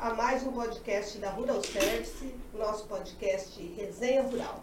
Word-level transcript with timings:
a 0.00 0.14
mais 0.14 0.42
um 0.42 0.52
podcast 0.52 1.18
da 1.18 1.30
Rural 1.30 1.62
Service, 1.62 2.34
nosso 2.54 2.86
podcast 2.86 3.62
Resenha 3.76 4.22
Rural. 4.22 4.62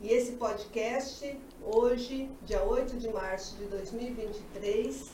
E 0.00 0.08
esse 0.08 0.32
podcast, 0.32 1.38
hoje, 1.62 2.30
dia 2.42 2.62
8 2.62 2.96
de 2.96 3.08
março 3.08 3.56
de 3.56 3.64
2023, 3.64 5.10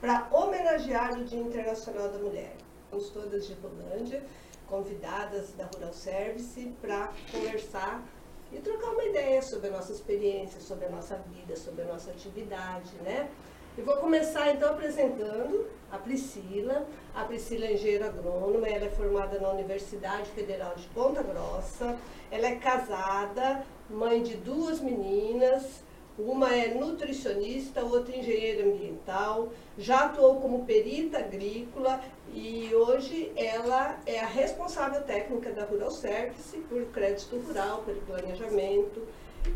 para 0.00 0.28
homenagear 0.32 1.18
o 1.18 1.24
Dia 1.24 1.40
Internacional 1.40 2.08
da 2.08 2.18
Mulher. 2.18 2.56
Estamos 2.84 3.10
todas 3.10 3.46
de 3.46 3.54
Rolândia, 3.54 4.24
convidadas 4.66 5.52
da 5.54 5.66
Rural 5.74 5.92
Service 5.92 6.72
para 6.80 7.12
conversar 7.30 8.04
e 8.52 8.58
trocar 8.58 8.90
uma 8.90 9.04
ideia 9.04 9.40
sobre 9.42 9.68
a 9.68 9.72
nossa 9.72 9.92
experiência, 9.92 10.60
sobre 10.60 10.86
a 10.86 10.90
nossa 10.90 11.16
vida, 11.16 11.56
sobre 11.56 11.82
a 11.82 11.86
nossa 11.86 12.10
atividade, 12.10 12.94
né? 13.02 13.30
E 13.78 13.80
vou 13.80 13.96
começar 13.98 14.50
então 14.50 14.70
apresentando 14.70 15.68
a 15.92 15.98
Priscila. 15.98 16.84
A 17.14 17.22
Priscila 17.22 17.64
é 17.64 17.74
engenheira 17.74 18.06
agrônoma, 18.06 18.68
ela 18.68 18.86
é 18.86 18.90
formada 18.90 19.38
na 19.38 19.50
Universidade 19.50 20.28
Federal 20.30 20.74
de 20.74 20.82
Ponta 20.88 21.22
Grossa. 21.22 21.96
Ela 22.28 22.48
é 22.48 22.56
casada, 22.56 23.64
mãe 23.88 24.20
de 24.20 24.36
duas 24.36 24.80
meninas, 24.80 25.84
uma 26.18 26.52
é 26.52 26.74
nutricionista, 26.74 27.84
outra 27.84 28.16
engenheira 28.16 28.68
ambiental, 28.68 29.52
já 29.78 30.06
atuou 30.06 30.40
como 30.40 30.64
perita 30.64 31.18
agrícola 31.18 32.00
e 32.34 32.74
hoje 32.74 33.30
ela 33.36 33.96
é 34.04 34.18
a 34.18 34.26
responsável 34.26 35.02
técnica 35.04 35.52
da 35.52 35.64
Rural 35.64 35.92
Service 35.92 36.58
por 36.68 36.84
crédito 36.86 37.36
rural, 37.36 37.84
pelo 37.86 38.00
planejamento 38.00 39.06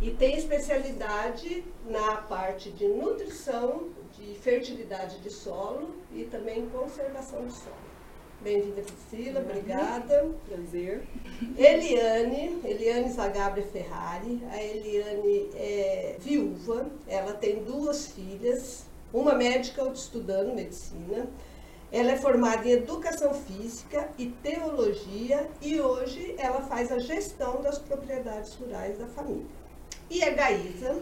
e 0.00 0.10
tem 0.10 0.36
especialidade 0.36 1.64
na 1.86 2.16
parte 2.16 2.70
de 2.70 2.86
nutrição 2.86 3.91
de 4.22 4.34
fertilidade 4.38 5.18
de 5.18 5.30
solo 5.30 5.90
e 6.14 6.24
também 6.24 6.69
conservação 6.69 7.44
de 7.47 7.52
solo. 7.52 7.92
Bem-vinda, 8.41 8.83
Priscila, 8.83 9.41
obrigada. 9.41 10.30
Prazer. 10.48 11.02
Eliane, 11.56 12.60
Eliane 12.64 13.12
Zagabria 13.12 13.64
Ferrari. 13.66 14.42
A 14.50 14.62
Eliane 14.62 15.50
é 15.55 16.16
viúva, 16.19 16.86
ela 17.06 17.34
tem 17.34 17.62
duas 17.64 18.06
filhas, 18.06 18.84
uma 19.12 19.34
médica, 19.34 19.82
outra 19.82 19.98
estudando 19.98 20.54
medicina. 20.54 21.28
Ela 21.91 22.12
é 22.12 22.16
formada 22.16 22.66
em 22.66 22.72
Educação 22.72 23.34
Física 23.34 24.08
e 24.19 24.27
Teologia 24.27 25.48
e 25.60 25.80
hoje 25.80 26.34
ela 26.38 26.62
faz 26.62 26.91
a 26.91 26.98
gestão 26.98 27.60
das 27.60 27.78
propriedades 27.78 28.54
rurais 28.54 28.98
da 28.98 29.06
família. 29.06 29.47
E 30.10 30.22
a 30.25 30.30
Gaísa, 30.30 31.00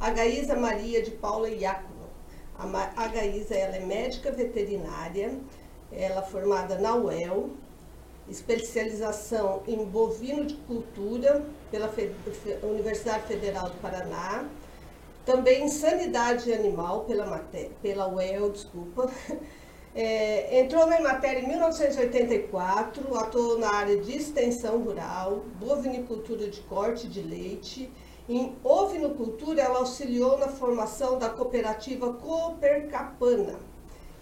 a 0.00 0.10
Gaísa 0.10 0.56
Maria 0.56 1.02
de 1.02 1.10
Paula 1.12 1.48
Iaco 1.48 1.91
a, 2.96 3.08
Gaísa 3.08 3.54
ela 3.54 3.76
é 3.76 3.80
médica 3.80 4.30
veterinária, 4.30 5.32
ela 5.90 6.20
é 6.20 6.26
formada 6.26 6.78
na 6.78 6.94
UEL, 6.94 7.50
especialização 8.28 9.62
em 9.66 9.84
bovino 9.84 10.44
de 10.44 10.54
cultura 10.54 11.44
pela 11.70 11.92
Universidade 12.62 13.26
Federal 13.26 13.68
do 13.68 13.80
Paraná, 13.80 14.44
também 15.26 15.64
em 15.64 15.68
sanidade 15.68 16.52
animal 16.52 17.04
pela, 17.04 17.44
pela 17.80 18.08
UEL, 18.08 18.50
desculpa. 18.50 19.10
É, 19.94 20.58
entrou 20.58 20.86
na 20.86 20.98
matéria 21.02 21.40
em 21.40 21.48
1984, 21.48 23.14
atuou 23.14 23.58
na 23.58 23.74
área 23.74 23.98
de 23.98 24.16
extensão 24.16 24.82
rural, 24.82 25.44
bovinicultura 25.60 26.48
de 26.48 26.62
corte 26.62 27.06
de 27.06 27.20
leite 27.20 27.92
em 28.28 28.54
ovinocultura, 28.62 29.62
ela 29.62 29.80
auxiliou 29.80 30.38
na 30.38 30.48
formação 30.48 31.18
da 31.18 31.28
cooperativa 31.28 32.12
Coopercapana. 32.14 33.58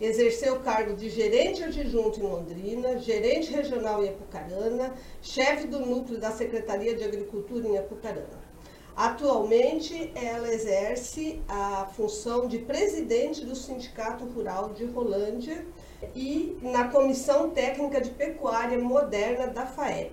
Exerceu 0.01 0.55
o 0.55 0.61
cargo 0.61 0.95
de 0.95 1.11
gerente 1.11 1.63
adjunto 1.63 2.19
em 2.19 2.23
Londrina, 2.23 2.99
gerente 2.99 3.53
regional 3.53 4.03
em 4.03 4.09
Apucarana, 4.09 4.95
chefe 5.21 5.67
do 5.67 5.81
núcleo 5.81 6.19
da 6.19 6.31
Secretaria 6.31 6.97
de 6.97 7.05
Agricultura 7.05 7.69
em 7.69 7.77
Apucarana. 7.77 8.41
Atualmente, 8.97 10.11
ela 10.15 10.53
exerce 10.53 11.41
a 11.49 11.87
função 11.95 12.49
de 12.49 12.59
presidente 12.59 13.45
do 13.45 13.55
Sindicato 13.55 14.25
Rural 14.25 14.71
de 14.71 14.85
Rolândia 14.87 15.67
e 16.15 16.59
na 16.63 16.89
Comissão 16.89 17.51
Técnica 17.51 18.01
de 18.01 18.11
Pecuária 18.11 18.79
Moderna 18.79 19.47
da 19.47 19.67
FAEP. 19.67 20.13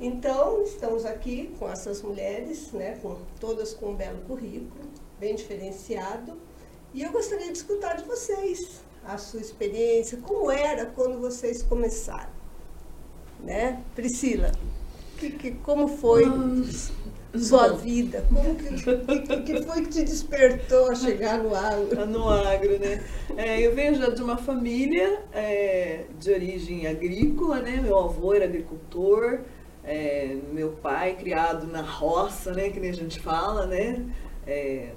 Então, 0.00 0.62
estamos 0.62 1.04
aqui 1.04 1.52
com 1.58 1.68
essas 1.68 2.02
mulheres, 2.02 2.70
né, 2.72 2.96
com, 3.02 3.16
todas 3.40 3.74
com 3.74 3.90
um 3.90 3.94
belo 3.96 4.18
currículo, 4.28 4.84
bem 5.18 5.34
diferenciado. 5.34 6.34
E 6.94 7.02
eu 7.02 7.10
gostaria 7.10 7.50
de 7.50 7.58
escutar 7.58 7.96
de 7.96 8.04
vocês 8.04 8.80
a 9.04 9.18
sua 9.18 9.40
experiência, 9.40 10.18
como 10.18 10.50
era 10.50 10.86
quando 10.86 11.18
vocês 11.18 11.62
começaram. 11.62 12.30
Né? 13.40 13.82
Priscila, 13.94 14.52
que, 15.18 15.30
que, 15.30 15.50
como 15.52 15.88
foi 15.88 16.24
sua 17.36 17.72
vida? 17.72 18.24
Como 18.28 18.54
que, 18.54 18.74
que, 18.74 19.42
que, 19.42 19.62
foi 19.62 19.82
que 19.82 19.88
te 19.88 20.04
despertou 20.04 20.90
a 20.90 20.94
chegar 20.94 21.42
no 21.42 21.54
agro? 21.54 22.06
No 22.06 22.28
agro, 22.28 22.78
né? 22.78 23.04
É, 23.36 23.60
eu 23.60 23.74
venho 23.74 23.96
já 23.96 24.10
de 24.10 24.22
uma 24.22 24.36
família 24.36 25.22
é, 25.32 26.04
de 26.18 26.30
origem 26.32 26.86
agrícola, 26.86 27.60
né? 27.60 27.80
Meu 27.82 27.98
avô 27.98 28.32
era 28.32 28.44
agricultor, 28.44 29.40
é, 29.88 30.36
meu 30.52 30.72
pai 30.72 31.16
criado 31.16 31.66
na 31.66 31.80
roça, 31.80 32.52
né, 32.52 32.68
que 32.68 32.78
nem 32.78 32.90
a 32.90 32.94
gente 32.94 33.18
fala, 33.20 33.66
né? 33.66 34.04
É, 34.46 34.90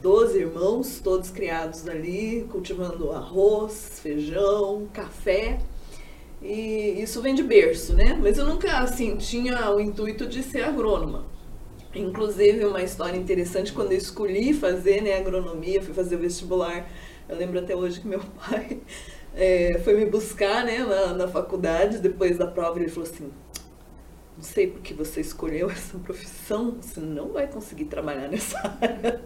doze 0.00 0.38
irmãos, 0.38 1.00
todos 1.02 1.28
criados 1.30 1.88
ali, 1.88 2.46
cultivando 2.50 3.10
arroz, 3.10 3.98
feijão, 4.00 4.86
café. 4.92 5.58
E 6.40 7.02
isso 7.02 7.20
vem 7.20 7.34
de 7.34 7.42
berço, 7.42 7.94
né? 7.94 8.18
Mas 8.20 8.38
eu 8.38 8.46
nunca, 8.46 8.78
assim, 8.78 9.16
tinha 9.16 9.70
o 9.72 9.80
intuito 9.80 10.26
de 10.26 10.42
ser 10.42 10.62
agrônoma. 10.62 11.26
Inclusive, 11.94 12.64
uma 12.64 12.82
história 12.82 13.16
interessante, 13.18 13.72
quando 13.72 13.92
eu 13.92 13.98
escolhi 13.98 14.54
fazer 14.54 15.02
né, 15.02 15.16
agronomia, 15.18 15.82
fui 15.82 15.92
fazer 15.92 16.16
o 16.16 16.18
vestibular, 16.20 16.88
eu 17.28 17.36
lembro 17.36 17.58
até 17.58 17.74
hoje 17.74 18.00
que 18.00 18.06
meu 18.06 18.20
pai 18.48 18.80
é, 19.34 19.80
foi 19.84 19.94
me 19.94 20.06
buscar 20.06 20.64
né, 20.64 20.78
na, 20.78 21.12
na 21.12 21.28
faculdade, 21.28 21.98
depois 21.98 22.38
da 22.38 22.46
prova, 22.46 22.78
ele 22.78 22.88
falou 22.88 23.08
assim, 23.08 23.30
não 24.36 24.42
sei 24.42 24.66
porque 24.66 24.94
você 24.94 25.20
escolheu 25.20 25.68
essa 25.70 25.98
profissão, 25.98 26.76
você 26.80 27.00
não 27.00 27.28
vai 27.28 27.46
conseguir 27.46 27.84
trabalhar 27.86 28.28
nessa 28.28 28.58
área. 28.80 29.20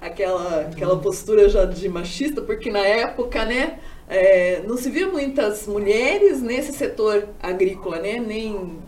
aquela, 0.00 0.62
aquela 0.62 0.98
postura 0.98 1.48
já 1.48 1.64
de 1.64 1.88
machista, 1.88 2.42
porque 2.42 2.70
na 2.70 2.80
época, 2.80 3.44
né, 3.44 3.78
é, 4.08 4.62
não 4.66 4.76
se 4.76 4.90
via 4.90 5.06
muitas 5.06 5.66
mulheres 5.66 6.42
nesse 6.42 6.72
setor 6.72 7.28
agrícola, 7.40 7.98
né, 7.98 8.18
nem 8.18 8.78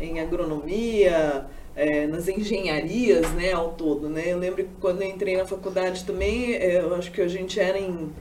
em 0.00 0.20
agronomia, 0.20 1.46
é, 1.74 2.06
nas 2.06 2.28
engenharias, 2.28 3.30
né, 3.32 3.52
ao 3.52 3.72
todo, 3.72 4.08
né. 4.08 4.24
Eu 4.26 4.38
lembro 4.38 4.64
que 4.64 4.70
quando 4.80 5.02
eu 5.02 5.08
entrei 5.08 5.36
na 5.36 5.46
faculdade 5.46 6.04
também, 6.04 6.54
é, 6.54 6.80
eu 6.80 6.94
acho 6.94 7.10
que 7.10 7.20
a 7.20 7.28
gente 7.28 7.58
era 7.58 7.78
em 7.78 8.12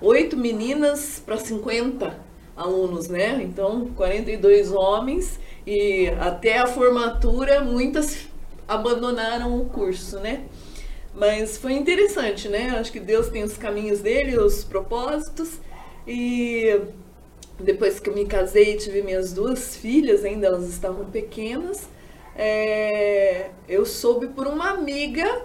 oito 0.00 0.36
meninas 0.36 1.22
para 1.24 1.36
50 1.36 2.18
alunos, 2.56 3.08
né, 3.08 3.40
então 3.42 3.88
42 3.94 4.72
homens 4.72 5.38
e 5.66 6.08
até 6.20 6.58
a 6.58 6.66
formatura, 6.66 7.60
muitas 7.60 8.28
abandonaram 8.68 9.60
o 9.60 9.66
curso, 9.66 10.20
né? 10.20 10.44
Mas 11.14 11.56
foi 11.56 11.72
interessante, 11.72 12.48
né? 12.48 12.76
Acho 12.78 12.92
que 12.92 13.00
Deus 13.00 13.28
tem 13.28 13.42
os 13.42 13.56
caminhos 13.56 14.00
dele, 14.00 14.38
os 14.38 14.62
propósitos. 14.62 15.60
E 16.06 16.78
depois 17.58 17.98
que 17.98 18.10
eu 18.10 18.14
me 18.14 18.26
casei, 18.26 18.76
tive 18.76 19.02
minhas 19.02 19.32
duas 19.32 19.76
filhas, 19.76 20.24
ainda 20.24 20.46
elas 20.46 20.68
estavam 20.68 21.06
pequenas. 21.06 21.88
É, 22.36 23.50
eu 23.66 23.86
soube 23.86 24.28
por 24.28 24.46
uma 24.46 24.70
amiga 24.70 25.42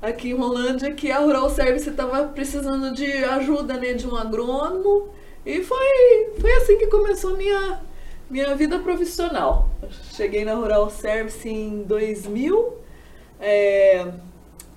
aqui 0.00 0.30
em 0.30 0.34
Rolândia 0.34 0.92
que 0.92 1.10
a 1.10 1.18
Rural 1.18 1.48
Service 1.50 1.88
estava 1.88 2.28
precisando 2.28 2.94
de 2.94 3.10
ajuda 3.24 3.74
né, 3.74 3.94
de 3.94 4.06
um 4.06 4.14
agrônomo. 4.14 5.08
E 5.44 5.62
foi, 5.62 6.32
foi 6.38 6.52
assim 6.52 6.76
que 6.76 6.86
começou 6.88 7.36
minha 7.36 7.80
minha 8.30 8.54
vida 8.54 8.78
profissional. 8.78 9.70
Cheguei 10.12 10.44
na 10.44 10.54
Rural 10.54 10.90
Service 10.90 11.48
em 11.48 11.82
2000 11.82 12.76
é, 13.40 14.06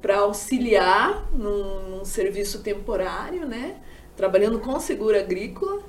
para 0.01 0.19
auxiliar 0.19 1.29
num, 1.33 1.89
num, 1.89 2.05
serviço 2.05 2.59
temporário, 2.61 3.45
né? 3.45 3.75
Trabalhando 4.15 4.59
com 4.59 4.79
seguro 4.79 5.17
agrícola 5.17 5.81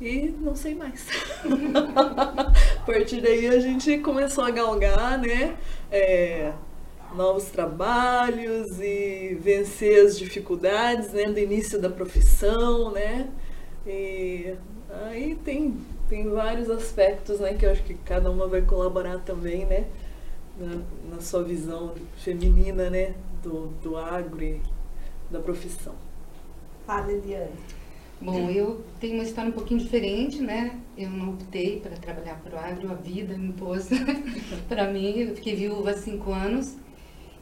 e 0.00 0.34
não 0.40 0.54
sei 0.54 0.74
mais. 0.74 1.06
a 1.44 2.86
partir 2.86 3.20
daí 3.20 3.48
a 3.48 3.58
gente 3.58 3.98
começou 3.98 4.44
a 4.44 4.50
galgar, 4.50 5.18
né? 5.18 5.56
É, 5.90 6.52
novos 7.14 7.46
trabalhos 7.46 8.80
e 8.80 9.36
vencer 9.40 10.06
as 10.06 10.18
dificuldades 10.18 11.12
né, 11.12 11.24
do 11.26 11.38
início 11.38 11.78
da 11.78 11.90
profissão, 11.90 12.90
né? 12.90 13.28
E 13.86 14.54
aí 15.06 15.34
tem 15.44 15.76
tem 16.12 16.28
vários 16.28 16.68
aspectos, 16.68 17.40
né, 17.40 17.54
que 17.54 17.64
eu 17.64 17.70
acho 17.72 17.82
que 17.84 17.94
cada 17.94 18.30
uma 18.30 18.46
vai 18.46 18.60
colaborar 18.60 19.20
também, 19.20 19.64
né, 19.64 19.86
na, 20.58 20.82
na 21.14 21.22
sua 21.22 21.42
visão 21.42 21.94
feminina, 22.18 22.90
né, 22.90 23.14
do, 23.42 23.68
do 23.82 23.96
agro 23.96 24.42
e 24.44 24.60
da 25.30 25.40
profissão. 25.40 25.94
Fala, 26.86 27.10
Eliane. 27.10 27.54
Bom, 28.20 28.50
eu 28.50 28.84
tenho 29.00 29.14
uma 29.14 29.22
história 29.22 29.48
um 29.48 29.54
pouquinho 29.54 29.80
diferente, 29.80 30.42
né? 30.42 30.78
Eu 30.96 31.08
não 31.10 31.30
optei 31.30 31.80
para 31.80 31.96
trabalhar 31.96 32.38
para 32.40 32.56
o 32.56 32.58
agro, 32.58 32.92
a 32.92 32.94
vida 32.94 33.36
me 33.36 33.52
pôs 33.54 33.88
para 34.68 34.92
mim. 34.92 35.18
Eu 35.18 35.34
fiquei 35.34 35.56
viúva 35.56 35.92
há 35.92 35.96
cinco 35.96 36.30
anos 36.30 36.76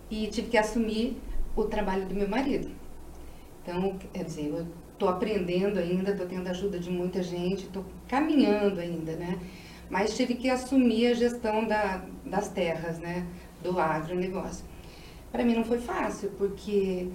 e 0.08 0.28
tive 0.28 0.48
que 0.48 0.56
assumir 0.56 1.18
o 1.56 1.64
trabalho 1.64 2.06
do 2.06 2.14
meu 2.14 2.28
marido. 2.28 2.70
Então, 3.62 3.98
quer 4.12 4.24
dizer, 4.24 4.46
eu 4.46 4.66
estou 4.92 5.08
aprendendo 5.08 5.78
ainda, 5.78 6.12
estou 6.12 6.26
tendo 6.26 6.48
ajuda 6.48 6.78
de 6.78 6.88
muita 6.88 7.22
gente, 7.22 7.64
estou 7.64 7.84
caminhando 8.10 8.80
ainda, 8.80 9.12
né? 9.12 9.38
Mas 9.88 10.16
tive 10.16 10.34
que 10.34 10.50
assumir 10.50 11.06
a 11.06 11.14
gestão 11.14 11.64
da, 11.64 12.04
das 12.26 12.48
terras, 12.48 12.98
né? 12.98 13.24
Do 13.62 13.78
agronegócio. 13.78 14.64
Para 15.30 15.44
mim 15.44 15.54
não 15.54 15.64
foi 15.64 15.78
fácil, 15.78 16.30
porque 16.36 17.08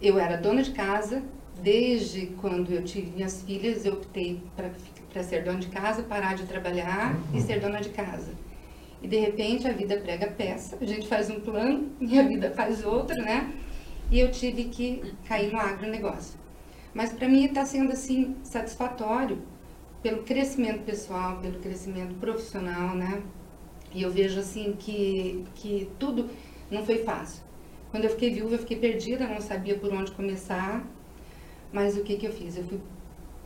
eu 0.00 0.18
era 0.18 0.38
dona 0.38 0.62
de 0.62 0.70
casa, 0.70 1.22
desde 1.62 2.28
quando 2.40 2.72
eu 2.72 2.82
tive 2.82 3.10
minhas 3.10 3.42
filhas, 3.42 3.84
eu 3.84 3.92
optei 3.92 4.42
para 4.56 5.22
ser 5.22 5.44
dona 5.44 5.58
de 5.58 5.68
casa, 5.68 6.02
parar 6.02 6.34
de 6.34 6.46
trabalhar 6.46 7.14
e 7.34 7.40
ser 7.42 7.60
dona 7.60 7.80
de 7.80 7.90
casa. 7.90 8.32
E 9.02 9.06
de 9.06 9.18
repente 9.18 9.68
a 9.68 9.72
vida 9.72 9.98
prega 9.98 10.28
peça, 10.28 10.78
a 10.80 10.86
gente 10.86 11.06
faz 11.06 11.28
um 11.28 11.40
plano 11.40 11.92
e 12.00 12.18
a 12.18 12.22
vida 12.22 12.50
faz 12.52 12.82
outro, 12.82 13.16
né? 13.16 13.52
E 14.10 14.18
eu 14.18 14.30
tive 14.30 14.64
que 14.64 15.14
cair 15.26 15.52
no 15.52 15.60
agronegócio. 15.60 16.38
Mas 16.94 17.12
para 17.12 17.28
mim 17.28 17.44
está 17.44 17.66
sendo 17.66 17.92
assim 17.92 18.34
satisfatório 18.42 19.42
pelo 20.06 20.22
crescimento 20.22 20.84
pessoal, 20.84 21.38
pelo 21.38 21.58
crescimento 21.58 22.14
profissional, 22.20 22.94
né? 22.94 23.24
E 23.92 24.02
eu 24.02 24.10
vejo 24.12 24.38
assim 24.38 24.76
que, 24.78 25.44
que 25.56 25.90
tudo 25.98 26.30
não 26.70 26.86
foi 26.86 26.98
fácil. 26.98 27.42
Quando 27.90 28.04
eu 28.04 28.10
fiquei 28.10 28.32
viúva, 28.32 28.54
eu 28.54 28.60
fiquei 28.60 28.76
perdida, 28.76 29.26
não 29.26 29.40
sabia 29.40 29.76
por 29.76 29.92
onde 29.92 30.12
começar. 30.12 30.86
Mas 31.72 31.96
o 31.96 32.04
que, 32.04 32.16
que 32.16 32.24
eu 32.24 32.32
fiz? 32.32 32.56
Eu 32.56 32.62
fui 32.68 32.80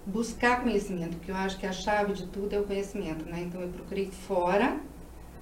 buscar 0.05 0.63
conhecimento, 0.63 1.17
porque 1.17 1.31
eu 1.31 1.35
acho 1.37 1.59
que 1.59 1.67
a 1.67 1.73
chave 1.73 2.13
de 2.13 2.27
tudo 2.27 2.55
é 2.55 2.61
o 2.61 2.65
conhecimento, 2.65 3.25
né? 3.25 3.41
Então 3.41 3.59
eu 3.63 3.69
procurei 3.69 4.11
fora 4.11 4.79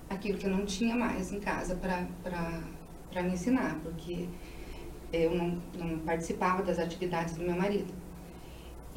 aquilo 0.09 0.39
que 0.39 0.47
eu 0.47 0.51
não 0.53 0.65
tinha 0.65 0.95
mais 0.95 1.33
em 1.33 1.41
casa 1.41 1.75
para 1.75 3.23
me 3.25 3.33
ensinar, 3.33 3.77
porque 3.83 4.29
eu 5.13 5.35
não, 5.35 5.61
não 5.75 5.99
participava 5.99 6.63
das 6.63 6.79
atividades 6.79 7.35
do 7.35 7.43
meu 7.43 7.57
marido. 7.57 7.93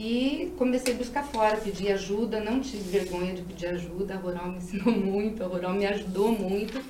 E 0.03 0.51
comecei 0.57 0.95
a 0.95 0.97
buscar 0.97 1.21
fora, 1.21 1.57
pedir 1.57 1.91
ajuda, 1.91 2.39
não 2.39 2.59
tive 2.59 2.89
vergonha 2.89 3.35
de 3.35 3.43
pedir 3.43 3.67
ajuda, 3.67 4.15
a 4.15 4.17
Rural 4.17 4.49
me 4.49 4.57
ensinou 4.57 4.89
muito, 4.97 5.43
a 5.43 5.45
Rural 5.45 5.75
me 5.75 5.85
ajudou 5.85 6.31
muito. 6.31 6.83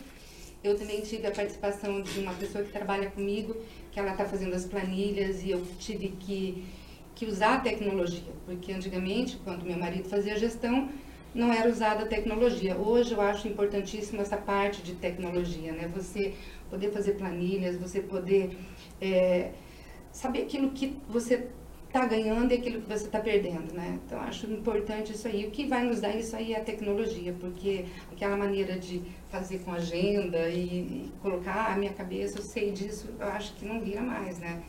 Eu 0.63 0.77
também 0.77 1.01
tive 1.01 1.27
a 1.27 1.31
participação 1.31 2.01
de 2.01 2.19
uma 2.21 2.33
pessoa 2.33 2.63
que 2.63 2.71
trabalha 2.71 3.11
comigo, 3.11 3.53
que 3.91 3.99
ela 3.99 4.11
está 4.11 4.23
fazendo 4.23 4.53
as 4.53 4.63
planilhas 4.63 5.43
e 5.43 5.51
eu 5.51 5.61
tive 5.77 6.07
que, 6.21 6.63
que 7.13 7.25
usar 7.25 7.55
a 7.55 7.59
tecnologia, 7.59 8.31
porque 8.45 8.71
antigamente, 8.71 9.37
quando 9.43 9.65
meu 9.65 9.77
marido 9.77 10.07
fazia 10.07 10.39
gestão, 10.39 10.87
não 11.35 11.51
era 11.51 11.69
usada 11.69 12.03
a 12.03 12.07
tecnologia. 12.07 12.77
Hoje 12.77 13.11
eu 13.11 13.19
acho 13.19 13.45
importantíssimo 13.45 14.21
essa 14.21 14.37
parte 14.37 14.81
de 14.81 14.95
tecnologia, 14.95 15.73
né? 15.73 15.91
Você 15.93 16.33
poder 16.69 16.93
fazer 16.93 17.15
planilhas, 17.15 17.75
você 17.75 17.99
poder 17.99 18.57
é, 19.01 19.51
saber 20.13 20.43
aquilo 20.43 20.71
que 20.71 20.95
você 21.09 21.49
está 21.91 22.05
ganhando 22.05 22.53
e 22.53 22.55
aquilo 22.55 22.81
que 22.81 22.87
você 22.87 23.05
está 23.05 23.19
perdendo, 23.19 23.73
né? 23.73 23.99
Então 24.05 24.19
acho 24.21 24.49
importante 24.49 25.11
isso 25.11 25.27
aí. 25.27 25.45
O 25.45 25.51
que 25.51 25.67
vai 25.67 25.83
nos 25.83 25.99
dar 25.99 26.15
isso 26.15 26.35
aí 26.35 26.53
é 26.53 26.59
a 26.59 26.63
tecnologia, 26.63 27.35
porque 27.37 27.85
aquela 28.11 28.37
maneira 28.37 28.79
de 28.79 29.01
fazer 29.29 29.59
com 29.59 29.73
agenda 29.73 30.47
e, 30.47 30.63
e 30.63 31.11
colocar 31.21 31.73
a 31.73 31.77
minha 31.77 31.91
cabeça, 31.91 32.39
eu 32.39 32.43
sei 32.43 32.71
disso, 32.71 33.09
eu 33.19 33.27
acho 33.27 33.53
que 33.55 33.65
não 33.65 33.81
vira 33.81 34.01
mais, 34.01 34.39
né? 34.39 34.63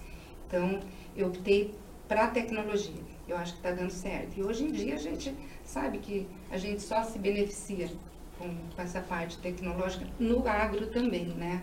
Então 0.49 0.81
eu 1.17 1.29
optei 1.29 1.73
para 2.09 2.25
a 2.25 2.29
tecnologia. 2.29 3.01
Eu 3.29 3.37
acho 3.37 3.53
que 3.53 3.59
está 3.61 3.71
dando 3.71 3.91
certo. 3.91 4.37
E 4.37 4.43
hoje 4.43 4.65
em 4.65 4.73
dia 4.73 4.97
a 4.97 4.99
gente 4.99 5.33
sabe 5.65 5.99
que 5.99 6.27
a 6.51 6.59
gente 6.59 6.83
só 6.83 7.05
se 7.05 7.21
beneficia 7.21 7.89
com, 8.37 8.49
com 8.75 8.83
essa 8.83 9.01
parte 9.01 9.39
tecnológica 9.39 10.07
no 10.19 10.47
agro 10.47 10.89
também, 10.89 11.27
né? 11.27 11.63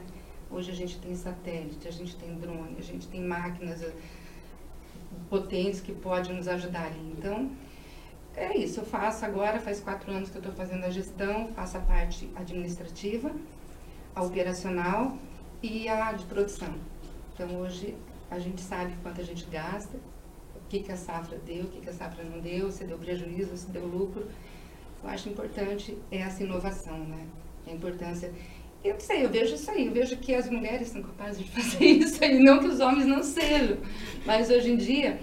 Hoje 0.49 0.71
a 0.71 0.73
gente 0.73 0.97
tem 0.99 1.13
satélite, 1.15 1.85
a 1.85 1.91
gente 1.91 2.15
tem 2.15 2.33
drone, 2.35 2.77
a 2.79 2.81
gente 2.81 3.07
tem 3.09 3.21
máquinas 3.21 3.83
potentes 5.29 5.81
que 5.81 5.91
podem 5.91 6.35
nos 6.35 6.47
ajudar 6.47 6.85
ali. 6.85 7.13
Então, 7.17 7.51
é 8.35 8.57
isso. 8.57 8.79
Eu 8.79 8.85
faço 8.85 9.25
agora, 9.25 9.59
faz 9.59 9.79
quatro 9.79 10.11
anos 10.11 10.29
que 10.29 10.37
eu 10.37 10.41
estou 10.41 10.53
fazendo 10.53 10.83
a 10.83 10.89
gestão, 10.89 11.49
faço 11.49 11.77
a 11.77 11.81
parte 11.81 12.29
administrativa, 12.35 13.31
a 14.15 14.23
operacional 14.23 15.17
e 15.61 15.87
a 15.89 16.11
de 16.13 16.25
produção. 16.25 16.73
Então, 17.33 17.55
hoje 17.57 17.95
a 18.29 18.39
gente 18.39 18.61
sabe 18.61 18.95
quanto 19.01 19.21
a 19.21 19.23
gente 19.23 19.45
gasta, 19.45 19.97
o 20.55 20.69
que, 20.69 20.81
que 20.81 20.91
a 20.91 20.97
safra 20.97 21.37
deu, 21.39 21.65
o 21.65 21.67
que, 21.67 21.81
que 21.81 21.89
a 21.89 21.93
safra 21.93 22.23
não 22.23 22.39
deu, 22.39 22.71
se 22.71 22.83
deu 22.83 22.97
prejuízo, 22.97 23.57
se 23.57 23.69
deu 23.71 23.85
lucro. 23.85 24.27
Eu 25.03 25.09
acho 25.09 25.29
importante 25.29 25.97
essa 26.11 26.43
inovação, 26.43 26.99
né? 26.99 27.27
A 27.67 27.71
importância. 27.71 28.31
Eu 28.83 28.93
não 28.93 28.99
sei, 28.99 29.25
eu 29.25 29.29
vejo 29.29 29.55
isso 29.55 29.69
aí, 29.69 29.87
eu 29.87 29.91
vejo 29.91 30.15
que 30.17 30.33
as 30.33 30.49
mulheres 30.49 30.87
são 30.87 31.01
capazes 31.01 31.43
de 31.43 31.51
fazer 31.51 31.85
isso 31.85 32.23
aí, 32.23 32.39
não 32.39 32.59
que 32.59 32.67
os 32.67 32.79
homens 32.79 33.05
não 33.05 33.21
sejam, 33.21 33.77
mas 34.25 34.49
hoje 34.49 34.71
em 34.71 34.77
dia 34.77 35.19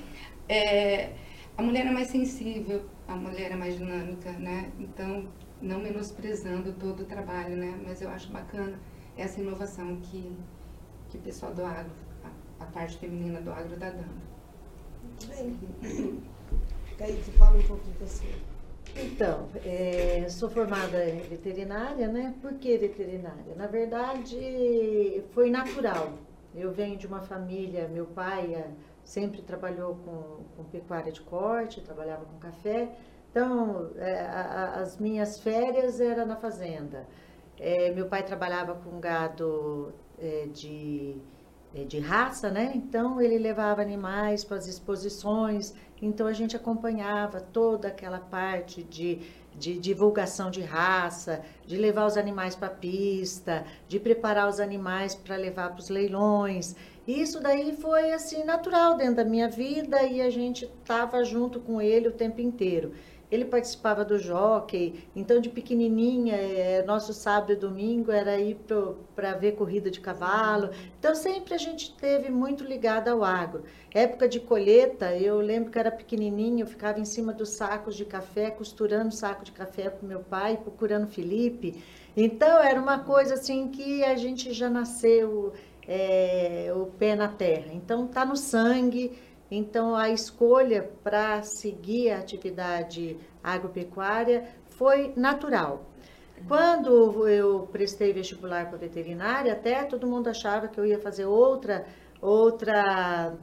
é, 0.49 1.13
a 1.57 1.63
mulher 1.63 1.87
é 1.87 1.91
mais 1.91 2.09
sensível, 2.09 2.85
a 3.09 3.17
mulher 3.17 3.53
é 3.53 3.57
mais 3.57 3.77
dinâmica, 3.77 4.31
né? 4.33 4.71
Então, 4.79 5.27
não 5.63 5.79
menosprezando 5.79 6.73
todo 6.75 7.01
o 7.03 7.07
trabalho, 7.07 7.57
né? 7.57 7.81
Mas 7.85 8.03
eu 8.03 8.11
acho 8.11 8.31
bacana 8.31 8.79
essa 9.17 9.41
inovação 9.41 9.97
que, 10.03 10.37
que 11.09 11.17
o 11.17 11.21
pessoal 11.21 11.55
do 11.55 11.65
agro, 11.65 11.93
a, 12.25 12.65
a 12.65 12.67
parte 12.67 12.99
feminina 12.99 13.41
do 13.41 13.51
agro 13.51 13.75
está 13.75 13.91
dando. 13.91 14.21
Bem. 15.29 16.23
Kaique, 16.99 17.31
fala 17.33 17.57
um 17.57 17.63
pouco 17.63 17.85
de 17.85 17.99
você. 17.99 18.27
Então, 18.99 19.49
é, 19.65 20.27
sou 20.29 20.49
formada 20.49 21.05
em 21.05 21.21
veterinária, 21.21 22.09
né? 22.09 22.35
Por 22.41 22.55
que 22.55 22.79
veterinária? 22.79 23.55
Na 23.55 23.67
verdade, 23.67 25.23
foi 25.33 25.51
natural. 25.51 26.15
Eu 26.55 26.73
venho 26.73 26.97
de 26.97 27.07
uma 27.07 27.21
família, 27.21 27.89
meu 27.89 28.07
pai 28.07 28.55
é, 28.55 28.71
sempre 29.05 29.43
trabalhou 29.43 29.97
com, 29.97 30.45
com 30.57 30.65
pecuária 30.71 31.13
de 31.13 31.21
corte, 31.21 31.83
trabalhava 31.83 32.25
com 32.25 32.39
café. 32.39 32.89
Então, 33.31 33.91
é, 33.97 34.21
a, 34.21 34.81
as 34.81 34.99
minhas 34.99 35.39
férias 35.41 36.01
era 36.01 36.25
na 36.25 36.37
fazenda. 36.37 37.07
É, 37.59 37.91
meu 37.93 38.07
pai 38.09 38.23
trabalhava 38.23 38.75
com 38.77 38.99
gado 38.99 39.93
de 40.55 41.21
de 41.85 41.99
raça, 41.99 42.51
né? 42.51 42.73
Então 42.75 43.21
ele 43.21 43.39
levava 43.39 43.83
animais 43.83 44.45
para 44.45 44.57
as 44.57 44.67
exposições, 44.67 45.75
então 46.01 46.27
a 46.27 46.33
gente 46.33 46.57
acompanhava 46.57 47.41
toda 47.41 47.89
aquela 47.89 48.19
parte 48.19 48.83
de, 48.83 49.21
de 49.55 49.79
divulgação 49.79 50.51
de 50.51 50.63
raça, 50.63 51.43
de 51.67 51.77
levar 51.77 52.07
os 52.07 52.17
animais 52.17 52.55
para 52.55 52.69
a 52.69 52.71
pista, 52.71 53.65
de 53.89 53.99
preparar 54.01 54.49
os 54.49 54.61
animais 54.61 55.15
para 55.15 55.37
levar 55.37 55.71
para 55.71 55.81
os 55.81 55.89
leilões. 55.89 56.75
Isso 57.07 57.41
daí 57.41 57.73
foi 57.77 58.13
assim 58.13 58.43
natural 58.43 58.97
dentro 58.97 59.17
da 59.17 59.25
minha 59.25 59.49
vida 59.49 60.03
e 60.03 60.21
a 60.21 60.29
gente 60.29 60.65
estava 60.65 61.23
junto 61.23 61.61
com 61.61 61.81
ele 61.81 62.09
o 62.09 62.13
tempo 62.13 62.41
inteiro. 62.41 62.93
Ele 63.31 63.45
participava 63.45 64.05
do 64.05 64.19
jockey, 64.19 65.05
então 65.15 65.41
de 65.41 65.49
pequenininha, 65.49 66.35
é, 66.37 66.83
nosso 66.85 67.13
sábado 67.13 67.53
e 67.53 67.57
domingo 67.57 68.13
era 68.13 68.39
ir 68.39 68.57
para 69.15 69.35
ver 69.35 69.57
corrida 69.57 69.91
de 69.91 70.01
cavalo. 70.01 70.71
Então 70.99 71.15
sempre 71.15 71.55
a 71.55 71.59
gente 71.59 71.93
teve 71.95 72.31
muito 72.31 72.63
ligado 72.63 73.09
ao 73.09 73.25
agro. 73.25 73.65
Época 73.93 74.29
de 74.29 74.39
colheita, 74.39 75.17
eu 75.17 75.41
lembro 75.41 75.73
que 75.73 75.79
era 75.79 75.91
pequenininha, 75.91 76.63
eu 76.63 76.69
ficava 76.69 77.01
em 77.01 77.05
cima 77.05 77.33
dos 77.33 77.51
sacos 77.51 77.97
de 77.97 78.05
café, 78.05 78.51
costurando 78.51 79.13
saco 79.13 79.45
de 79.45 79.53
café 79.53 79.91
para 79.91 80.07
meu 80.07 80.21
pai, 80.21 80.57
procurando 80.57 81.09
Felipe. 81.09 81.83
Então 82.17 82.63
era 82.63 82.81
uma 82.81 83.01
coisa 83.01 83.35
assim 83.35 83.69
que 83.69 84.05
a 84.05 84.15
gente 84.17 84.53
já 84.53 84.71
nasceu 84.71 85.53
é, 85.87 86.73
o 86.75 86.87
pé 86.87 87.15
na 87.15 87.29
terra. 87.29 87.73
Então 87.73 88.07
tá 88.07 88.25
no 88.25 88.37
sangue 88.37 89.13
então, 89.51 89.95
a 89.95 90.11
escolha 90.11 90.91
para 91.05 91.43
seguir 91.43 92.11
a 92.11 92.19
atividade 92.19 93.17
agropecuária 93.43 94.49
foi 94.71 95.13
natural. 95.17 95.85
Quando 96.47 97.27
eu 97.29 97.69
prestei 97.73 98.13
vestibular 98.13 98.69
para 98.69 98.77
veterinária, 98.77 99.53
até 99.53 99.85
todo 99.85 100.07
mundo 100.07 100.29
achava 100.29 100.69
que 100.69 100.79
eu 100.79 100.85
ia 100.85 100.99
fazer 100.99 101.25
outra, 101.25 101.87
outra, 102.21 103.35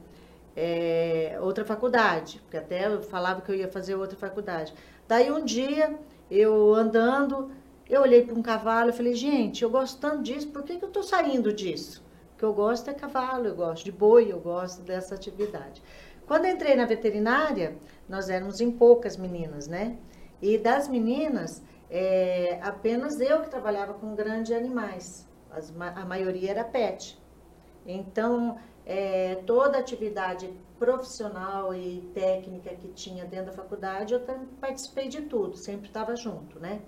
é, 0.54 1.36
outra 1.40 1.64
faculdade, 1.64 2.40
porque 2.42 2.56
até 2.56 2.86
eu 2.86 3.02
falava 3.02 3.40
que 3.40 3.50
eu 3.50 3.56
ia 3.56 3.68
fazer 3.68 3.94
outra 3.96 4.16
faculdade. 4.16 4.72
Daí 5.08 5.30
um 5.30 5.44
dia, 5.44 5.98
eu 6.30 6.72
andando, 6.74 7.50
eu 7.88 8.02
olhei 8.02 8.22
para 8.24 8.34
um 8.34 8.42
cavalo 8.42 8.90
e 8.90 8.92
falei, 8.92 9.14
gente, 9.14 9.64
eu 9.64 9.70
gosto 9.70 10.00
tanto 10.00 10.22
disso, 10.22 10.48
por 10.48 10.62
que, 10.62 10.78
que 10.78 10.84
eu 10.84 10.88
estou 10.88 11.02
saindo 11.02 11.52
disso? 11.52 12.04
Que 12.44 12.46
eu 12.46 12.52
gosto 12.52 12.90
é 12.90 12.94
cavalo, 12.94 13.46
eu 13.46 13.56
gosto 13.56 13.84
de 13.84 13.90
boi, 13.90 14.30
eu 14.30 14.38
gosto 14.38 14.82
dessa 14.82 15.14
atividade. 15.14 15.82
Quando 16.26 16.46
entrei 16.46 16.76
na 16.76 16.84
veterinária, 16.84 17.78
nós 18.06 18.28
éramos 18.28 18.60
em 18.60 18.70
poucas 18.70 19.16
meninas, 19.16 19.66
né? 19.66 19.96
E 20.42 20.58
das 20.58 20.86
meninas, 20.86 21.62
é, 21.88 22.58
apenas 22.62 23.18
eu 23.18 23.40
que 23.40 23.48
trabalhava 23.48 23.94
com 23.94 24.14
grandes 24.14 24.52
animais. 24.52 25.26
As, 25.50 25.72
a 25.80 26.04
maioria 26.04 26.50
era 26.50 26.64
pet. 26.64 27.18
Então, 27.86 28.58
é, 28.84 29.36
toda 29.46 29.78
atividade 29.78 30.52
profissional 30.78 31.74
e 31.74 32.10
técnica 32.12 32.74
que 32.74 32.88
tinha 32.88 33.24
dentro 33.24 33.46
da 33.46 33.52
faculdade, 33.52 34.12
eu 34.12 34.20
participei 34.60 35.08
de 35.08 35.22
tudo, 35.22 35.56
sempre 35.56 35.86
estava 35.86 36.14
junto, 36.14 36.60
né? 36.60 36.82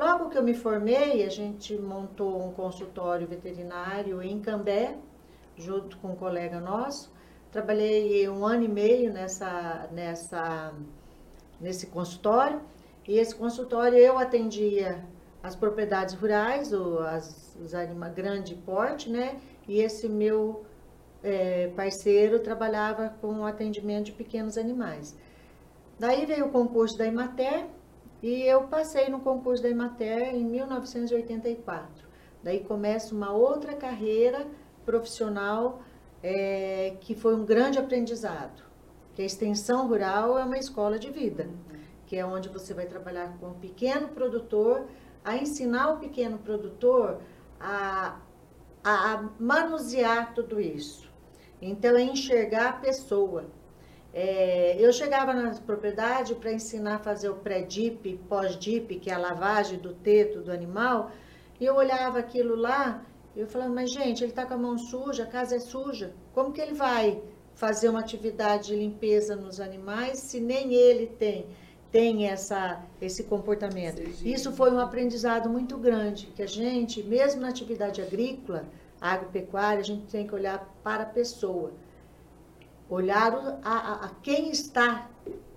Logo 0.00 0.30
que 0.30 0.38
eu 0.38 0.42
me 0.42 0.54
formei, 0.54 1.26
a 1.26 1.28
gente 1.28 1.76
montou 1.76 2.42
um 2.42 2.52
consultório 2.52 3.26
veterinário 3.26 4.22
em 4.22 4.40
Cambé, 4.40 4.96
junto 5.58 5.98
com 5.98 6.12
um 6.12 6.16
colega 6.16 6.58
nosso. 6.58 7.12
Trabalhei 7.52 8.26
um 8.26 8.46
ano 8.46 8.64
e 8.64 8.68
meio 8.68 9.12
nessa, 9.12 9.90
nessa, 9.92 10.72
nesse 11.60 11.88
consultório. 11.88 12.62
E 13.06 13.18
esse 13.18 13.34
consultório 13.34 13.98
eu 13.98 14.18
atendia 14.18 15.04
as 15.42 15.54
propriedades 15.54 16.14
rurais, 16.14 16.72
o, 16.72 17.00
as, 17.00 17.54
os 17.62 17.74
animais 17.74 18.14
grande 18.14 18.54
porte, 18.54 19.10
né? 19.10 19.38
E 19.68 19.82
esse 19.82 20.08
meu 20.08 20.64
é, 21.22 21.66
parceiro 21.76 22.38
trabalhava 22.38 23.14
com 23.20 23.40
o 23.40 23.44
atendimento 23.44 24.06
de 24.06 24.12
pequenos 24.12 24.56
animais. 24.56 25.14
Daí 25.98 26.24
veio 26.24 26.46
o 26.46 26.50
concurso 26.50 26.96
da 26.96 27.04
Imater 27.04 27.66
e 28.22 28.42
eu 28.42 28.64
passei 28.64 29.08
no 29.08 29.20
concurso 29.20 29.62
da 29.62 29.68
Imater 29.68 30.34
em 30.34 30.44
1984. 30.44 32.08
Daí 32.42 32.60
começa 32.60 33.14
uma 33.14 33.32
outra 33.32 33.74
carreira 33.74 34.46
profissional 34.84 35.80
é, 36.22 36.96
que 37.00 37.14
foi 37.14 37.34
um 37.34 37.44
grande 37.44 37.78
aprendizado. 37.78 38.62
Que 39.14 39.22
a 39.22 39.24
extensão 39.24 39.88
rural 39.88 40.38
é 40.38 40.44
uma 40.44 40.58
escola 40.58 40.98
de 40.98 41.10
vida, 41.10 41.48
que 42.06 42.16
é 42.16 42.24
onde 42.24 42.48
você 42.48 42.74
vai 42.74 42.86
trabalhar 42.86 43.36
com 43.38 43.50
o 43.50 43.54
pequeno 43.54 44.08
produtor, 44.08 44.86
a 45.24 45.36
ensinar 45.36 45.92
o 45.92 45.98
pequeno 45.98 46.38
produtor 46.38 47.20
a, 47.58 48.18
a 48.82 49.28
manusear 49.38 50.34
tudo 50.34 50.60
isso. 50.60 51.10
Então, 51.60 51.96
é 51.96 52.02
enxergar 52.02 52.68
a 52.68 52.72
pessoa. 52.72 53.44
É, 54.12 54.76
eu 54.78 54.92
chegava 54.92 55.32
na 55.32 55.54
propriedade 55.54 56.34
para 56.34 56.52
ensinar 56.52 56.96
a 56.96 56.98
fazer 56.98 57.28
o 57.28 57.36
pré-dip, 57.36 58.18
pós-dip, 58.28 58.96
que 58.96 59.10
é 59.10 59.14
a 59.14 59.18
lavagem 59.18 59.78
do 59.78 59.94
teto 59.94 60.40
do 60.40 60.50
animal, 60.50 61.10
e 61.60 61.64
eu 61.64 61.76
olhava 61.76 62.18
aquilo 62.18 62.56
lá, 62.56 63.04
e 63.36 63.40
eu 63.40 63.46
falava, 63.46 63.72
mas 63.72 63.92
gente, 63.92 64.24
ele 64.24 64.32
está 64.32 64.44
com 64.44 64.54
a 64.54 64.58
mão 64.58 64.76
suja, 64.76 65.22
a 65.22 65.26
casa 65.26 65.56
é 65.56 65.60
suja, 65.60 66.12
como 66.32 66.52
que 66.52 66.60
ele 66.60 66.74
vai 66.74 67.22
fazer 67.54 67.88
uma 67.88 68.00
atividade 68.00 68.68
de 68.68 68.76
limpeza 68.76 69.36
nos 69.36 69.60
animais 69.60 70.18
se 70.18 70.40
nem 70.40 70.74
ele 70.74 71.06
tem? 71.06 71.46
tem 71.90 72.28
essa, 72.28 72.82
esse 73.00 73.24
comportamento. 73.24 74.00
Isso 74.24 74.52
foi 74.52 74.70
um 74.70 74.78
aprendizado 74.78 75.48
muito 75.48 75.76
grande, 75.76 76.26
que 76.26 76.42
a 76.42 76.46
gente, 76.46 77.02
mesmo 77.02 77.40
na 77.40 77.48
atividade 77.48 78.00
agrícola, 78.00 78.64
agropecuária, 79.00 79.80
a 79.80 79.84
gente 79.84 80.06
tem 80.06 80.26
que 80.26 80.34
olhar 80.34 80.72
para 80.84 81.02
a 81.02 81.06
pessoa. 81.06 81.72
Olhar 82.90 83.60
a, 83.62 84.06
a, 84.06 84.10
quem 84.22 84.50
está 84.50 85.08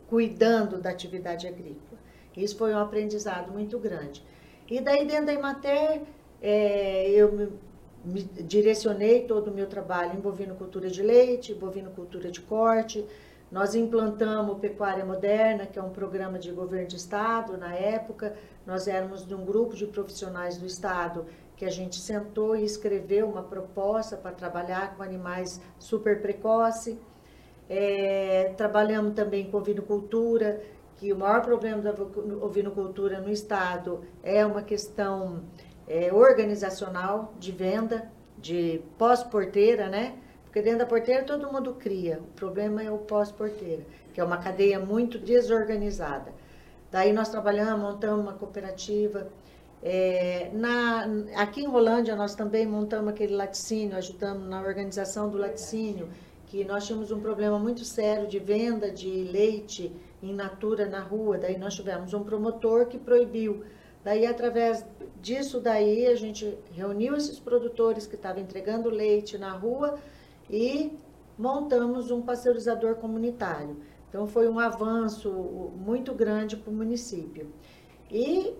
cuidando 0.08 0.78
da 0.78 0.92
atividade 0.92 1.48
agrícola. 1.48 2.00
Isso 2.38 2.56
foi 2.58 2.74
um 2.74 2.78
aprendizado 2.78 3.52
muito 3.52 3.78
grande. 3.80 4.24
E 4.70 4.80
daí 4.80 5.06
dentro 5.06 5.26
da 5.26 5.34
Imater, 5.34 6.04
é, 6.42 7.10
eu 7.10 7.32
me, 7.32 7.50
me, 8.06 8.24
direcionei 8.24 9.26
todo 9.26 9.50
o 9.50 9.54
meu 9.54 9.68
trabalho 9.68 10.14
em 10.14 10.22
bovinocultura 10.22 10.90
de 10.90 11.02
leite, 11.02 11.54
bovinocultura 11.54 12.32
de 12.32 12.42
corte, 12.42 13.06
nós 13.54 13.76
implantamos 13.76 14.58
Pecuária 14.58 15.06
Moderna, 15.06 15.68
que 15.68 15.78
é 15.78 15.82
um 15.84 15.92
programa 15.92 16.40
de 16.40 16.52
governo 16.52 16.88
de 16.88 16.96
estado 16.96 17.56
na 17.56 17.76
época. 17.76 18.36
Nós 18.66 18.88
éramos 18.88 19.28
de 19.28 19.36
um 19.36 19.46
grupo 19.46 19.76
de 19.76 19.86
profissionais 19.86 20.58
do 20.58 20.66
estado 20.66 21.28
que 21.56 21.64
a 21.64 21.70
gente 21.70 21.98
sentou 22.00 22.56
e 22.56 22.66
escreveu 22.66 23.30
uma 23.30 23.44
proposta 23.44 24.18
para 24.18 24.32
trabalhar 24.32 24.96
com 24.96 25.04
animais 25.04 25.62
super 25.78 26.20
precoce. 26.20 26.98
É, 27.70 28.54
trabalhamos 28.58 29.14
também 29.14 29.50
com 29.50 29.58
ovinocultura, 29.58 30.62
que 30.98 31.12
o 31.12 31.18
maior 31.18 31.42
problema 31.42 31.82
da 31.82 31.94
ovinocultura 32.42 33.20
no 33.20 33.30
estado 33.30 34.02
é 34.22 34.46
uma 34.46 34.62
questão 34.62 35.44
é, 35.88 36.14
organizacional 36.14 37.34
de 37.40 37.52
venda, 37.52 38.10
de 38.38 38.82
pós-porteira, 38.98 39.90
né? 39.90 40.16
Porque 40.44 40.62
dentro 40.62 40.80
da 40.80 40.86
porteira 40.86 41.24
todo 41.24 41.52
mundo 41.52 41.74
cria. 41.74 42.20
O 42.20 42.34
problema 42.36 42.84
é 42.84 42.92
o 42.92 43.00
pós-porteira, 43.00 43.84
que 44.14 44.22
é 44.22 44.24
uma 44.24 44.38
cadeia 44.38 44.80
muito 44.80 45.18
desorganizada. 45.18 46.32
Daí 46.92 47.12
nós 47.12 47.30
trabalhamos, 47.30 47.82
montamos 47.82 48.24
uma 48.24 48.34
cooperativa. 48.34 49.28
É, 49.82 50.52
na, 50.54 51.06
aqui 51.36 51.62
em 51.62 51.68
Rolândia 51.68 52.16
nós 52.16 52.36
também 52.36 52.66
montamos 52.66 53.12
aquele 53.12 53.36
laticínio, 53.36 53.98
ajudamos 53.98 54.48
na 54.48 54.62
organização 54.62 55.28
do 55.28 55.38
laticínio, 55.38 56.08
que 56.54 56.64
nós 56.64 56.86
tínhamos 56.86 57.12
um 57.12 57.20
problema 57.20 57.58
muito 57.58 57.84
sério 57.84 58.28
de 58.28 58.38
venda 58.38 58.92
de 58.92 59.10
leite 59.10 59.92
in 60.22 60.36
natura 60.36 60.86
na 60.86 61.00
rua. 61.00 61.36
Daí 61.36 61.58
nós 61.58 61.74
tivemos 61.74 62.14
um 62.14 62.24
promotor 62.24 62.86
que 62.86 63.00
proibiu. 63.00 63.64
Daí, 64.04 64.28
através 64.28 64.86
disso 65.20 65.60
daí, 65.60 66.06
a 66.06 66.14
gente 66.14 66.56
reuniu 66.72 67.16
esses 67.16 67.40
produtores 67.40 68.06
que 68.06 68.14
estavam 68.14 68.40
entregando 68.40 68.88
leite 68.88 69.36
na 69.36 69.52
rua 69.52 69.98
e 70.48 70.96
montamos 71.40 72.12
um 72.12 72.22
pasteurizador 72.22 72.98
comunitário. 72.98 73.76
Então 74.08 74.28
foi 74.28 74.48
um 74.48 74.60
avanço 74.60 75.32
muito 75.76 76.14
grande 76.14 76.56
para 76.56 76.70
o 76.70 76.76
município. 76.76 77.52
E 78.12 78.54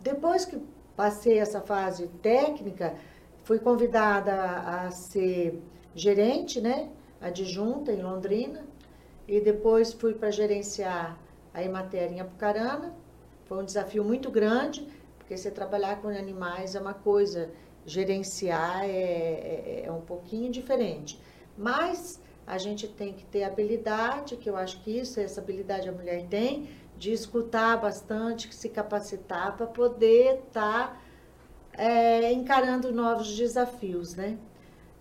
depois 0.00 0.44
que 0.44 0.60
passei 0.96 1.38
essa 1.38 1.60
fase 1.60 2.08
técnica, 2.20 2.96
fui 3.44 3.60
convidada 3.60 4.34
a 4.34 4.90
ser 4.90 5.62
gerente, 5.94 6.60
né, 6.60 6.90
adjunta 7.20 7.92
em 7.92 8.02
Londrina, 8.02 8.64
e 9.26 9.40
depois 9.40 9.92
fui 9.92 10.14
para 10.14 10.30
gerenciar 10.30 11.18
a 11.52 11.62
Emater 11.62 12.12
em 12.12 12.20
Apucarana. 12.20 12.94
Foi 13.44 13.58
um 13.58 13.64
desafio 13.64 14.02
muito 14.02 14.30
grande, 14.30 14.86
porque 15.18 15.36
você 15.36 15.50
trabalhar 15.50 16.00
com 16.00 16.08
animais 16.08 16.74
é 16.74 16.80
uma 16.80 16.94
coisa, 16.94 17.50
gerenciar 17.84 18.84
é, 18.84 18.90
é, 18.90 19.82
é 19.86 19.92
um 19.92 20.00
pouquinho 20.00 20.50
diferente. 20.50 21.20
Mas 21.56 22.20
a 22.46 22.56
gente 22.56 22.88
tem 22.88 23.12
que 23.12 23.24
ter 23.26 23.44
habilidade, 23.44 24.36
que 24.36 24.48
eu 24.48 24.56
acho 24.56 24.80
que 24.82 24.98
isso, 24.98 25.20
essa 25.20 25.40
habilidade 25.40 25.88
a 25.88 25.92
mulher 25.92 26.26
tem, 26.28 26.70
de 26.96 27.12
escutar 27.12 27.76
bastante, 27.76 28.52
se 28.54 28.68
capacitar 28.70 29.56
para 29.56 29.66
poder 29.66 30.40
estar 30.46 30.94
tá, 30.94 31.00
é, 31.74 32.32
encarando 32.32 32.92
novos 32.92 33.36
desafios, 33.36 34.14
né? 34.14 34.38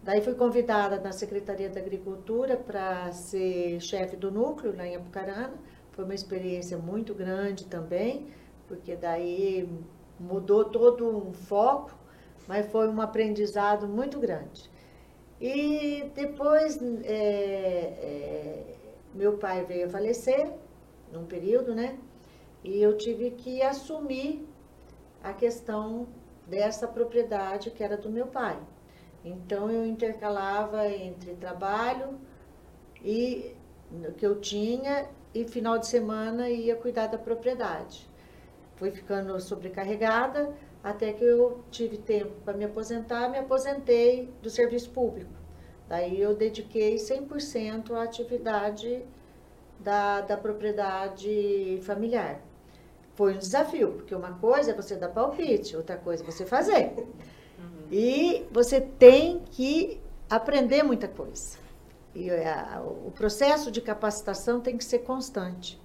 Daí 0.07 0.21
fui 0.21 0.35
convidada 0.35 1.01
na 1.01 1.11
Secretaria 1.11 1.69
da 1.69 1.81
Agricultura 1.81 2.55
para 2.55 3.11
ser 3.11 3.81
chefe 3.81 4.15
do 4.15 4.31
núcleo 4.31 4.73
lá 4.73 4.87
em 4.87 4.95
Apucarana. 4.95 5.53
Foi 5.91 6.05
uma 6.05 6.15
experiência 6.15 6.77
muito 6.77 7.13
grande 7.13 7.65
também, 7.65 8.27
porque 8.69 8.95
daí 8.95 9.69
mudou 10.17 10.63
todo 10.63 11.05
um 11.05 11.33
foco, 11.33 11.91
mas 12.47 12.71
foi 12.71 12.87
um 12.87 13.01
aprendizado 13.01 13.85
muito 13.85 14.17
grande. 14.17 14.71
E 15.41 16.09
depois 16.15 16.81
é, 17.03 17.11
é, 17.11 18.75
meu 19.13 19.37
pai 19.37 19.65
veio 19.65 19.87
a 19.87 19.89
falecer, 19.89 20.53
num 21.11 21.25
período, 21.25 21.75
né? 21.75 21.99
E 22.63 22.81
eu 22.81 22.95
tive 22.95 23.31
que 23.31 23.61
assumir 23.61 24.47
a 25.21 25.33
questão 25.33 26.07
dessa 26.47 26.87
propriedade 26.87 27.71
que 27.71 27.83
era 27.83 27.97
do 27.97 28.09
meu 28.09 28.27
pai. 28.27 28.57
Então 29.29 29.69
eu 29.69 29.85
intercalava 29.85 30.87
entre 30.87 31.33
trabalho 31.35 32.19
e 33.03 33.55
que 34.17 34.25
eu 34.25 34.39
tinha 34.39 35.07
e 35.33 35.45
final 35.45 35.77
de 35.77 35.87
semana 35.87 36.49
ia 36.49 36.75
cuidar 36.75 37.07
da 37.07 37.17
propriedade 37.17 38.07
fui 38.77 38.91
ficando 38.91 39.39
sobrecarregada 39.39 40.53
até 40.83 41.11
que 41.11 41.23
eu 41.23 41.63
tive 41.69 41.97
tempo 41.97 42.31
para 42.45 42.53
me 42.53 42.63
aposentar, 42.63 43.29
me 43.29 43.37
aposentei 43.37 44.31
do 44.41 44.49
serviço 44.49 44.89
público. 44.91 45.31
Daí 45.89 46.21
eu 46.21 46.35
dediquei 46.35 46.95
100% 46.95 47.91
à 47.91 48.03
atividade 48.03 49.03
da, 49.79 50.21
da 50.21 50.37
propriedade 50.37 51.79
familiar. 51.81 52.39
Foi 53.15 53.33
um 53.33 53.37
desafio, 53.37 53.93
porque 53.93 54.13
uma 54.13 54.33
coisa 54.33 54.71
é 54.71 54.73
você 54.73 54.95
dar 54.95 55.09
palpite, 55.09 55.75
outra 55.75 55.97
coisa 55.97 56.23
é 56.23 56.25
você 56.25 56.45
fazer. 56.45 56.93
E 57.91 58.45
você 58.51 58.81
tem 58.81 59.39
que 59.51 59.99
aprender 60.29 60.83
muita 60.83 61.07
coisa. 61.07 61.57
E 62.13 62.29
a, 62.29 62.81
o 62.81 63.11
processo 63.11 63.71
de 63.71 63.81
capacitação 63.81 64.59
tem 64.59 64.77
que 64.77 64.83
ser 64.83 64.99
constante, 64.99 65.79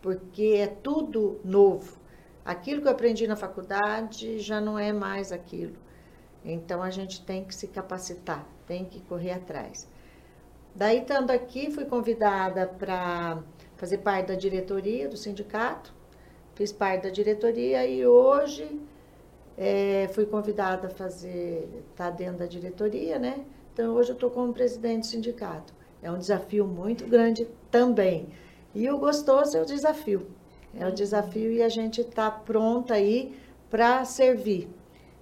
porque 0.00 0.56
é 0.56 0.66
tudo 0.66 1.40
novo. 1.44 1.98
Aquilo 2.44 2.82
que 2.82 2.88
eu 2.88 2.92
aprendi 2.92 3.26
na 3.26 3.36
faculdade 3.36 4.38
já 4.38 4.60
não 4.60 4.78
é 4.78 4.92
mais 4.92 5.30
aquilo. 5.32 5.76
Então 6.44 6.82
a 6.82 6.90
gente 6.90 7.24
tem 7.24 7.44
que 7.44 7.54
se 7.54 7.68
capacitar, 7.68 8.46
tem 8.66 8.84
que 8.84 9.00
correr 9.00 9.32
atrás. 9.32 9.88
Daí, 10.74 10.98
estando 10.98 11.30
aqui, 11.30 11.70
fui 11.70 11.84
convidada 11.84 12.66
para 12.66 13.38
fazer 13.76 13.98
parte 13.98 14.28
da 14.28 14.34
diretoria 14.34 15.08
do 15.08 15.16
sindicato, 15.16 15.94
fiz 16.54 16.72
parte 16.72 17.04
da 17.04 17.10
diretoria 17.10 17.86
e 17.86 18.04
hoje 18.06 18.80
é, 19.56 20.08
fui 20.12 20.26
convidada 20.26 20.88
a 20.88 20.90
fazer, 20.90 21.68
estar 21.90 22.10
tá 22.10 22.10
dentro 22.10 22.38
da 22.38 22.46
diretoria, 22.46 23.18
né? 23.18 23.44
Então, 23.72 23.94
hoje 23.94 24.10
eu 24.10 24.14
estou 24.14 24.30
como 24.30 24.52
presidente 24.52 25.00
do 25.00 25.06
sindicato. 25.06 25.72
É 26.02 26.10
um 26.10 26.18
desafio 26.18 26.66
muito 26.66 27.06
grande 27.06 27.48
também. 27.70 28.28
E 28.74 28.88
o 28.90 28.98
gostoso 28.98 29.56
é 29.56 29.62
o 29.62 29.64
desafio. 29.64 30.26
É 30.76 30.86
o 30.86 30.92
desafio 30.92 31.52
e 31.52 31.62
a 31.62 31.68
gente 31.68 32.00
está 32.00 32.30
pronta 32.30 32.94
aí 32.94 33.36
para 33.70 34.04
servir. 34.04 34.68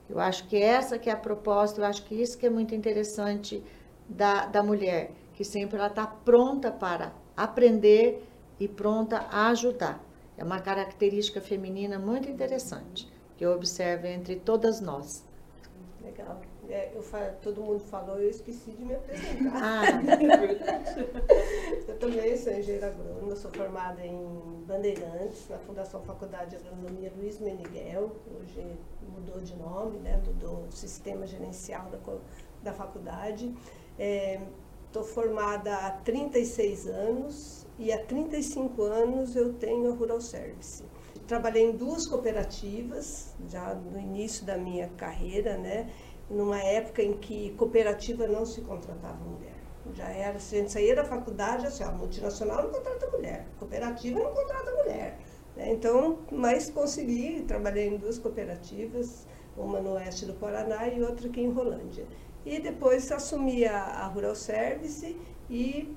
Eu 0.08 0.18
acho 0.18 0.46
que 0.48 0.56
essa 0.56 0.98
que 0.98 1.08
é 1.08 1.12
a 1.12 1.16
proposta, 1.16 1.80
eu 1.80 1.84
acho 1.84 2.04
que 2.04 2.14
isso 2.14 2.36
que 2.36 2.46
é 2.46 2.50
muito 2.50 2.74
interessante 2.74 3.62
da, 4.08 4.46
da 4.46 4.62
mulher, 4.62 5.12
que 5.34 5.44
sempre 5.44 5.76
ela 5.76 5.86
está 5.86 6.06
pronta 6.06 6.70
para 6.70 7.12
aprender 7.36 8.26
e 8.58 8.66
pronta 8.66 9.26
a 9.30 9.48
ajudar. 9.48 10.02
É 10.36 10.44
uma 10.44 10.60
característica 10.60 11.40
feminina 11.40 11.98
muito 11.98 12.28
interessante 12.28 13.11
eu 13.42 13.52
observo 13.52 14.06
entre 14.06 14.36
todas 14.36 14.80
nós. 14.80 15.24
Legal. 16.02 16.40
É, 16.68 16.92
eu, 16.94 17.02
todo 17.42 17.60
mundo 17.60 17.80
falou, 17.80 18.18
eu 18.18 18.30
esqueci 18.30 18.70
de 18.70 18.84
me 18.84 18.94
apresentar. 18.94 19.52
Ah, 19.54 19.84
eu 21.88 21.98
também 21.98 22.36
sou 22.36 22.52
engenheira 22.52 22.86
agrônoma, 22.86 23.36
sou 23.36 23.50
formada 23.50 24.00
em 24.04 24.64
Bandeirantes, 24.66 25.48
na 25.50 25.58
Fundação 25.58 26.00
Faculdade 26.02 26.50
de 26.50 26.56
Agronomia 26.56 27.12
Luiz 27.16 27.40
Meniguel, 27.40 28.12
hoje 28.40 28.64
mudou 29.12 29.40
de 29.40 29.54
nome, 29.56 29.98
né, 29.98 30.22
mudou 30.24 30.64
o 30.68 30.72
sistema 30.72 31.26
gerencial 31.26 31.90
da, 31.90 31.98
da 32.62 32.72
faculdade. 32.72 33.52
Estou 33.98 35.02
é, 35.02 35.06
formada 35.06 35.76
há 35.76 35.90
36 35.90 36.86
anos 36.86 37.66
e 37.78 37.92
há 37.92 38.02
35 38.04 38.82
anos 38.82 39.34
eu 39.34 39.52
tenho 39.54 39.92
a 39.92 39.94
Rural 39.94 40.20
Service. 40.20 40.84
Trabalhei 41.32 41.62
em 41.62 41.72
duas 41.72 42.06
cooperativas, 42.06 43.34
já 43.48 43.74
no 43.74 43.98
início 43.98 44.44
da 44.44 44.58
minha 44.58 44.86
carreira, 44.98 45.56
né? 45.56 45.90
numa 46.28 46.62
época 46.62 47.02
em 47.02 47.14
que 47.14 47.54
cooperativa 47.54 48.26
não 48.26 48.44
se 48.44 48.60
contratava 48.60 49.16
mulher. 49.24 49.54
Já 49.94 50.10
era, 50.10 50.38
se 50.38 50.54
a 50.54 50.58
gente 50.58 50.70
saía 50.70 50.94
da 50.94 51.04
faculdade, 51.06 51.66
assim, 51.66 51.84
a 51.84 51.90
multinacional 51.90 52.64
não 52.64 52.70
contrata 52.70 53.06
mulher, 53.06 53.46
cooperativa 53.58 54.20
não 54.20 54.34
contrata 54.34 54.72
mulher. 54.72 55.18
Né? 55.56 55.72
Então, 55.72 56.18
mas 56.30 56.68
consegui, 56.68 57.42
trabalhei 57.48 57.88
em 57.88 57.96
duas 57.96 58.18
cooperativas, 58.18 59.26
uma 59.56 59.80
no 59.80 59.92
oeste 59.94 60.26
do 60.26 60.34
Paraná 60.34 60.86
e 60.86 61.02
outra 61.02 61.28
aqui 61.28 61.40
em 61.40 61.50
Rolândia. 61.50 62.04
E 62.44 62.60
depois 62.60 63.10
assumi 63.10 63.64
a, 63.64 63.82
a 63.82 64.06
Rural 64.06 64.34
Service 64.34 65.16
e, 65.48 65.96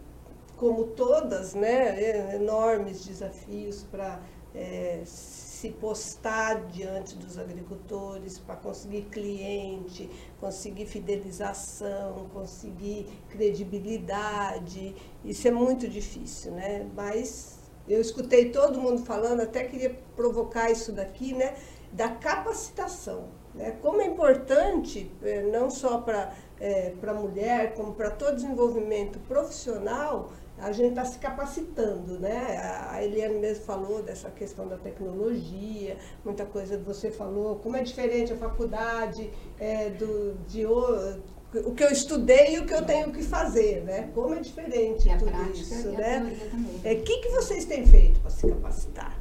como 0.55 0.85
todas, 0.85 1.53
né, 1.53 2.35
enormes 2.35 3.05
desafios 3.05 3.83
para 3.83 4.21
é, 4.55 5.01
se 5.05 5.69
postar 5.69 6.65
diante 6.67 7.15
dos 7.15 7.37
agricultores 7.37 8.37
para 8.39 8.55
conseguir 8.55 9.03
cliente, 9.03 10.09
conseguir 10.39 10.85
fidelização, 10.85 12.29
conseguir 12.33 13.07
credibilidade. 13.29 14.95
Isso 15.23 15.47
é 15.47 15.51
muito 15.51 15.87
difícil, 15.87 16.51
né? 16.51 16.87
Mas 16.95 17.59
eu 17.87 18.01
escutei 18.01 18.49
todo 18.49 18.79
mundo 18.79 19.03
falando, 19.03 19.41
até 19.41 19.63
queria 19.63 19.97
provocar 20.15 20.71
isso 20.71 20.91
daqui, 20.91 21.33
né? 21.33 21.55
Da 21.91 22.09
capacitação. 22.09 23.29
Né? 23.53 23.71
Como 23.81 24.01
é 24.01 24.05
importante, 24.05 25.09
eh, 25.23 25.43
não 25.43 25.69
só 25.69 25.99
para 25.99 26.33
é, 26.59 26.93
a 27.01 27.13
mulher, 27.13 27.73
como 27.73 27.93
para 27.93 28.11
todo 28.11 28.35
desenvolvimento 28.35 29.19
profissional, 29.19 30.31
a 30.57 30.71
gente 30.71 30.89
está 30.89 31.03
se 31.03 31.19
capacitando, 31.19 32.19
né? 32.19 32.57
A 32.89 33.03
Eliane 33.03 33.39
mesmo 33.39 33.65
falou 33.65 34.01
dessa 34.01 34.29
questão 34.29 34.67
da 34.67 34.77
tecnologia, 34.77 35.97
muita 36.23 36.45
coisa 36.45 36.77
você 36.77 37.11
falou, 37.11 37.57
como 37.57 37.75
é 37.75 37.83
diferente 37.83 38.31
a 38.31 38.37
faculdade 38.37 39.29
é, 39.59 39.89
do, 39.89 40.35
de 40.47 40.65
o, 40.65 41.19
o 41.65 41.73
que 41.73 41.83
eu 41.83 41.91
estudei 41.91 42.55
e 42.55 42.59
o 42.59 42.65
que 42.65 42.73
eu 42.73 42.85
tenho 42.85 43.11
que 43.11 43.21
fazer, 43.21 43.83
né? 43.83 44.09
Como 44.13 44.33
é 44.33 44.39
diferente 44.39 45.09
tudo 45.17 45.51
isso, 45.51 45.89
né? 45.91 46.37
O 46.83 46.87
é, 46.87 46.95
que, 46.95 47.17
que 47.17 47.29
vocês 47.29 47.65
têm 47.65 47.85
feito 47.85 48.19
para 48.21 48.29
se 48.29 48.47
capacitar? 48.47 49.19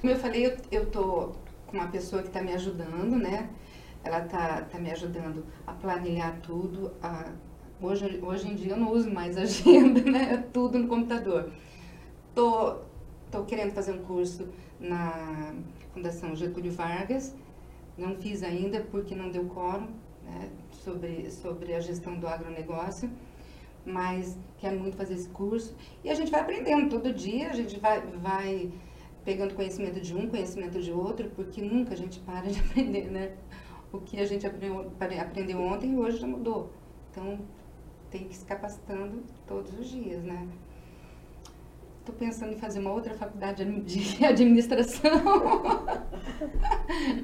Como 0.00 0.12
eu 0.12 0.18
falei, 0.18 0.46
eu, 0.46 0.56
eu 0.70 0.86
tô 0.86 1.32
com 1.66 1.78
uma 1.78 1.88
pessoa 1.88 2.22
que 2.22 2.28
está 2.28 2.42
me 2.42 2.52
ajudando, 2.52 3.16
né? 3.16 3.48
Ela 4.04 4.24
está 4.24 4.62
tá 4.62 4.78
me 4.78 4.90
ajudando 4.90 5.44
a 5.66 5.72
planilhar 5.72 6.38
tudo, 6.42 6.92
a 7.02 7.32
Hoje, 7.80 8.20
hoje 8.22 8.48
em 8.48 8.54
dia 8.54 8.72
eu 8.72 8.76
não 8.78 8.90
uso 8.90 9.10
mais 9.10 9.36
agenda, 9.38 10.00
né? 10.10 10.32
É 10.32 10.36
tudo 10.38 10.78
no 10.78 10.88
computador. 10.88 11.52
Tô, 12.34 12.76
tô 13.30 13.44
querendo 13.44 13.72
fazer 13.72 13.92
um 13.92 14.02
curso 14.02 14.48
na 14.80 15.54
Fundação 15.92 16.34
Getúlio 16.34 16.72
Vargas. 16.72 17.34
Não 17.98 18.16
fiz 18.16 18.42
ainda 18.42 18.80
porque 18.80 19.14
não 19.14 19.30
deu 19.30 19.44
quórum 19.44 19.88
né? 20.24 20.50
sobre, 20.72 21.30
sobre 21.30 21.74
a 21.74 21.80
gestão 21.80 22.18
do 22.18 22.26
agronegócio. 22.26 23.10
Mas 23.84 24.38
quero 24.58 24.78
muito 24.78 24.96
fazer 24.96 25.14
esse 25.14 25.28
curso. 25.28 25.76
E 26.02 26.08
a 26.10 26.14
gente 26.14 26.30
vai 26.30 26.40
aprendendo 26.40 26.88
todo 26.88 27.12
dia, 27.12 27.50
a 27.50 27.54
gente 27.54 27.78
vai, 27.78 28.00
vai 28.00 28.72
pegando 29.22 29.54
conhecimento 29.54 30.00
de 30.00 30.14
um, 30.14 30.28
conhecimento 30.28 30.80
de 30.80 30.92
outro, 30.92 31.30
porque 31.36 31.60
nunca 31.60 31.92
a 31.92 31.96
gente 31.96 32.20
para 32.20 32.48
de 32.48 32.58
aprender, 32.64 33.10
né? 33.10 33.32
O 33.92 34.00
que 34.00 34.18
a 34.18 34.24
gente 34.24 34.46
aprendeu, 34.46 35.60
ontem 35.60 35.96
hoje 35.96 36.18
já 36.18 36.26
mudou. 36.26 36.72
Então, 37.10 37.38
tem 38.10 38.24
que 38.24 38.32
ir 38.32 38.36
se 38.36 38.44
capacitando 38.44 39.22
todos 39.46 39.72
os 39.78 39.88
dias, 39.88 40.22
né? 40.22 40.46
Estou 42.00 42.14
pensando 42.14 42.52
em 42.52 42.56
fazer 42.56 42.78
uma 42.78 42.92
outra 42.92 43.14
faculdade 43.14 43.64
de 43.82 44.14
administração. 44.24 45.10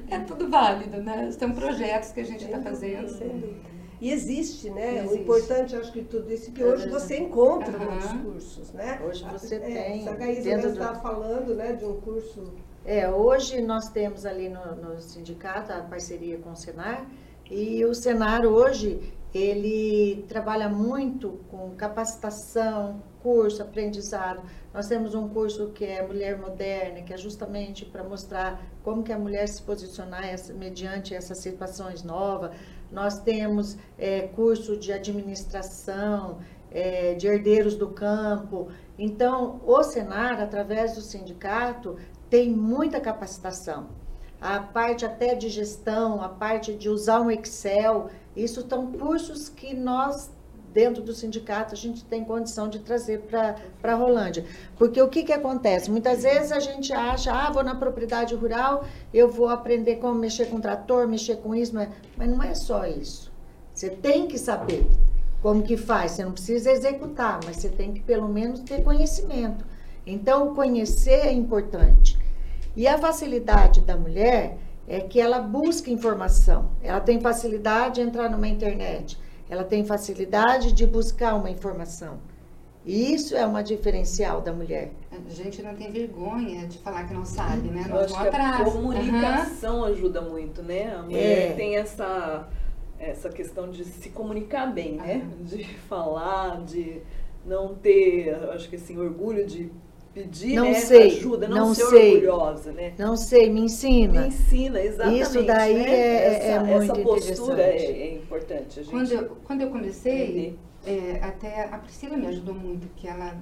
é 0.09 0.19
tudo 0.19 0.49
válido, 0.49 1.01
né? 1.01 1.31
São 1.31 1.53
projetos 1.53 2.11
que 2.11 2.19
a 2.19 2.25
gente 2.25 2.43
está 2.43 2.61
fazendo. 2.61 3.63
E 4.01 4.11
existe, 4.11 4.69
né? 4.69 4.97
Existe. 4.97 5.15
O 5.15 5.21
importante, 5.21 5.75
acho 5.77 5.93
que 5.93 6.03
tudo 6.03 6.33
isso, 6.33 6.51
que 6.51 6.61
hoje 6.61 6.89
você 6.89 7.17
encontra 7.17 7.77
uhum. 7.77 7.85
muitos 7.85 8.11
cursos, 8.11 8.73
né? 8.73 8.99
Hoje 9.01 9.23
você 9.31 9.55
é, 9.55 9.59
tem. 9.59 10.09
A 10.09 10.15
Gaísa 10.15 10.67
estava 10.67 10.99
falando, 10.99 11.55
né, 11.55 11.71
de 11.71 11.85
um 11.85 12.01
curso. 12.01 12.53
É, 12.85 13.09
hoje 13.09 13.61
nós 13.61 13.87
temos 13.87 14.25
ali 14.25 14.49
no, 14.49 14.75
no 14.75 14.99
sindicato 14.99 15.71
a 15.71 15.79
parceria 15.79 16.37
com 16.39 16.51
o 16.51 16.55
Senar, 16.57 17.07
e 17.49 17.85
o 17.85 17.93
Senar 17.93 18.45
hoje 18.45 18.99
ele 19.33 20.25
trabalha 20.27 20.69
muito 20.69 21.39
com 21.49 21.71
capacitação, 21.71 23.01
curso, 23.21 23.61
aprendizado. 23.61 24.43
Nós 24.73 24.87
temos 24.87 25.15
um 25.15 25.27
curso 25.27 25.69
que 25.69 25.85
é 25.85 26.05
Mulher 26.05 26.37
Moderna, 26.37 27.01
que 27.01 27.13
é 27.13 27.17
justamente 27.17 27.85
para 27.85 28.03
mostrar 28.03 28.61
como 28.83 29.01
que 29.01 29.11
a 29.11 29.17
mulher 29.17 29.47
se 29.47 29.61
posicionar 29.61 30.25
essa, 30.25 30.53
mediante 30.53 31.15
essas 31.15 31.39
situações 31.39 32.03
novas. 32.03 32.51
Nós 32.91 33.19
temos 33.21 33.77
é, 33.97 34.27
curso 34.27 34.77
de 34.77 34.91
administração, 34.91 36.39
é, 36.71 37.15
de 37.15 37.27
herdeiros 37.27 37.75
do 37.75 37.87
campo. 37.87 38.67
Então, 38.99 39.61
o 39.65 39.81
Senar, 39.83 40.39
através 40.41 40.93
do 40.93 41.01
sindicato, 41.01 41.97
tem 42.29 42.49
muita 42.51 42.99
capacitação. 42.99 43.87
A 44.41 44.59
parte 44.59 45.05
até 45.05 45.35
de 45.35 45.49
gestão, 45.49 46.21
a 46.21 46.27
parte 46.27 46.73
de 46.73 46.89
usar 46.89 47.21
um 47.21 47.31
Excel, 47.31 48.09
isso 48.35 48.61
estão 48.61 48.91
cursos 48.91 49.49
que 49.49 49.73
nós, 49.73 50.31
dentro 50.73 51.03
do 51.03 51.13
sindicato, 51.13 51.73
a 51.73 51.77
gente 51.77 52.03
tem 52.05 52.23
condição 52.23 52.67
de 52.67 52.79
trazer 52.79 53.19
para 53.21 53.55
a 53.83 53.95
Rolândia. 53.95 54.45
Porque 54.77 55.01
o 55.01 55.07
que, 55.07 55.23
que 55.23 55.33
acontece? 55.33 55.91
Muitas 55.91 56.23
vezes 56.23 56.51
a 56.51 56.59
gente 56.59 56.91
acha, 56.91 57.31
ah, 57.31 57.51
vou 57.51 57.63
na 57.63 57.75
propriedade 57.75 58.33
rural, 58.33 58.85
eu 59.13 59.29
vou 59.29 59.49
aprender 59.49 59.97
como 59.97 60.15
mexer 60.15 60.47
com 60.47 60.59
trator, 60.59 61.07
mexer 61.07 61.37
com 61.37 61.53
isso, 61.53 61.75
mas, 61.75 61.89
mas 62.17 62.29
não 62.29 62.41
é 62.41 62.55
só 62.55 62.85
isso. 62.85 63.31
Você 63.73 63.89
tem 63.89 64.27
que 64.27 64.37
saber 64.37 64.87
como 65.43 65.61
que 65.61 65.75
faz. 65.75 66.13
Você 66.13 66.23
não 66.23 66.31
precisa 66.31 66.71
executar, 66.71 67.39
mas 67.45 67.57
você 67.57 67.69
tem 67.69 67.93
que 67.93 68.01
pelo 68.01 68.29
menos 68.29 68.61
ter 68.61 68.81
conhecimento. 68.83 69.65
Então, 70.07 70.55
conhecer 70.55 71.27
é 71.27 71.31
importante. 71.31 72.17
E 72.75 72.87
a 72.87 72.97
facilidade 72.97 73.81
da 73.81 73.95
mulher 73.95 74.57
é 74.87 74.99
que 74.99 75.19
ela 75.19 75.39
busca 75.39 75.89
informação, 75.89 76.71
ela 76.81 76.99
tem 76.99 77.19
facilidade 77.19 77.95
de 77.95 78.01
entrar 78.01 78.29
numa 78.29 78.47
internet, 78.47 79.17
ela 79.49 79.63
tem 79.63 79.85
facilidade 79.85 80.73
de 80.73 80.85
buscar 80.85 81.35
uma 81.35 81.49
informação. 81.49 82.19
E 82.85 83.13
isso 83.13 83.35
é 83.35 83.45
uma 83.45 83.63
diferencial 83.63 84.41
da 84.41 84.51
mulher. 84.51 84.91
A 85.09 85.29
gente 85.29 85.61
não 85.61 85.73
tem 85.73 85.89
vergonha 85.89 86.67
de 86.67 86.77
falar 86.79 87.07
que 87.07 87.13
não 87.13 87.23
sabe, 87.23 87.69
né? 87.69 87.85
Não 87.87 87.97
acho 87.97 88.13
que 88.13 88.27
atrás. 88.27 88.61
a 88.61 88.71
comunicação 88.71 89.77
uhum. 89.79 89.85
ajuda 89.85 90.21
muito, 90.21 90.61
né? 90.61 90.93
A 90.93 91.01
mulher 91.03 91.51
é. 91.51 91.53
tem 91.53 91.77
essa, 91.77 92.49
essa 92.99 93.29
questão 93.29 93.69
de 93.71 93.85
se 93.85 94.09
comunicar 94.09 94.65
bem, 94.73 94.95
né? 94.95 95.21
Uhum. 95.23 95.45
De 95.45 95.63
falar, 95.63 96.61
de 96.65 97.01
não 97.45 97.73
ter, 97.73 98.35
acho 98.51 98.69
que 98.69 98.75
assim, 98.75 98.97
orgulho 98.97 99.45
de 99.45 99.71
pedir 100.13 100.55
não 100.55 100.65
né, 100.65 100.73
sei, 100.75 101.17
ajuda, 101.17 101.47
não, 101.47 101.57
não 101.57 101.73
ser 101.73 101.85
sei, 101.87 102.13
orgulhosa, 102.13 102.71
né? 102.71 102.93
Não 102.97 103.17
sei, 103.17 103.49
me 103.49 103.61
ensina. 103.61 104.21
Me 104.21 104.27
ensina, 104.27 104.79
exatamente. 104.79 105.21
Isso 105.21 105.43
daí 105.43 105.73
né? 105.73 105.89
é, 105.89 106.25
essa, 106.25 106.45
é 106.45 106.59
muito 106.59 106.91
essa 106.91 107.01
postura 107.01 107.61
é, 107.63 107.85
é, 107.85 108.15
importante. 108.15 108.79
A 108.79 108.83
gente 108.83 108.91
quando, 108.91 109.11
eu, 109.11 109.37
quando 109.43 109.61
eu 109.61 109.69
comecei, 109.69 110.57
é, 110.85 111.19
até 111.21 111.63
a 111.65 111.77
Priscila 111.79 112.15
me 112.15 112.27
ajudou 112.27 112.53
muito, 112.53 112.87
que 112.95 113.07
ela 113.07 113.35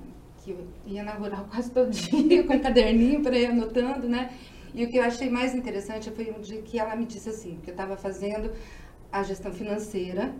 que 0.43 0.55
ia 0.87 1.03
na 1.03 1.13
rural 1.13 1.45
quase 1.51 1.69
todo 1.71 1.91
dia 1.91 2.43
com 2.43 2.53
um 2.53 2.59
caderninho 2.59 3.21
para 3.21 3.37
ir 3.37 3.47
anotando, 3.47 4.07
né? 4.07 4.33
E 4.73 4.85
o 4.85 4.89
que 4.89 4.97
eu 4.97 5.03
achei 5.03 5.29
mais 5.29 5.53
interessante 5.53 6.09
foi 6.11 6.33
um 6.35 6.39
dia 6.39 6.61
que 6.61 6.79
ela 6.79 6.95
me 6.95 7.05
disse 7.05 7.29
assim, 7.29 7.59
que 7.61 7.69
eu 7.69 7.73
estava 7.73 7.97
fazendo 7.97 8.51
a 9.11 9.21
gestão 9.21 9.51
financeira 9.51 10.33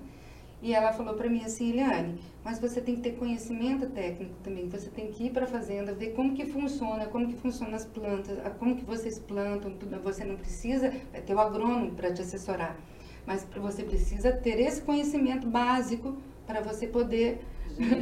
E 0.62 0.74
ela 0.76 0.93
falou 0.93 1.15
para 1.15 1.28
mim 1.28 1.43
assim, 1.43 1.71
Eliane, 1.71 2.19
mas 2.43 2.60
você 2.60 2.80
tem 2.80 2.95
que 2.95 3.02
ter 3.02 3.13
conhecimento 3.13 3.88
técnico 3.88 4.36
também. 4.43 4.69
Você 4.69 4.89
tem 4.89 5.08
que 5.08 5.26
ir 5.26 5.32
para 5.32 5.45
a 5.45 5.47
fazenda, 5.47 5.91
ver 5.93 6.12
como 6.12 6.36
que 6.36 6.45
funciona, 6.45 7.06
como 7.08 7.28
que 7.28 7.36
funcionam 7.36 7.74
as 7.76 7.86
plantas, 7.86 8.38
como 8.60 8.76
que 8.76 8.86
vocês 8.86 9.17
plantam. 9.17 9.74
Você 10.04 10.24
não 10.24 10.36
precisa 10.36 10.91
ter 11.26 11.34
o 11.34 11.39
agrônomo 11.39 11.91
para 11.91 12.13
te 12.13 12.21
assessorar, 12.21 12.78
mas 13.26 13.47
você 13.56 13.84
precisa 13.84 14.32
ter 14.32 14.60
esse 14.60 14.82
conhecimento 14.82 15.47
básico 15.47 16.15
para 16.45 16.62
você 16.62 16.86
poder 16.86 17.41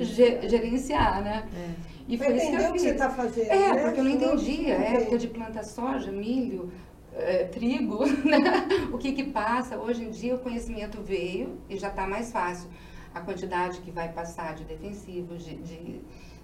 gerenciar, 0.01 0.49
gerenciar 0.49 1.23
né? 1.23 1.47
É. 1.55 1.99
E 2.09 2.17
foi 2.17 2.35
isso 2.35 2.49
que 2.49 2.55
eu 2.55 2.71
fiz. 2.73 2.81
você 2.81 2.89
está 2.89 3.09
fazendo, 3.09 3.51
É, 3.51 3.73
né? 3.73 3.81
porque 3.83 3.99
eu 3.99 4.03
não 4.03 4.11
entendia. 4.11 4.77
A 4.77 4.81
época 4.83 5.17
de 5.17 5.27
plantar 5.27 5.63
soja, 5.63 6.11
milho, 6.11 6.71
é, 7.19 7.45
trigo, 7.45 8.05
né? 8.25 8.67
o 8.91 8.97
que 8.97 9.11
que 9.11 9.23
passa. 9.23 9.77
Hoje 9.77 10.03
em 10.03 10.09
dia 10.09 10.35
o 10.35 10.39
conhecimento 10.39 11.01
veio 11.01 11.57
e 11.69 11.77
já 11.77 11.89
está 11.89 12.07
mais 12.07 12.31
fácil. 12.31 12.69
A 13.13 13.21
quantidade 13.21 13.81
que 13.81 13.91
vai 13.91 14.11
passar 14.11 14.55
de 14.55 14.63
defensivos, 14.63 15.43
de, 15.43 15.55
de, 15.55 16.01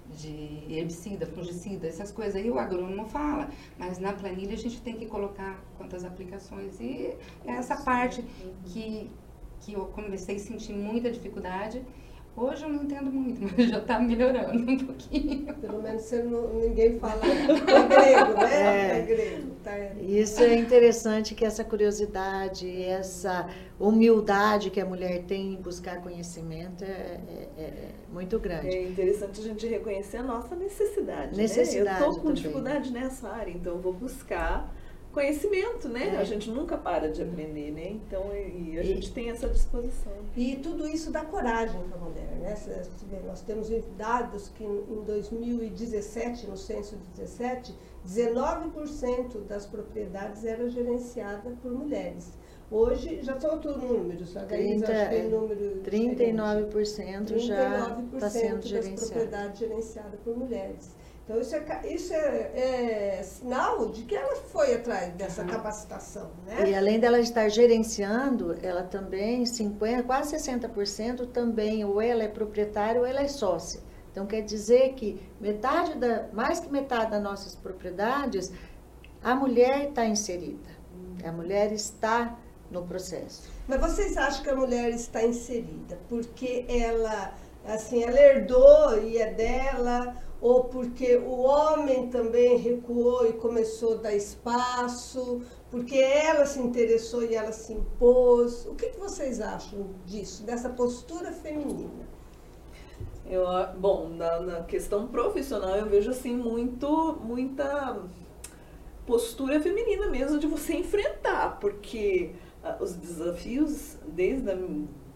de 0.10 0.66
herbicida, 0.70 1.26
fungicida, 1.28 1.88
essas 1.88 2.12
coisas 2.12 2.36
aí 2.36 2.50
o 2.50 2.58
agrônomo 2.58 3.06
fala. 3.06 3.50
Mas 3.78 4.00
na 4.00 4.14
planilha 4.14 4.54
a 4.54 4.58
gente 4.58 4.82
tem 4.82 4.96
que 4.96 5.06
colocar 5.06 5.64
quantas 5.78 6.04
aplicações. 6.04 6.80
E 6.80 7.16
é 7.46 7.52
essa 7.52 7.78
parte 7.78 8.24
que, 8.66 9.12
que 9.62 9.74
eu 9.74 9.86
comecei 9.88 10.38
a 10.38 10.40
sentir 10.40 10.74
muita 10.74 11.12
dificuldade 11.12 11.84
Hoje 12.38 12.64
eu 12.64 12.70
não 12.70 12.84
entendo 12.84 13.10
muito, 13.10 13.42
mas 13.58 13.70
já 13.70 13.78
está 13.78 13.98
melhorando 13.98 14.70
um 14.70 14.78
pouquinho. 14.78 15.54
Pelo 15.56 15.82
menos 15.82 16.02
você 16.02 16.22
não, 16.22 16.54
ninguém 16.54 17.00
fala 17.00 17.22
é 17.26 17.86
grego, 17.88 18.34
né? 18.34 18.54
É, 18.54 19.00
é 19.00 19.02
grego. 19.02 19.52
Tá? 19.64 19.72
Isso 20.02 20.44
é 20.44 20.56
interessante 20.56 21.34
que 21.34 21.46
essa 21.46 21.64
curiosidade, 21.64 22.84
essa 22.84 23.48
humildade 23.80 24.70
que 24.70 24.82
a 24.82 24.86
mulher 24.86 25.24
tem 25.24 25.54
em 25.54 25.62
buscar 25.62 26.02
conhecimento 26.02 26.84
é, 26.84 27.20
é, 27.58 27.62
é 27.62 27.90
muito 28.12 28.38
grande. 28.38 28.68
É 28.68 28.84
interessante 28.84 29.40
a 29.40 29.44
gente 29.44 29.66
reconhecer 29.66 30.18
a 30.18 30.24
nossa 30.24 30.56
necessidade. 30.56 31.38
Necessidade. 31.38 31.86
Né? 31.86 32.06
Eu 32.06 32.10
estou 32.10 32.16
com 32.16 32.28
também. 32.28 32.34
dificuldade 32.34 32.92
nessa 32.92 33.30
área, 33.30 33.52
então 33.52 33.74
eu 33.76 33.80
vou 33.80 33.94
buscar 33.94 34.75
conhecimento, 35.16 35.88
né? 35.88 36.16
É. 36.16 36.18
A 36.18 36.24
gente 36.26 36.52
nunca 36.52 36.78
para 36.78 37.10
de 37.10 37.24
aprender, 37.24 37.72
né? 37.72 37.88
Então, 37.92 38.26
e 38.36 38.78
a 38.78 38.84
e, 38.84 38.86
gente 38.86 39.14
tem 39.14 39.30
essa 39.30 39.48
disposição. 39.48 40.12
E 40.36 40.58
tudo 40.58 40.86
isso 40.86 41.10
dá 41.10 41.24
coragem 41.24 41.82
para 41.88 41.98
a 41.98 42.02
mulher, 42.02 42.36
né? 42.42 42.54
Nós 43.26 43.42
temos 43.42 43.70
dados 43.98 44.50
que 44.50 44.66
em 44.66 45.04
2017, 45.06 46.48
no 46.48 46.58
censo 46.58 46.98
de 46.98 47.22
17, 47.22 47.74
19% 48.06 49.48
das 49.48 49.66
propriedades 49.66 50.44
eram 50.44 50.70
gerenciadas 50.70 51.58
por 51.60 51.72
mulheres. 51.72 52.34
Hoje 52.70 53.22
já 53.22 53.40
são 53.40 53.52
outros 53.52 53.78
números, 53.78 54.36
a 54.36 54.44
30, 54.44 54.92
acho 54.92 55.04
que 55.04 55.16
tem 55.16 55.30
número 55.30 55.82
39% 55.84 57.38
já 57.38 58.02
está 58.14 58.30
sendo 58.30 58.62
gerenciado. 58.64 58.96
das 58.96 59.10
propriedades 59.10 59.60
gerenciadas 59.60 60.20
por 60.24 60.36
mulheres. 60.36 60.96
Então, 61.26 61.42
isso 61.42 61.56
é, 61.56 61.88
isso 61.88 62.14
é, 62.14 63.18
é, 63.18 63.24
sinal 63.24 63.90
de 63.90 64.04
que 64.04 64.16
ela 64.16 64.36
foi 64.36 64.76
atrás 64.76 65.12
dessa 65.14 65.42
uhum. 65.42 65.48
capacitação. 65.48 66.30
Né? 66.46 66.70
E 66.70 66.76
além 66.76 67.00
dela 67.00 67.20
estar 67.20 67.50
gerenciando, 67.50 68.56
ela 68.62 68.84
também, 68.84 69.44
50, 69.44 70.04
quase 70.04 70.36
60% 70.36 71.32
também, 71.32 71.84
ou 71.84 72.00
ela 72.00 72.24
é 72.24 72.28
proprietária 72.28 73.02
ou 73.02 73.08
ela 73.08 73.22
é 73.22 73.28
sócia. 73.28 73.82
Então, 74.12 74.28
quer 74.28 74.42
dizer 74.42 74.94
que 74.94 75.20
metade 75.42 75.98
da, 75.98 76.28
mais 76.32 76.60
que 76.60 76.72
metade 76.72 77.12
das 77.12 77.24
nossas 77.24 77.56
propriedades, 77.56 78.52
a 79.24 79.34
mulher 79.34 79.90
está 79.90 80.06
inserida. 80.06 80.70
A 81.24 81.32
mulher 81.32 81.72
está 81.72 82.38
no 82.70 82.86
processo. 82.86 83.52
Mas 83.68 83.82
vocês 83.82 84.16
acham 84.16 84.44
que 84.44 84.50
a 84.52 84.56
mulher 84.56 84.90
está 84.92 85.24
inserida 85.24 85.98
porque 86.08 86.66
ela, 86.70 87.34
assim, 87.66 88.04
ela 88.04 88.20
herdou 88.20 89.02
e 89.02 89.18
é 89.18 89.34
dela, 89.34 90.16
ou 90.46 90.66
porque 90.66 91.18
o 91.18 91.40
homem 91.40 92.08
também 92.08 92.56
recuou 92.56 93.28
e 93.28 93.34
começou 93.34 93.96
a 93.96 94.02
dar 94.04 94.16
espaço, 94.16 95.42
porque 95.72 95.98
ela 95.98 96.46
se 96.46 96.60
interessou 96.60 97.24
e 97.24 97.34
ela 97.34 97.52
se 97.52 97.74
impôs. 97.74 98.68
O 98.68 98.76
que, 98.76 98.90
vocês 98.90 99.42
acham 99.42 99.90
disso, 100.06 100.44
dessa 100.44 100.70
postura 100.70 101.32
feminina? 101.32 102.08
Eu, 103.26 103.44
bom, 103.80 104.10
na, 104.10 104.40
na, 104.40 104.62
questão 104.62 105.08
profissional 105.08 105.78
eu 105.78 105.88
vejo 105.88 106.12
assim 106.12 106.36
muito, 106.38 107.20
muita 107.24 108.04
postura 109.08 109.60
feminina 109.60 110.12
mesmo 110.12 110.38
de 110.38 110.46
você 110.46 110.76
enfrentar, 110.76 111.60
porque 111.60 112.36
uh, 112.64 112.84
os 112.84 112.94
desafios 112.94 113.98
desde 114.06 114.52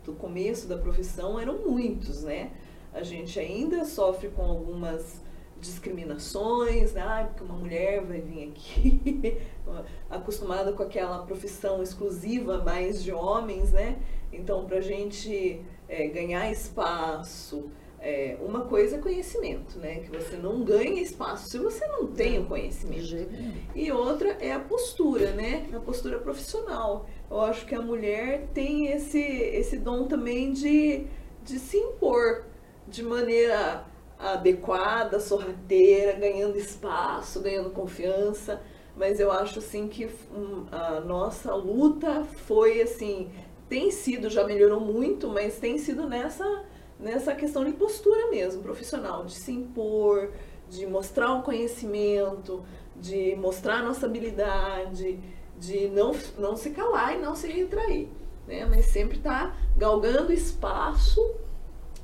o 0.07 0.15
começo 0.17 0.67
da 0.67 0.75
profissão 0.75 1.39
eram 1.39 1.59
muitos, 1.59 2.23
né? 2.23 2.51
A 2.93 3.03
gente 3.03 3.39
ainda 3.39 3.85
sofre 3.85 4.29
com 4.29 4.43
algumas 4.43 5.21
discriminações, 5.59 6.93
né? 6.93 7.01
Ah, 7.01 7.25
porque 7.27 7.43
uma 7.43 7.57
mulher 7.59 8.01
vai 8.01 8.21
vir 8.21 8.49
aqui 8.49 9.37
acostumada 10.09 10.71
com 10.71 10.83
aquela 10.83 11.25
profissão 11.25 11.83
exclusiva 11.83 12.63
mais 12.63 13.03
de 13.03 13.11
homens, 13.11 13.71
né? 13.71 13.99
Então, 14.31 14.65
para 14.65 14.77
a 14.77 14.81
gente 14.81 15.61
é, 15.87 16.07
ganhar 16.07 16.49
espaço, 16.51 17.69
é, 18.01 18.37
uma 18.41 18.61
coisa 18.61 18.95
é 18.95 18.99
conhecimento, 18.99 19.77
né? 19.77 19.99
Que 19.99 20.09
você 20.09 20.37
não 20.37 20.63
ganha 20.63 21.01
espaço 21.01 21.49
se 21.49 21.57
você 21.57 21.85
não 21.87 22.07
tem 22.07 22.39
o 22.39 22.45
conhecimento. 22.45 23.27
E 23.75 23.91
outra 23.91 24.29
é 24.39 24.53
a 24.53 24.59
postura, 24.59 25.31
né? 25.31 25.67
A 25.73 25.79
postura 25.79 26.19
profissional. 26.19 27.07
Eu 27.29 27.41
acho 27.41 27.65
que 27.65 27.75
a 27.75 27.81
mulher 27.81 28.47
tem 28.53 28.87
esse, 28.87 29.19
esse 29.19 29.77
dom 29.77 30.07
também 30.07 30.53
de, 30.53 31.05
de 31.43 31.59
se 31.59 31.77
impor, 31.77 32.45
de 32.89 33.03
maneira 33.03 33.85
adequada, 34.17 35.19
sorrateira, 35.19 36.13
ganhando 36.13 36.57
espaço, 36.57 37.41
ganhando 37.41 37.69
confiança. 37.69 38.61
Mas 38.95 39.19
eu 39.19 39.31
acho 39.31 39.59
assim 39.59 39.87
que 39.87 40.07
hum, 40.33 40.65
a 40.71 40.99
nossa 40.99 41.55
luta 41.55 42.25
foi 42.25 42.81
assim, 42.81 43.31
tem 43.69 43.91
sido, 43.91 44.29
já 44.29 44.43
melhorou 44.43 44.79
muito, 44.79 45.29
mas 45.29 45.57
tem 45.57 45.77
sido 45.77 46.07
nessa 46.07 46.65
nessa 46.99 47.33
questão 47.33 47.63
de 47.63 47.71
postura 47.71 48.29
mesmo, 48.29 48.61
profissional, 48.61 49.23
de 49.23 49.33
se 49.33 49.53
impor, 49.53 50.33
de 50.69 50.85
mostrar 50.85 51.33
o 51.35 51.43
conhecimento, 51.43 52.61
de 52.97 53.37
mostrar 53.37 53.77
a 53.77 53.83
nossa 53.83 54.05
habilidade, 54.05 55.17
de 55.57 55.87
não, 55.87 56.13
não 56.37 56.57
se 56.57 56.71
calar 56.71 57.15
e 57.15 57.21
não 57.21 57.35
se 57.35 57.47
retrair, 57.47 58.09
né? 58.45 58.65
Mas 58.65 58.87
sempre 58.87 59.17
estar 59.17 59.51
tá 59.51 59.57
galgando 59.77 60.33
espaço 60.33 61.21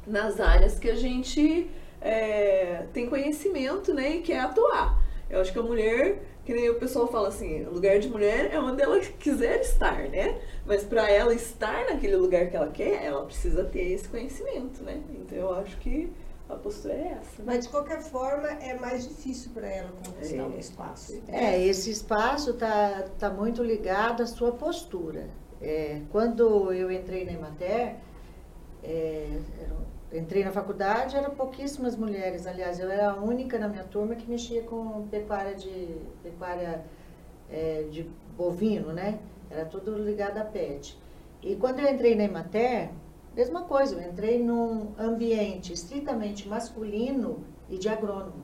nas 0.05 0.39
áreas 0.39 0.77
que 0.77 0.89
a 0.89 0.95
gente 0.95 1.69
é, 2.01 2.85
tem 2.93 3.07
conhecimento 3.07 3.93
né, 3.93 4.17
e 4.17 4.21
quer 4.21 4.39
atuar. 4.39 5.03
Eu 5.29 5.41
acho 5.41 5.51
que 5.51 5.57
a 5.57 5.63
mulher, 5.63 6.21
que 6.45 6.53
nem 6.53 6.69
o 6.69 6.75
pessoal 6.75 7.07
fala 7.07 7.29
assim, 7.29 7.65
o 7.65 7.73
lugar 7.73 7.99
de 7.99 8.07
mulher 8.07 8.53
é 8.53 8.59
onde 8.59 8.81
ela 8.81 8.99
quiser 8.99 9.59
estar, 9.61 10.07
né? 10.09 10.39
Mas 10.65 10.83
para 10.83 11.09
ela 11.09 11.33
estar 11.33 11.85
naquele 11.85 12.15
lugar 12.15 12.47
que 12.49 12.55
ela 12.55 12.69
quer, 12.69 13.03
ela 13.03 13.25
precisa 13.25 13.63
ter 13.63 13.91
esse 13.91 14.07
conhecimento, 14.07 14.83
né? 14.83 15.01
Então 15.09 15.37
eu 15.37 15.53
acho 15.55 15.75
que 15.77 16.11
a 16.47 16.55
postura 16.55 16.93
é 16.93 17.17
essa. 17.19 17.43
Mas 17.43 17.65
de 17.65 17.69
qualquer 17.69 18.01
forma 18.01 18.47
é 18.47 18.77
mais 18.77 19.07
difícil 19.07 19.49
para 19.51 19.67
ela 19.67 19.89
conquistar 20.05 20.37
é. 20.37 20.45
o 20.45 20.59
espaço. 20.59 21.23
É, 21.27 21.65
esse 21.65 21.89
espaço 21.89 22.51
está 22.51 23.05
tá 23.17 23.31
muito 23.31 23.63
ligado 23.63 24.21
à 24.21 24.27
sua 24.27 24.51
postura. 24.51 25.27
É, 25.59 26.01
quando 26.11 26.71
eu 26.71 26.91
entrei 26.91 27.25
na 27.25 27.31
Emater, 27.31 27.95
é, 28.83 29.39
entrei 30.17 30.43
na 30.43 30.51
faculdade, 30.51 31.15
eram 31.15 31.31
pouquíssimas 31.35 31.95
mulheres. 31.95 32.47
Aliás, 32.47 32.79
eu 32.79 32.89
era 32.89 33.11
a 33.11 33.15
única 33.15 33.57
na 33.57 33.67
minha 33.67 33.83
turma 33.83 34.15
que 34.15 34.29
mexia 34.29 34.61
com 34.63 35.07
pecuária 35.07 35.55
de 35.55 35.97
pecuária 36.23 36.83
é, 37.49 37.83
de 37.89 38.09
bovino, 38.37 38.91
né? 38.91 39.19
Era 39.49 39.65
tudo 39.65 39.97
ligado 39.97 40.37
a 40.37 40.43
pet. 40.43 40.97
E 41.41 41.55
quando 41.55 41.79
eu 41.79 41.91
entrei 41.91 42.15
na 42.15 42.23
Emater, 42.23 42.89
mesma 43.35 43.63
coisa, 43.63 43.95
eu 43.95 44.09
entrei 44.09 44.41
num 44.41 44.93
ambiente 44.97 45.73
estritamente 45.73 46.47
masculino 46.47 47.43
e 47.69 47.77
de 47.77 47.87
agrônomo. 47.87 48.43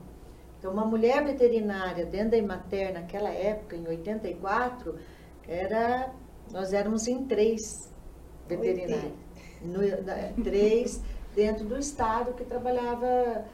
Então, 0.58 0.72
uma 0.72 0.84
mulher 0.84 1.24
veterinária 1.24 2.06
dentro 2.06 2.30
da 2.30 2.36
Emater 2.36 2.92
naquela 2.92 3.30
época, 3.30 3.74
em 3.74 3.86
84, 3.86 4.94
era, 5.48 6.12
nós 6.52 6.72
éramos 6.72 7.08
em 7.08 7.24
três 7.24 7.92
veterinários. 8.46 9.12
No, 9.62 9.80
três 10.44 11.02
dentro 11.34 11.64
do 11.64 11.78
Estado 11.78 12.34
que 12.34 12.44
trabalhava 12.44 13.44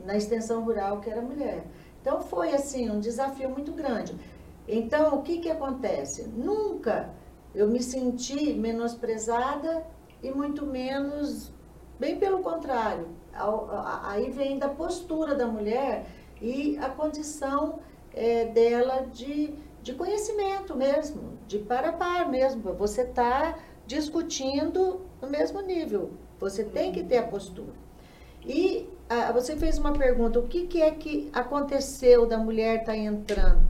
na 0.00 0.16
extensão 0.16 0.64
rural, 0.64 1.00
que 1.00 1.10
era 1.10 1.20
mulher. 1.20 1.64
Então 2.00 2.20
foi 2.20 2.52
assim 2.52 2.90
um 2.90 3.00
desafio 3.00 3.48
muito 3.48 3.72
grande. 3.72 4.16
Então 4.66 5.18
o 5.18 5.22
que, 5.22 5.38
que 5.38 5.50
acontece? 5.50 6.28
Nunca 6.28 7.10
eu 7.54 7.68
me 7.68 7.82
senti 7.82 8.54
menosprezada 8.54 9.86
e 10.22 10.30
muito 10.30 10.64
menos, 10.64 11.52
bem 11.98 12.18
pelo 12.18 12.42
contrário. 12.42 13.08
Aí 14.04 14.30
vem 14.30 14.58
da 14.58 14.68
postura 14.68 15.34
da 15.34 15.46
mulher 15.46 16.06
e 16.40 16.76
a 16.78 16.88
condição 16.88 17.78
é, 18.14 18.46
dela 18.46 19.06
de, 19.12 19.54
de 19.82 19.94
conhecimento 19.94 20.76
mesmo, 20.76 21.38
de 21.46 21.58
par 21.58 21.84
a 21.84 21.92
par 21.92 22.28
mesmo. 22.28 22.74
Você 22.74 23.02
está 23.02 23.58
discutindo 23.86 25.02
no 25.20 25.28
mesmo 25.28 25.60
nível. 25.60 26.12
Você 26.42 26.64
tem 26.64 26.90
que 26.90 27.04
ter 27.04 27.18
a 27.18 27.22
postura. 27.22 27.72
E 28.44 28.90
ah, 29.08 29.30
você 29.30 29.56
fez 29.56 29.78
uma 29.78 29.92
pergunta: 29.92 30.40
o 30.40 30.48
que, 30.48 30.66
que 30.66 30.82
é 30.82 30.90
que 30.90 31.30
aconteceu 31.32 32.26
da 32.26 32.36
mulher 32.36 32.80
estar 32.80 32.92
tá 32.92 32.98
entrando? 32.98 33.68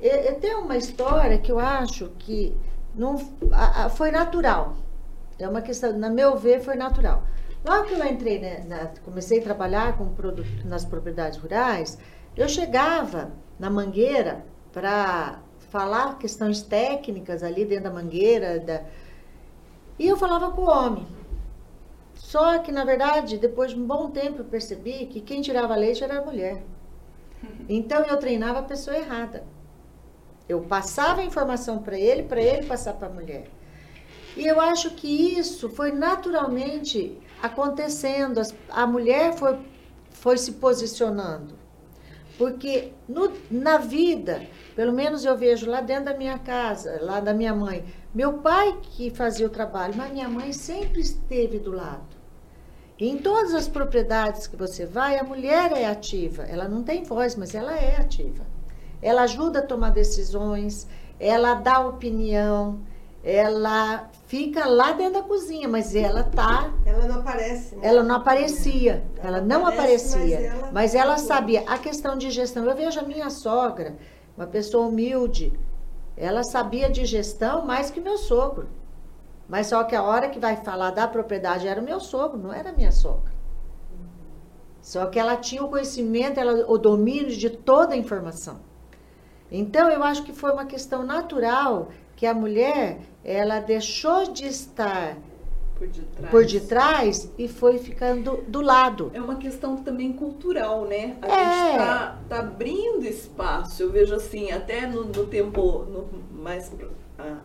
E, 0.00 0.08
e 0.08 0.32
tem 0.34 0.54
uma 0.54 0.76
história 0.76 1.38
que 1.38 1.50
eu 1.50 1.58
acho 1.58 2.10
que 2.20 2.56
não, 2.94 3.16
a, 3.50 3.86
a, 3.86 3.88
foi 3.88 4.12
natural. 4.12 4.76
É 5.40 5.48
uma 5.48 5.60
questão, 5.60 5.92
na 5.98 6.08
meu 6.08 6.36
ver, 6.36 6.60
foi 6.60 6.76
natural. 6.76 7.24
Logo 7.64 7.88
que 7.88 7.94
eu 7.94 8.06
entrei, 8.06 8.38
né, 8.38 8.64
na, 8.68 8.90
comecei 9.04 9.40
a 9.40 9.42
trabalhar 9.42 9.98
com 9.98 10.08
produto, 10.10 10.48
nas 10.64 10.84
propriedades 10.84 11.36
rurais, 11.36 11.98
eu 12.36 12.48
chegava 12.48 13.32
na 13.58 13.68
mangueira 13.68 14.44
para 14.72 15.40
falar 15.68 16.16
questões 16.16 16.62
técnicas 16.62 17.42
ali 17.42 17.64
dentro 17.64 17.84
da 17.84 17.90
mangueira, 17.90 18.60
da, 18.60 18.82
e 19.98 20.06
eu 20.06 20.16
falava 20.16 20.52
com 20.52 20.62
o 20.62 20.70
homem. 20.70 21.15
Só 22.36 22.58
que, 22.58 22.70
na 22.70 22.84
verdade, 22.84 23.38
depois 23.38 23.70
de 23.70 23.80
um 23.80 23.86
bom 23.86 24.10
tempo 24.10 24.42
eu 24.42 24.44
percebi 24.44 25.06
que 25.06 25.22
quem 25.22 25.40
tirava 25.40 25.74
leite 25.74 26.04
era 26.04 26.18
a 26.18 26.22
mulher. 26.22 26.62
Então 27.66 28.04
eu 28.04 28.18
treinava 28.18 28.58
a 28.58 28.62
pessoa 28.62 28.94
errada. 28.94 29.42
Eu 30.46 30.60
passava 30.60 31.22
a 31.22 31.24
informação 31.24 31.78
para 31.78 31.98
ele, 31.98 32.24
para 32.24 32.42
ele 32.42 32.66
passar 32.66 32.92
para 32.92 33.08
a 33.08 33.10
mulher. 33.10 33.48
E 34.36 34.46
eu 34.46 34.60
acho 34.60 34.90
que 34.90 35.08
isso 35.08 35.70
foi 35.70 35.92
naturalmente 35.92 37.18
acontecendo. 37.42 38.42
A 38.68 38.86
mulher 38.86 39.32
foi, 39.32 39.58
foi 40.10 40.36
se 40.36 40.52
posicionando. 40.52 41.54
Porque 42.36 42.92
no, 43.08 43.32
na 43.50 43.78
vida, 43.78 44.46
pelo 44.74 44.92
menos 44.92 45.24
eu 45.24 45.38
vejo 45.38 45.70
lá 45.70 45.80
dentro 45.80 46.04
da 46.04 46.14
minha 46.14 46.38
casa, 46.38 46.98
lá 47.00 47.18
da 47.18 47.32
minha 47.32 47.54
mãe, 47.54 47.82
meu 48.14 48.34
pai 48.34 48.76
que 48.82 49.08
fazia 49.08 49.46
o 49.46 49.50
trabalho, 49.50 49.94
mas 49.96 50.12
minha 50.12 50.28
mãe 50.28 50.52
sempre 50.52 51.00
esteve 51.00 51.58
do 51.58 51.72
lado. 51.72 52.15
Em 52.98 53.18
todas 53.18 53.54
as 53.54 53.68
propriedades 53.68 54.46
que 54.46 54.56
você 54.56 54.86
vai, 54.86 55.18
a 55.18 55.24
mulher 55.24 55.70
é 55.72 55.84
ativa. 55.84 56.44
Ela 56.44 56.66
não 56.66 56.82
tem 56.82 57.04
voz, 57.04 57.36
mas 57.36 57.54
ela 57.54 57.76
é 57.76 57.96
ativa. 57.96 58.44
Ela 59.02 59.22
ajuda 59.22 59.58
a 59.58 59.62
tomar 59.62 59.90
decisões, 59.90 60.86
ela 61.20 61.54
dá 61.54 61.80
opinião, 61.80 62.80
ela 63.22 64.08
fica 64.26 64.64
lá 64.66 64.92
dentro 64.92 65.14
da 65.14 65.22
cozinha, 65.22 65.68
mas 65.68 65.94
ela 65.94 66.22
tá. 66.22 66.72
Ela 66.86 67.06
não 67.06 67.16
aparece. 67.16 67.76
Né? 67.76 67.86
Ela 67.86 68.02
não 68.02 68.14
aparecia. 68.14 69.04
Ela, 69.18 69.28
ela 69.28 69.40
não 69.42 69.66
aparece, 69.66 70.14
aparecia. 70.14 70.38
Mas 70.38 70.54
ela, 70.54 70.70
mas 70.72 70.94
ela 70.94 71.18
sabia. 71.18 71.64
A 71.66 71.76
questão 71.76 72.16
de 72.16 72.30
gestão. 72.30 72.64
Eu 72.64 72.74
vejo 72.74 72.98
a 72.98 73.02
minha 73.02 73.28
sogra, 73.28 73.94
uma 74.36 74.46
pessoa 74.46 74.86
humilde. 74.86 75.52
Ela 76.16 76.42
sabia 76.44 76.88
de 76.88 77.04
gestão 77.04 77.66
mais 77.66 77.90
que 77.90 78.00
meu 78.00 78.16
sogro. 78.16 78.68
Mas 79.48 79.68
só 79.68 79.84
que 79.84 79.94
a 79.94 80.02
hora 80.02 80.28
que 80.28 80.38
vai 80.38 80.56
falar 80.56 80.90
da 80.90 81.06
propriedade 81.06 81.68
era 81.68 81.80
o 81.80 81.84
meu 81.84 82.00
sogro, 82.00 82.38
não 82.38 82.52
era 82.52 82.70
a 82.70 82.72
minha 82.72 82.90
sogra. 82.90 83.32
Só 84.82 85.06
que 85.06 85.18
ela 85.18 85.36
tinha 85.36 85.64
o 85.64 85.68
conhecimento, 85.68 86.38
ela, 86.38 86.64
o 86.68 86.78
domínio 86.78 87.34
de 87.36 87.50
toda 87.50 87.94
a 87.94 87.96
informação. 87.96 88.60
Então, 89.50 89.88
eu 89.88 90.02
acho 90.02 90.22
que 90.22 90.32
foi 90.32 90.52
uma 90.52 90.64
questão 90.64 91.04
natural 91.04 91.88
que 92.16 92.26
a 92.26 92.34
mulher, 92.34 92.98
ela 93.24 93.60
deixou 93.60 94.32
de 94.32 94.46
estar 94.46 95.16
por 95.76 95.86
detrás. 95.88 96.30
por 96.30 96.46
detrás 96.46 97.32
e 97.38 97.46
foi 97.46 97.78
ficando 97.78 98.42
do 98.48 98.62
lado. 98.62 99.10
É 99.12 99.20
uma 99.20 99.36
questão 99.36 99.76
também 99.76 100.12
cultural, 100.12 100.86
né? 100.86 101.16
A 101.20 101.26
é. 101.26 101.44
gente 101.44 101.70
está 101.72 102.18
tá 102.28 102.38
abrindo 102.38 103.04
espaço. 103.04 103.82
Eu 103.82 103.90
vejo 103.90 104.14
assim, 104.14 104.50
até 104.50 104.86
no, 104.86 105.04
no 105.04 105.26
tempo 105.26 105.84
no, 105.84 106.08
mais 106.42 106.72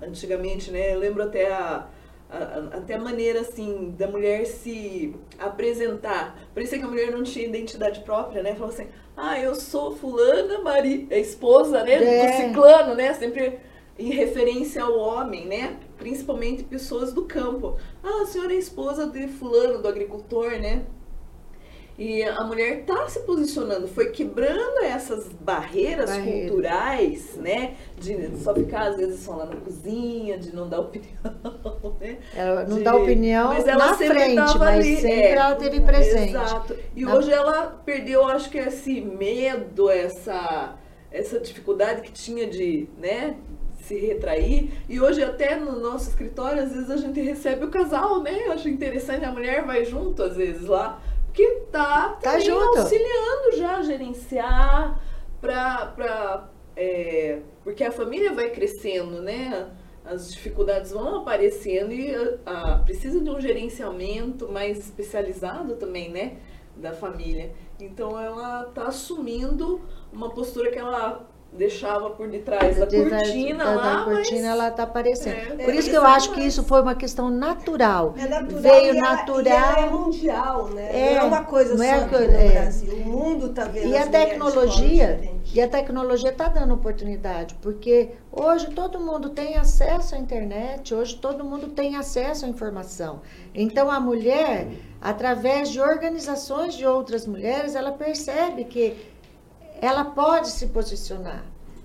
antigamente, 0.02 0.72
né? 0.72 0.94
Eu 0.94 1.00
lembro 1.00 1.24
até 1.24 1.52
a, 1.52 1.88
a, 2.30 2.78
até 2.78 2.96
a 2.96 3.00
maneira 3.00 3.42
assim 3.42 3.94
da 3.98 4.08
mulher 4.08 4.46
se 4.46 5.16
apresentar. 5.38 6.38
Parecia 6.54 6.80
que 6.80 6.86
a 6.86 6.88
mulher 6.88 7.12
não 7.12 7.24
tinha 7.24 7.46
identidade 7.46 8.02
própria, 8.02 8.42
né? 8.44 8.54
Falou 8.56 8.70
assim: 8.70 8.88
"Ah, 9.16 9.40
eu 9.40 9.56
sou 9.56 9.96
fulana, 9.96 10.60
Maria, 10.60 11.08
é 11.10 11.20
esposa, 11.20 11.84
né, 11.84 11.94
é. 11.94 12.26
do 12.26 12.38
ciclano, 12.38 12.96
né? 12.96 13.14
Sempre 13.14 13.60
em 13.98 14.10
referência 14.10 14.84
ao 14.84 14.98
homem, 14.98 15.46
né? 15.46 15.78
Principalmente 15.98 16.64
pessoas 16.64 17.14
do 17.14 17.26
campo. 17.26 17.78
Ah, 18.04 18.24
a 18.24 18.26
senhora 18.26 18.54
é 18.54 18.58
esposa 18.58 19.08
de 19.08 19.28
fulano, 19.28 19.82
do 19.82 19.88
agricultor, 19.88 20.52
né? 20.52 20.86
E 22.02 22.24
a 22.24 22.44
mulher 22.44 22.80
está 22.80 23.08
se 23.08 23.20
posicionando, 23.20 23.88
foi 23.88 24.10
quebrando 24.10 24.84
essas 24.84 25.28
barreiras 25.28 26.10
Barreira. 26.10 26.50
culturais, 26.50 27.36
né? 27.36 27.76
De 27.96 28.38
só 28.40 28.56
ficar, 28.56 28.88
às 28.88 28.98
vezes, 28.98 29.20
só 29.20 29.36
lá 29.36 29.46
na 29.46 29.56
cozinha, 29.58 30.36
de 30.40 30.52
não 30.52 30.68
dar 30.68 30.80
opinião, 30.80 31.12
né? 32.02 32.18
Ela 32.36 32.64
não 32.64 32.78
de... 32.78 32.84
dá 32.84 32.96
opinião 32.96 33.50
mas 33.50 33.68
ela 33.68 33.86
na 33.86 33.94
frente, 33.94 34.58
mas 34.58 34.62
ali. 34.62 34.96
sempre 34.96 35.22
é, 35.22 35.32
ela 35.34 35.54
teve 35.54 35.80
presente. 35.82 36.30
Exato. 36.32 36.76
E 36.96 37.06
na... 37.06 37.16
hoje 37.16 37.32
ela 37.32 37.68
perdeu, 37.86 38.26
acho 38.26 38.50
que 38.50 38.58
esse 38.58 39.00
medo, 39.00 39.88
essa, 39.88 40.80
essa 41.12 41.40
dificuldade 41.40 42.02
que 42.02 42.12
tinha 42.12 42.48
de, 42.48 42.90
né? 42.98 43.36
se 43.84 43.96
retrair. 43.96 44.72
E 44.90 45.00
hoje 45.00 45.24
até 45.24 45.56
no 45.56 45.80
nosso 45.80 46.10
escritório, 46.10 46.64
às 46.64 46.72
vezes 46.72 46.90
a 46.90 46.98
gente 46.98 47.20
recebe 47.22 47.66
o 47.66 47.70
casal, 47.70 48.24
né? 48.24 48.48
Eu 48.48 48.54
acho 48.54 48.70
interessante, 48.70 49.24
a 49.24 49.32
mulher 49.32 49.64
vai 49.66 49.86
junto, 49.86 50.24
às 50.24 50.36
vezes, 50.36 50.66
lá 50.68 51.00
que 51.34 51.62
tá, 51.72 52.18
tá 52.22 52.40
junto. 52.40 52.80
auxiliando 52.80 53.58
já 53.58 53.78
a 53.78 53.82
gerenciar 53.82 55.02
para 55.40 56.50
é, 56.76 57.40
porque 57.64 57.84
a 57.84 57.92
família 57.92 58.34
vai 58.34 58.50
crescendo, 58.50 59.22
né? 59.22 59.70
As 60.04 60.32
dificuldades 60.32 60.92
vão 60.92 61.18
aparecendo 61.18 61.94
e 61.94 62.14
a, 62.16 62.74
a, 62.74 62.78
precisa 62.80 63.20
de 63.20 63.30
um 63.30 63.40
gerenciamento 63.40 64.52
mais 64.52 64.80
especializado 64.80 65.76
também, 65.76 66.10
né? 66.10 66.38
Da 66.76 66.92
família. 66.94 67.54
Então 67.80 68.20
ela 68.20 68.68
está 68.68 68.88
assumindo 68.88 69.82
uma 70.12 70.30
postura 70.30 70.72
que 70.72 70.80
ela 70.80 71.30
deixava 71.54 72.10
por 72.12 72.30
detrás 72.30 72.78
da 72.78 72.88
cortina 72.88 73.66
da, 73.66 73.72
lá, 73.74 73.96
da 73.98 74.04
cortina 74.06 74.42
mas... 74.42 74.52
ela 74.52 74.68
está 74.70 74.84
aparecendo. 74.84 75.60
É, 75.60 75.66
por 75.66 75.74
isso 75.74 75.90
que 75.90 75.98
eu 75.98 76.06
acho 76.06 76.32
que 76.32 76.42
isso 76.42 76.64
foi 76.64 76.82
uma 76.82 76.96
questão 76.96 77.30
natural. 77.30 78.16
É 78.18 78.28
natural 78.28 78.62
Veio 78.62 78.96
e 78.96 79.02
natural. 79.02 79.78
é 79.78 79.86
mundial, 79.90 80.68
né? 80.70 80.90
É, 80.94 81.16
não 81.16 81.22
é 81.22 81.24
uma 81.26 81.44
coisa 81.44 81.76
não 81.76 81.84
é 81.84 82.00
só 82.00 82.16
é, 82.16 82.28
no 82.28 82.38
é. 82.38 82.50
Brasil. 82.52 82.94
O 82.94 83.10
mundo 83.10 83.48
está 83.48 83.66
vendo. 83.66 83.88
E 83.88 83.98
a 83.98 84.08
tecnologia 84.08 85.20
e 85.54 85.60
a 85.60 85.68
tecnologia 85.68 86.30
está 86.30 86.48
dando 86.48 86.74
oportunidade, 86.74 87.56
porque 87.62 88.12
hoje 88.32 88.68
todo 88.68 89.00
mundo 89.00 89.30
tem 89.30 89.58
acesso 89.58 90.16
à 90.16 90.18
internet, 90.18 90.94
hoje 90.94 91.18
todo 91.18 91.44
mundo 91.44 91.68
tem 91.68 91.98
acesso 91.98 92.46
à 92.46 92.48
informação. 92.48 93.22
Então 93.54 93.92
a 93.92 94.00
mulher, 94.00 94.68
através 95.02 95.70
de 95.70 95.82
organizações 95.82 96.76
de 96.76 96.86
outras 96.86 97.28
mulheres, 97.28 97.76
ela 97.76 97.92
percebe 97.92 98.64
que 98.64 98.96
ela 99.82 100.06
pode 100.06 100.52
se 100.52 100.68
posicionar. 100.68 101.44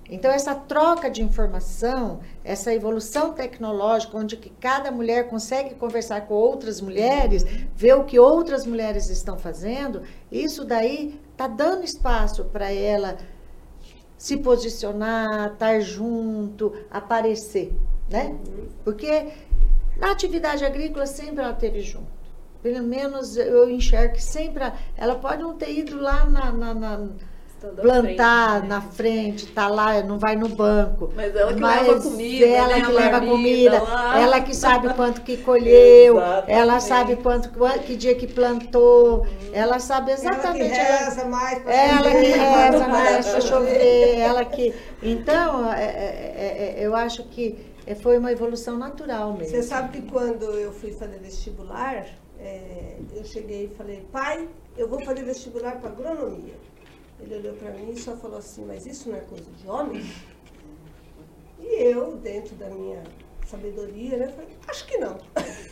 Então 0.08 0.30
essa 0.30 0.54
troca 0.54 1.10
de 1.10 1.22
informação, 1.22 2.20
essa 2.44 2.72
evolução 2.72 3.32
tecnológica, 3.32 4.16
onde 4.16 4.36
que 4.36 4.50
cada 4.50 4.92
mulher 4.92 5.28
consegue 5.28 5.74
conversar 5.74 6.26
com 6.28 6.34
outras 6.34 6.80
mulheres, 6.80 7.44
ver 7.74 7.94
o 7.94 8.04
que 8.04 8.18
outras 8.18 8.64
mulheres 8.64 9.08
estão 9.10 9.36
fazendo, 9.36 10.02
isso 10.30 10.64
daí 10.64 11.18
está 11.32 11.48
dando 11.48 11.84
espaço 11.84 12.44
para 12.44 12.70
ela 12.70 13.16
se 14.16 14.36
posicionar, 14.36 15.52
estar 15.52 15.80
junto, 15.80 16.72
aparecer, 16.90 17.74
né? 18.08 18.36
Porque 18.84 19.28
na 19.96 20.12
atividade 20.12 20.64
agrícola 20.64 21.06
sempre 21.06 21.42
ela 21.42 21.52
esteve 21.52 21.80
junto. 21.80 22.14
Pelo 22.62 22.82
menos 22.82 23.36
eu 23.36 23.68
enxergo 23.68 24.14
que 24.14 24.22
sempre 24.22 24.72
ela 24.96 25.16
pode 25.16 25.42
não 25.42 25.56
ter 25.56 25.72
ido 25.72 26.00
lá 26.00 26.24
na, 26.24 26.52
na, 26.52 26.74
na 26.74 27.08
plantar 27.80 28.60
frente, 28.60 28.62
né? 28.62 28.68
na 28.68 28.80
frente, 28.80 29.46
tá 29.46 29.68
lá, 29.68 30.02
não 30.02 30.18
vai 30.18 30.36
no 30.36 30.48
banco. 30.48 31.10
Mas 31.14 31.34
ela 31.34 31.54
que 31.54 31.60
leva 31.60 32.00
comida, 32.00 32.46
ela 32.46 32.76
né? 32.76 32.82
que 32.82 32.92
leva 32.92 33.20
comida, 33.20 33.82
lá. 33.82 34.20
ela 34.20 34.40
que 34.40 34.54
sabe 34.54 34.94
quanto 34.94 35.22
que 35.22 35.36
colheu, 35.42 36.16
ela 36.46 36.80
sabe 36.80 37.16
quanto 37.16 37.50
que 37.84 37.96
dia 37.96 38.14
que 38.14 38.26
plantou, 38.26 39.26
ela 39.52 39.78
sabe 39.78 40.12
exatamente. 40.12 40.74
Ela 40.74 40.86
que 40.86 41.04
reza 41.04 41.20
ela, 41.20 41.30
mais 41.30 41.58
para 41.62 41.74
Ela 41.74 42.10
que 42.10 42.26
reza 42.26 42.88
mais 42.88 43.28
para 43.28 43.40
chover, 43.40 44.18
ela 44.20 44.44
que. 44.44 44.74
Então, 45.02 45.72
é, 45.72 45.84
é, 45.84 46.76
é, 46.78 46.86
eu 46.86 46.94
acho 46.94 47.22
que 47.24 47.58
foi 48.02 48.18
uma 48.18 48.32
evolução 48.32 48.76
natural 48.76 49.32
mesmo. 49.32 49.54
Você 49.54 49.62
sabe 49.62 50.00
que 50.00 50.10
quando 50.10 50.44
eu 50.44 50.72
fui 50.72 50.92
fazer 50.92 51.18
vestibular, 51.18 52.06
eu 53.14 53.24
cheguei 53.24 53.64
e 53.64 53.76
falei, 53.76 54.06
pai, 54.12 54.48
eu 54.76 54.88
vou 54.88 55.00
fazer 55.00 55.24
vestibular 55.24 55.80
para 55.80 55.90
agronomia. 55.90 56.54
Ele 57.36 57.48
olhou 57.48 57.54
para 57.54 57.70
mim 57.72 57.90
e 57.90 58.00
só 58.00 58.16
falou 58.16 58.38
assim, 58.38 58.64
mas 58.64 58.86
isso 58.86 59.10
não 59.10 59.16
é 59.16 59.20
coisa 59.20 59.50
de 59.50 59.68
homem? 59.68 60.02
E 61.60 61.82
eu, 61.82 62.16
dentro 62.16 62.54
da 62.56 62.68
minha 62.70 63.02
sabedoria, 63.46 64.16
né, 64.16 64.28
falei, 64.28 64.56
acho 64.66 64.86
que 64.86 64.96
não. 64.96 65.18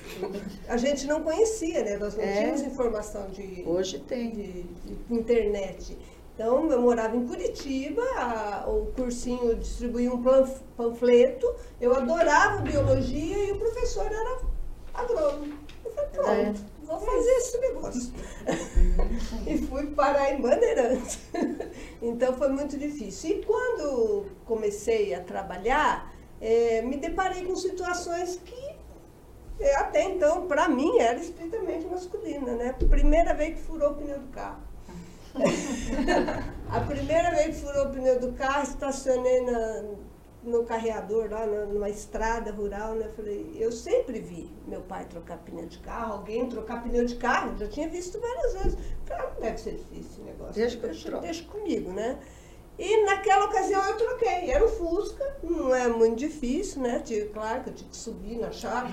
A 0.68 0.76
gente 0.76 1.06
não 1.06 1.22
conhecia, 1.22 1.82
né? 1.82 1.96
Nós 1.96 2.16
não 2.16 2.22
é. 2.22 2.40
tínhamos 2.40 2.62
informação 2.62 3.30
de. 3.30 3.64
Hoje 3.66 3.98
tem. 4.00 4.30
De, 4.30 4.62
de 4.62 5.14
internet. 5.14 5.96
Então, 6.34 6.70
eu 6.70 6.80
morava 6.80 7.16
em 7.16 7.26
Curitiba, 7.26 8.02
a, 8.16 8.64
o 8.68 8.86
cursinho 8.86 9.54
distribuía 9.54 10.12
um 10.12 10.20
panfleto, 10.76 11.54
eu 11.80 11.94
adorava 11.94 12.60
biologia 12.60 13.38
e 13.38 13.52
o 13.52 13.58
professor 13.58 14.06
era 14.06 14.40
agrônomo. 14.92 15.54
Eu 15.84 15.92
falei, 15.92 16.10
pronto, 16.10 16.30
é. 16.30 16.54
vou 16.86 16.98
fazer 16.98 17.30
esse 17.30 17.58
negócio. 17.58 18.12
e 19.46 19.58
fui 19.58 19.86
parar 19.88 20.32
em 20.32 20.40
Bandeirantes. 20.40 21.18
então, 22.02 22.36
foi 22.36 22.48
muito 22.48 22.76
difícil. 22.76 23.38
E 23.38 23.44
quando 23.44 24.26
comecei 24.44 25.14
a 25.14 25.20
trabalhar, 25.22 26.12
é, 26.40 26.82
me 26.82 26.96
deparei 26.96 27.44
com 27.44 27.56
situações 27.56 28.40
que 28.44 28.74
é, 29.60 29.76
até 29.76 30.02
então, 30.02 30.46
para 30.46 30.68
mim, 30.68 30.98
era 30.98 31.18
estritamente 31.18 31.86
masculina, 31.86 32.54
né? 32.54 32.72
Primeira 32.72 33.34
vez 33.34 33.54
que 33.54 33.60
furou 33.62 33.92
o 33.92 33.94
pneu 33.94 34.18
do 34.18 34.28
carro. 34.28 34.60
a 36.70 36.80
primeira 36.80 37.30
vez 37.30 37.56
que 37.56 37.66
furou 37.66 37.86
o 37.86 37.90
pneu 37.90 38.20
do 38.20 38.32
carro, 38.32 38.64
estacionei 38.64 39.40
na, 39.42 39.84
no 40.44 40.64
carreador, 40.64 41.30
lá 41.30 41.46
numa 41.46 41.88
estrada 41.88 42.52
rural, 42.52 42.94
né? 42.94 43.08
Falei, 43.16 43.56
eu 43.58 43.72
sempre 43.72 44.20
vi 44.20 44.50
meu 44.66 44.82
pai 44.82 45.06
trocar 45.06 45.38
pneu 45.38 45.66
de 45.66 45.78
carro, 45.78 46.14
alguém 46.14 46.48
trocar 46.48 46.82
pneu 46.82 47.04
de 47.04 47.16
carro, 47.16 47.56
já 47.56 47.66
tinha 47.66 47.88
visto 47.88 48.20
várias 48.20 48.52
vezes. 48.54 48.78
Falei, 49.04 49.24
ah, 49.24 49.30
não 49.34 49.40
deve 49.40 49.58
ser 49.58 49.72
difícil 49.72 50.10
esse 50.10 50.20
negócio. 50.20 50.54
Deixa, 50.54 50.76
deixa, 50.78 51.20
deixa 51.20 51.44
comigo, 51.44 51.92
né? 51.92 52.18
E 52.78 53.04
naquela 53.04 53.46
ocasião 53.46 53.82
eu 53.84 53.96
troquei. 53.96 54.50
Era 54.50 54.64
um 54.64 54.68
Fusca, 54.68 55.36
não 55.42 55.74
é 55.74 55.88
muito 55.88 56.16
difícil, 56.16 56.82
né? 56.82 57.00
Tive, 57.00 57.28
claro 57.28 57.62
que 57.62 57.70
eu 57.70 57.74
tive 57.74 57.90
que 57.90 57.96
subir 57.96 58.38
na 58.38 58.50
chave, 58.50 58.92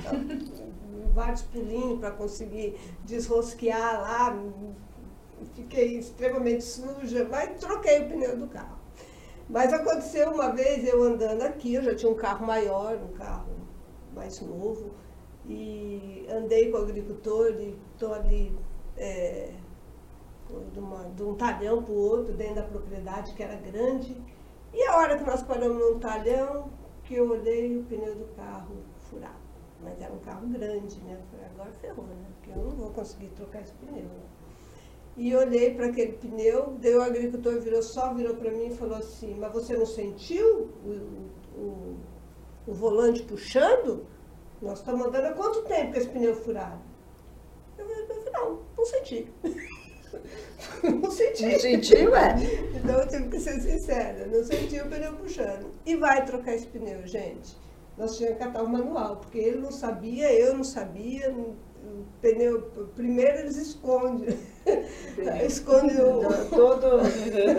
vários 1.14 1.42
pulinhos 1.42 2.00
para 2.00 2.12
conseguir 2.12 2.80
desrosquear 3.04 4.02
lá, 4.02 4.38
fiquei 5.56 5.98
extremamente 5.98 6.64
suja, 6.64 7.28
mas 7.30 7.60
troquei 7.60 8.02
o 8.02 8.08
pneu 8.08 8.38
do 8.38 8.48
carro. 8.48 8.81
Mas 9.52 9.74
aconteceu 9.74 10.32
uma 10.32 10.54
vez 10.54 10.88
eu 10.88 11.04
andando 11.04 11.42
aqui, 11.42 11.74
eu 11.74 11.84
já 11.84 11.94
tinha 11.94 12.10
um 12.10 12.16
carro 12.16 12.48
maior, 12.48 12.96
um 12.96 13.12
carro 13.12 13.52
mais 14.16 14.40
novo, 14.40 14.92
e 15.46 16.26
andei 16.30 16.72
com 16.72 16.78
o 16.78 16.82
agricultor 16.82 17.52
e 17.60 17.78
estou 17.92 18.14
ali 18.14 18.58
é, 18.96 19.54
de, 20.72 20.80
uma, 20.80 21.04
de 21.04 21.24
um 21.24 21.36
talhão 21.36 21.84
para 21.84 21.94
o 21.94 21.98
outro, 21.98 22.34
dentro 22.34 22.56
da 22.56 22.64
propriedade 22.64 23.34
que 23.34 23.44
era 23.44 23.56
grande. 23.58 24.16
E 24.74 24.84
a 24.84 24.96
hora 24.96 25.18
que 25.18 25.26
nós 25.26 25.44
paramos 25.44 25.78
num 25.78 26.00
talhão, 26.00 26.72
que 27.04 27.16
eu 27.16 27.30
olhei 27.30 27.78
o 27.78 27.84
pneu 27.84 28.16
do 28.16 28.34
carro 28.38 28.78
furado. 29.10 29.36
Mas 29.82 30.02
era 30.02 30.14
um 30.14 30.20
carro 30.20 30.48
grande, 30.48 30.98
né? 31.02 31.20
Falei, 31.30 31.46
agora 31.48 31.72
ferrou, 31.82 32.06
né? 32.06 32.26
Porque 32.36 32.58
eu 32.58 32.64
não 32.64 32.72
vou 32.72 32.92
conseguir 32.92 33.28
trocar 33.36 33.62
esse 33.64 33.74
pneu. 33.74 34.06
Né? 34.06 34.31
E 35.18 35.36
olhei 35.36 35.74
para 35.74 35.88
aquele 35.88 36.14
pneu, 36.14 36.78
daí 36.80 36.96
o 36.96 37.02
agricultor 37.02 37.60
virou 37.60 37.84
só, 37.84 38.14
virou 38.14 38.36
para 38.36 38.52
mim 38.52 38.68
e 38.68 38.76
falou 38.76 38.98
assim, 38.98 39.36
mas 39.36 39.52
você 39.52 39.76
não 39.76 39.86
sentiu 39.86 40.70
o, 40.86 41.60
o, 41.60 41.98
o 42.68 42.74
volante 42.74 43.24
puxando? 43.24 44.06
Nós 44.62 44.80
estamos 44.80 45.08
andando 45.08 45.26
há 45.26 45.34
quanto 45.34 45.64
tempo 45.64 45.94
com 45.94 45.98
esse 45.98 46.10
pneu 46.10 46.36
furado? 46.36 46.80
Eu 47.78 47.86
falei, 47.86 48.06
não, 48.32 48.60
não 48.78 48.86
senti. 48.86 49.28
não 50.84 51.12
senti. 51.12 51.46
Não 51.46 51.60
sentiu, 51.60 52.16
é? 52.16 52.36
Então 52.76 53.00
eu 53.00 53.08
tive 53.08 53.30
que 53.30 53.40
ser 53.40 53.60
sincera, 53.60 54.28
não 54.28 54.44
senti 54.44 54.80
o 54.80 54.88
pneu 54.88 55.14
puxando. 55.16 55.72
E 55.86 55.96
vai 55.96 56.24
trocar 56.26 56.56
esse 56.56 56.68
pneu, 56.68 57.06
gente. 57.06 57.58
Nós 57.98 58.18
tínhamos 58.18 58.38
que 58.38 58.46
catar 58.46 58.64
o 58.64 58.70
manual, 58.70 59.18
porque 59.18 59.38
ele 59.38 59.58
não 59.58 59.72
sabia, 59.72 60.32
eu 60.34 60.56
não 60.56 60.64
sabia, 60.64 61.36
pneu, 62.22 62.62
primeiro 62.96 63.40
eles 63.40 63.58
escondem. 63.58 64.38
Esconde 65.46 66.00
o. 66.02 66.22
Todo. 66.50 66.88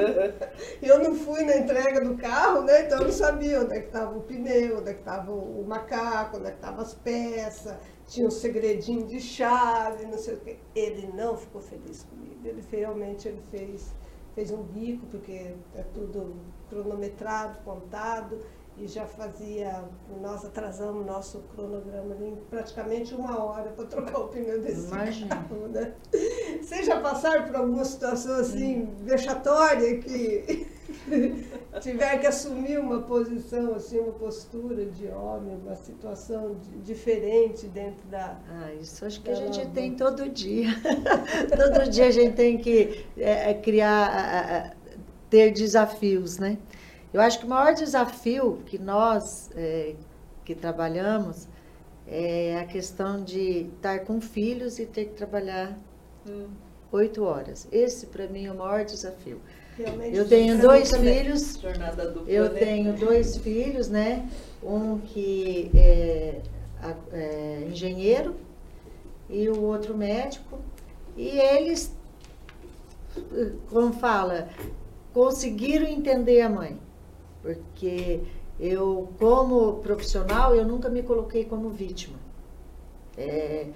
eu 0.80 0.98
não 1.00 1.14
fui 1.14 1.42
na 1.42 1.56
entrega 1.56 2.00
do 2.00 2.16
carro, 2.16 2.62
né? 2.62 2.86
Então 2.86 2.98
eu 2.98 3.04
não 3.04 3.12
sabia 3.12 3.60
onde 3.60 3.76
é 3.76 3.80
que 3.80 3.86
estava 3.86 4.16
o 4.16 4.22
pneu, 4.22 4.78
onde 4.78 4.90
é 4.90 4.94
que 4.94 5.00
estava 5.00 5.32
o 5.32 5.64
macaco, 5.66 6.38
onde 6.38 6.46
é 6.46 6.50
que 6.50 6.56
estavam 6.56 6.80
as 6.80 6.94
peças, 6.94 7.76
tinha 8.06 8.26
um 8.26 8.30
segredinho 8.30 9.06
de 9.06 9.20
chave, 9.20 10.06
não 10.06 10.18
sei 10.18 10.34
o 10.34 10.40
quê. 10.40 10.58
Ele 10.74 11.08
não 11.14 11.36
ficou 11.36 11.60
feliz 11.60 12.04
comigo. 12.04 12.40
Ele 12.44 12.62
realmente 12.70 13.28
ele 13.28 13.42
fez, 13.50 13.92
fez 14.34 14.50
um 14.50 14.62
bico, 14.62 15.06
porque 15.06 15.54
é 15.74 15.82
tudo 15.92 16.36
cronometrado, 16.68 17.58
contado 17.64 18.38
e 18.78 18.86
já 18.86 19.04
fazia, 19.04 19.84
nós 20.20 20.44
atrasamos 20.44 21.04
nosso 21.04 21.40
cronograma 21.54 22.16
em 22.20 22.36
praticamente 22.48 23.14
uma 23.14 23.42
hora 23.42 23.70
para 23.70 23.84
trocar 23.84 24.18
o 24.18 24.28
pneu 24.28 24.60
desse 24.60 24.86
Imagina. 24.88 25.28
carro, 25.28 25.68
né? 25.68 25.94
Vocês 26.60 26.86
já 26.86 27.00
passaram 27.00 27.44
por 27.44 27.56
alguma 27.56 27.84
situação 27.84 28.36
assim, 28.36 28.88
vexatória, 29.00 29.98
que 29.98 30.66
tiver 31.80 32.18
que 32.18 32.26
assumir 32.26 32.78
uma 32.78 33.02
posição, 33.02 33.74
assim, 33.74 33.98
uma 33.98 34.12
postura 34.12 34.86
de 34.86 35.06
homem, 35.08 35.56
uma 35.56 35.76
situação 35.76 36.56
de, 36.56 36.78
diferente 36.80 37.66
dentro 37.66 38.08
da... 38.08 38.38
Ah, 38.48 38.72
isso 38.80 39.04
acho 39.04 39.20
que 39.20 39.30
a 39.30 39.34
gente 39.34 39.66
tem 39.68 39.94
todo 39.94 40.28
dia. 40.30 40.68
todo 41.54 41.90
dia 41.90 42.06
a 42.06 42.10
gente 42.10 42.34
tem 42.34 42.56
que 42.58 43.04
é, 43.18 43.52
criar, 43.54 44.74
ter 45.28 45.52
desafios, 45.52 46.38
né? 46.38 46.56
Eu 47.12 47.20
acho 47.20 47.38
que 47.38 47.44
o 47.44 47.48
maior 47.48 47.74
desafio 47.74 48.62
que 48.64 48.78
nós 48.78 49.50
é, 49.54 49.94
que 50.44 50.54
trabalhamos 50.54 51.46
é 52.06 52.56
a 52.58 52.64
questão 52.64 53.22
de 53.22 53.68
estar 53.74 54.00
com 54.00 54.20
filhos 54.20 54.78
e 54.78 54.86
ter 54.86 55.06
que 55.06 55.14
trabalhar 55.14 55.78
hum. 56.26 56.48
oito 56.90 57.22
horas. 57.22 57.68
Esse 57.70 58.06
para 58.06 58.26
mim 58.26 58.46
é 58.46 58.52
o 58.52 58.56
maior 58.56 58.84
desafio. 58.84 59.40
Realmente, 59.76 60.16
eu 60.16 60.28
tenho 60.28 60.60
dois 60.60 60.90
filhos. 60.94 61.58
eu 62.26 62.54
tenho 62.54 62.92
dois 62.94 63.36
filhos, 63.38 63.88
né? 63.88 64.28
Um 64.62 64.98
que 64.98 65.70
é, 65.74 66.40
é 67.12 67.68
engenheiro 67.70 68.36
e 69.30 69.48
o 69.48 69.62
outro 69.62 69.96
médico. 69.96 70.58
E 71.16 71.28
eles, 71.28 71.94
como 73.70 73.92
fala, 73.92 74.48
conseguiram 75.12 75.86
entender 75.86 76.40
a 76.42 76.48
mãe 76.48 76.78
porque 77.42 78.20
eu, 78.58 79.12
como 79.18 79.74
profissional, 79.78 80.54
eu 80.54 80.64
nunca 80.64 80.88
me 80.88 81.02
coloquei 81.02 81.44
como 81.44 81.68
vítima. 81.68 82.16
É, 83.18 83.66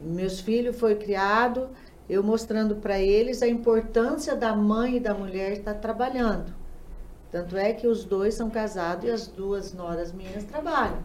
meus 0.00 0.40
filhos 0.40 0.76
foi 0.78 0.96
criado 0.96 1.68
eu 2.10 2.24
mostrando 2.24 2.74
para 2.74 2.98
eles 2.98 3.40
a 3.40 3.46
importância 3.46 4.34
da 4.34 4.52
mãe 4.52 4.96
e 4.96 5.00
da 5.00 5.14
mulher 5.14 5.52
estar 5.52 5.74
trabalhando. 5.74 6.52
Tanto 7.30 7.56
é 7.56 7.72
que 7.72 7.86
os 7.86 8.04
dois 8.04 8.34
são 8.34 8.50
casados 8.50 9.04
e 9.04 9.10
as 9.10 9.28
duas 9.28 9.72
noras 9.72 10.12
minhas 10.12 10.42
trabalham. 10.42 10.98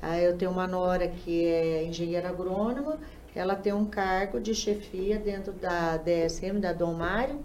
Aí 0.00 0.24
eu 0.24 0.34
tenho 0.34 0.50
uma 0.50 0.66
nora 0.66 1.08
que 1.08 1.44
é 1.44 1.84
engenheira 1.84 2.30
agrônoma, 2.30 2.98
ela 3.34 3.54
tem 3.54 3.74
um 3.74 3.84
cargo 3.84 4.40
de 4.40 4.54
chefia 4.54 5.18
dentro 5.18 5.52
da 5.52 5.98
DSM, 5.98 6.58
da 6.58 6.72
Dom 6.72 6.94
Mário, 6.94 7.38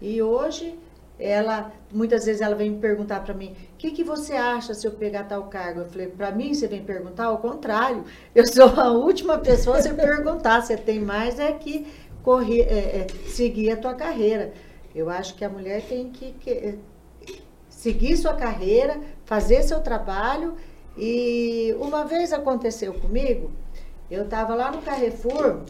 e 0.00 0.22
hoje 0.22 0.78
ela 1.18 1.72
muitas 1.92 2.26
vezes 2.26 2.42
ela 2.42 2.54
vem 2.54 2.78
perguntar 2.78 3.20
para 3.20 3.32
mim 3.32 3.56
o 3.72 3.76
que, 3.76 3.90
que 3.90 4.04
você 4.04 4.34
acha 4.34 4.74
se 4.74 4.86
eu 4.86 4.92
pegar 4.92 5.24
tal 5.24 5.44
cargo? 5.44 5.80
Eu 5.80 5.86
falei 5.86 6.08
para 6.08 6.30
mim 6.30 6.52
você 6.52 6.66
vem 6.66 6.82
perguntar 6.82 7.26
ao 7.26 7.38
contrário. 7.38 8.04
Eu 8.34 8.46
sou 8.46 8.68
a 8.78 8.90
última 8.90 9.38
pessoa 9.38 9.78
a 9.78 9.82
você 9.82 9.94
perguntar 9.94 10.60
você 10.60 10.76
tem 10.76 11.00
mais 11.00 11.38
é 11.38 11.52
que 11.52 11.86
correr 12.22 12.62
é, 12.62 13.00
é, 13.00 13.06
seguir 13.28 13.70
a 13.70 13.76
tua 13.76 13.94
carreira. 13.94 14.52
Eu 14.94 15.08
acho 15.08 15.34
que 15.34 15.44
a 15.44 15.48
mulher 15.48 15.82
tem 15.82 16.10
que, 16.10 16.32
que 16.32 16.50
é, 16.50 16.74
seguir 17.68 18.16
sua 18.16 18.34
carreira 18.34 19.00
fazer 19.24 19.62
seu 19.62 19.80
trabalho. 19.80 20.54
E 20.98 21.74
uma 21.78 22.04
vez 22.04 22.32
aconteceu 22.32 22.94
comigo 22.94 23.50
eu 24.10 24.24
estava 24.24 24.54
lá 24.54 24.70
no 24.70 24.82
Carrefour 24.82 25.62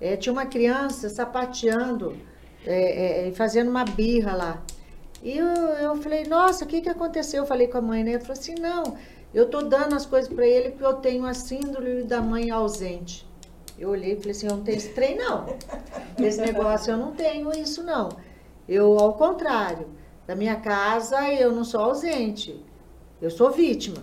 é, 0.00 0.16
tinha 0.16 0.32
uma 0.32 0.46
criança 0.46 1.08
sapateando 1.08 2.16
é, 2.64 3.28
é, 3.28 3.32
fazendo 3.32 3.70
uma 3.70 3.84
birra 3.84 4.34
lá 4.34 4.62
e 5.22 5.38
eu, 5.38 5.46
eu 5.46 5.96
falei, 5.96 6.24
nossa, 6.24 6.64
o 6.64 6.68
que, 6.68 6.80
que 6.80 6.88
aconteceu? 6.88 7.42
Eu 7.42 7.46
falei 7.46 7.68
com 7.68 7.78
a 7.78 7.82
mãe, 7.82 8.02
né? 8.02 8.12
Ela 8.12 8.20
falou 8.20 8.32
assim, 8.32 8.54
não, 8.56 8.96
eu 9.32 9.48
tô 9.48 9.62
dando 9.62 9.94
as 9.94 10.04
coisas 10.04 10.32
para 10.32 10.46
ele 10.46 10.70
porque 10.70 10.84
eu 10.84 10.94
tenho 10.94 11.24
a 11.24 11.32
síndrome 11.32 12.02
da 12.02 12.20
mãe 12.20 12.50
ausente. 12.50 13.26
Eu 13.78 13.90
olhei 13.90 14.12
e 14.12 14.16
falei 14.16 14.32
assim, 14.32 14.46
eu 14.46 14.56
não 14.56 14.64
tenho 14.64 14.76
esse 14.76 14.90
trem, 14.90 15.16
não. 15.16 15.46
Esse 16.18 16.40
negócio 16.40 16.92
eu 16.92 16.96
não 16.96 17.12
tenho 17.12 17.52
isso, 17.52 17.82
não. 17.82 18.10
Eu, 18.68 18.98
ao 18.98 19.14
contrário, 19.14 19.88
da 20.26 20.34
minha 20.34 20.56
casa 20.56 21.32
eu 21.32 21.52
não 21.52 21.64
sou 21.64 21.80
ausente, 21.80 22.64
eu 23.20 23.30
sou 23.30 23.50
vítima. 23.50 23.98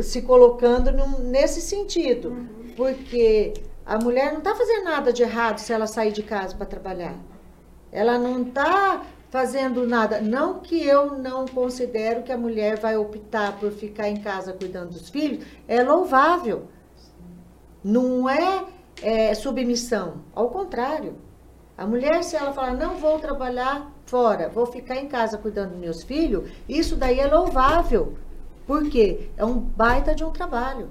Se 0.00 0.20
colocando 0.22 0.92
num, 0.92 1.20
nesse 1.20 1.60
sentido, 1.60 2.28
uhum. 2.30 2.72
porque 2.76 3.54
a 3.84 3.98
mulher 3.98 4.32
não 4.32 4.38
está 4.38 4.54
fazendo 4.54 4.84
nada 4.84 5.12
de 5.12 5.22
errado 5.22 5.58
se 5.58 5.72
ela 5.72 5.86
sair 5.86 6.12
de 6.12 6.22
casa 6.22 6.54
para 6.54 6.66
trabalhar. 6.66 7.16
Ela 7.90 8.18
não 8.18 8.42
está 8.42 9.02
fazendo 9.40 9.86
nada. 9.86 10.18
Não 10.22 10.60
que 10.60 10.82
eu 10.82 11.18
não 11.18 11.44
considero 11.46 12.22
que 12.22 12.32
a 12.32 12.38
mulher 12.38 12.78
vai 12.78 12.96
optar 12.96 13.58
por 13.60 13.70
ficar 13.70 14.08
em 14.08 14.16
casa 14.16 14.54
cuidando 14.54 14.92
dos 14.92 15.10
filhos, 15.10 15.44
é 15.68 15.82
louvável. 15.82 16.68
Não 17.84 18.26
é, 18.26 18.64
é 19.02 19.34
submissão, 19.34 20.22
ao 20.34 20.48
contrário. 20.48 21.16
A 21.76 21.86
mulher, 21.86 22.24
se 22.24 22.34
ela 22.34 22.54
falar, 22.54 22.72
não 22.72 22.96
vou 22.96 23.18
trabalhar, 23.18 23.92
fora, 24.06 24.48
vou 24.48 24.64
ficar 24.64 24.96
em 24.96 25.06
casa 25.06 25.36
cuidando 25.36 25.72
dos 25.72 25.80
meus 25.80 26.02
filhos, 26.02 26.48
isso 26.66 26.96
daí 26.96 27.20
é 27.20 27.26
louvável. 27.26 28.14
Porque 28.66 29.28
é 29.36 29.44
um 29.44 29.58
baita 29.58 30.14
de 30.14 30.24
um 30.24 30.30
trabalho. 30.30 30.88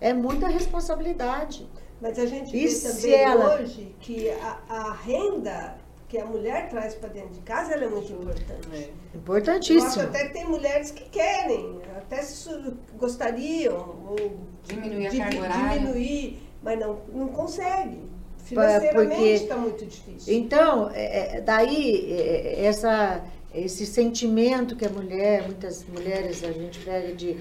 É 0.00 0.12
muita 0.12 0.48
responsabilidade. 0.48 1.64
Mas 2.00 2.18
a 2.18 2.26
gente 2.26 2.56
E 2.56 2.66
vê 2.66 2.80
também 2.92 3.14
ela- 3.22 3.54
hoje 3.54 3.94
que 4.00 4.30
a, 4.30 4.58
a 4.68 4.92
renda 4.94 5.77
que 6.08 6.18
a 6.18 6.24
mulher 6.24 6.70
traz 6.70 6.94
para 6.94 7.10
dentro 7.10 7.30
de 7.30 7.40
casa 7.40 7.74
ela 7.74 7.84
é 7.84 7.88
muito 7.88 8.10
importante. 8.12 8.68
É. 8.72 8.76
Eu 8.76 8.80
acho 8.80 8.92
Importantíssimo. 9.14 10.02
até 10.04 10.26
que 10.26 10.32
tem 10.32 10.46
mulheres 10.46 10.90
que 10.90 11.04
querem, 11.10 11.80
até 11.96 12.22
se 12.22 12.48
gostariam 12.96 13.76
ou 14.08 14.38
Diminuir 14.64 15.06
a 15.06 15.10
carga 15.18 15.40
horária. 15.40 15.78
diminuir, 15.80 16.42
mas 16.62 16.80
não, 16.80 16.98
não 17.12 17.28
consegue. 17.28 18.00
Financeiramente 18.38 19.22
está 19.22 19.56
muito 19.56 19.84
difícil. 19.84 20.34
Então, 20.34 20.90
é, 20.94 21.36
é, 21.36 21.40
daí, 21.42 22.10
é, 22.10 22.64
essa, 22.64 23.22
esse 23.54 23.84
sentimento 23.84 24.74
que 24.74 24.86
a 24.86 24.90
mulher, 24.90 25.42
muitas 25.42 25.84
mulheres 25.86 26.42
a 26.42 26.52
gente 26.52 26.78
pega 26.80 27.14
de, 27.14 27.36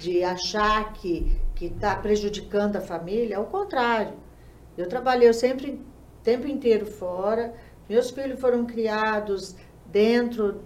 de 0.00 0.22
achar 0.22 0.92
que 0.92 1.34
está 1.58 1.96
prejudicando 1.96 2.76
a 2.76 2.80
família, 2.82 3.38
ao 3.38 3.46
contrário. 3.46 4.12
Eu 4.76 4.86
trabalhei 4.86 5.32
sempre 5.32 5.70
o 5.70 5.78
tempo 6.22 6.46
inteiro 6.46 6.84
fora, 6.84 7.54
meus 7.88 8.10
filhos 8.10 8.40
foram 8.40 8.64
criados 8.64 9.56
dentro, 9.86 10.62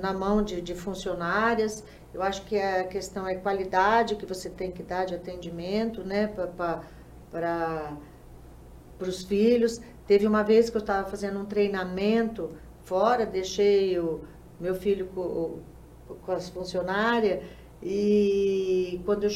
na 0.00 0.12
mão 0.12 0.42
de, 0.42 0.60
de 0.60 0.74
funcionárias. 0.74 1.84
Eu 2.12 2.22
acho 2.22 2.44
que 2.44 2.58
a 2.58 2.84
questão 2.84 3.26
é 3.26 3.34
qualidade 3.34 4.16
que 4.16 4.26
você 4.26 4.50
tem 4.50 4.70
que 4.70 4.82
dar 4.82 5.04
de 5.04 5.14
atendimento, 5.14 6.02
né, 6.02 6.26
para 7.30 7.96
os 9.00 9.24
filhos. 9.24 9.80
Teve 10.06 10.26
uma 10.26 10.42
vez 10.42 10.68
que 10.68 10.76
eu 10.76 10.80
estava 10.80 11.08
fazendo 11.08 11.38
um 11.38 11.44
treinamento 11.44 12.50
fora, 12.82 13.24
deixei 13.24 13.98
o 13.98 14.20
meu 14.60 14.74
filho 14.74 15.06
com, 15.14 15.60
com 16.24 16.32
as 16.32 16.48
funcionárias 16.48 17.42
e 17.82 19.00
quando 19.04 19.24
eu, 19.24 19.30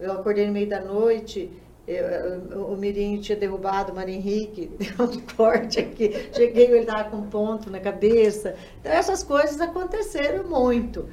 eu 0.00 0.12
acordei 0.12 0.46
no 0.46 0.52
meio 0.52 0.68
da 0.68 0.80
noite, 0.80 1.50
eu- 1.92 2.66
o 2.72 2.76
Mirinho 2.76 3.20
tinha 3.20 3.36
derrubado 3.36 3.92
o 3.92 3.94
Maria 3.94 4.14
Henrique, 4.14 4.70
deu 4.78 5.06
um 5.06 5.20
corte 5.36 5.78
aqui, 5.80 6.10
cheguei, 6.32 6.66
ele 6.66 6.78
estava 6.80 7.10
com 7.10 7.18
um 7.18 7.28
ponto 7.30 7.70
na 7.70 7.80
cabeça. 7.80 8.54
Então 8.80 8.92
essas 8.92 9.22
coisas 9.22 9.60
aconteceram 9.60 10.48
muito. 10.48 11.08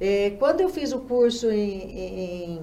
Eh, 0.00 0.30
quando 0.38 0.60
eu 0.60 0.68
fiz 0.68 0.92
o 0.92 1.00
curso 1.00 1.50
em, 1.50 2.56
em, 2.58 2.62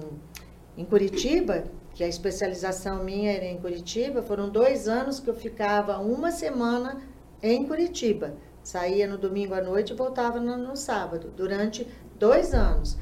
em 0.76 0.84
Curitiba, 0.84 1.64
que 1.94 2.02
a 2.04 2.08
especialização 2.08 3.04
minha 3.04 3.32
era 3.32 3.44
em 3.44 3.56
Curitiba, 3.58 4.22
foram 4.22 4.48
dois 4.48 4.88
anos 4.88 5.20
que 5.20 5.28
eu 5.30 5.34
ficava 5.34 5.98
uma 5.98 6.30
semana 6.30 7.00
em 7.42 7.66
Curitiba. 7.66 8.34
Saía 8.62 9.06
no 9.06 9.18
domingo 9.18 9.54
à 9.54 9.60
noite 9.60 9.92
e 9.92 9.96
voltava 9.96 10.40
no, 10.40 10.56
no 10.56 10.76
sábado, 10.76 11.32
durante 11.36 11.86
dois 12.18 12.54
anos. 12.54 12.96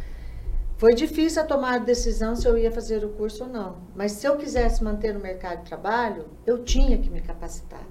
Foi 0.82 0.96
difícil 0.96 1.40
a 1.40 1.44
tomar 1.44 1.74
a 1.74 1.78
decisão 1.78 2.34
se 2.34 2.44
eu 2.44 2.58
ia 2.58 2.72
fazer 2.72 3.04
o 3.04 3.10
curso 3.10 3.44
ou 3.44 3.48
não. 3.48 3.76
Mas 3.94 4.10
se 4.10 4.26
eu 4.26 4.36
quisesse 4.36 4.82
manter 4.82 5.14
no 5.14 5.20
mercado 5.20 5.58
de 5.58 5.66
trabalho, 5.66 6.26
eu 6.44 6.64
tinha 6.64 6.98
que 6.98 7.08
me 7.08 7.20
capacitar. 7.20 7.86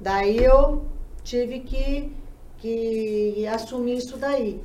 Daí 0.00 0.38
eu 0.42 0.86
tive 1.22 1.60
que, 1.60 2.10
que 2.56 3.46
assumir 3.46 3.98
isso 3.98 4.16
daí. 4.16 4.58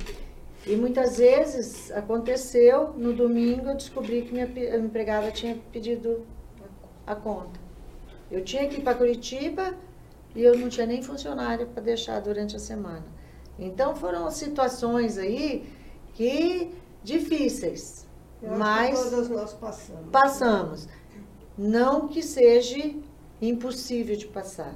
E 0.66 0.74
muitas 0.74 1.18
vezes 1.18 1.92
aconteceu, 1.92 2.94
no 2.96 3.12
domingo 3.12 3.68
eu 3.68 3.76
descobri 3.76 4.22
que 4.22 4.32
minha 4.32 4.48
empregada 4.78 5.30
tinha 5.30 5.54
pedido 5.70 6.24
a 7.06 7.14
conta. 7.14 7.60
Eu 8.30 8.42
tinha 8.42 8.66
que 8.68 8.78
ir 8.78 8.82
para 8.82 8.94
Curitiba 8.94 9.74
e 10.34 10.42
eu 10.42 10.56
não 10.56 10.70
tinha 10.70 10.86
nem 10.86 11.02
funcionário 11.02 11.66
para 11.66 11.82
deixar 11.82 12.20
durante 12.20 12.56
a 12.56 12.58
semana. 12.58 13.04
Então 13.58 13.94
foram 13.94 14.30
situações 14.30 15.18
aí 15.18 15.70
que 16.14 16.79
difíceis, 17.02 18.06
Eu 18.42 18.50
acho 18.50 18.58
mas 18.58 18.98
que 19.04 19.10
todas 19.10 19.28
nós 19.28 19.52
passamos. 19.54 20.10
passamos. 20.10 20.88
Não 21.56 22.08
que 22.08 22.22
seja 22.22 22.92
impossível 23.40 24.16
de 24.16 24.26
passar. 24.26 24.74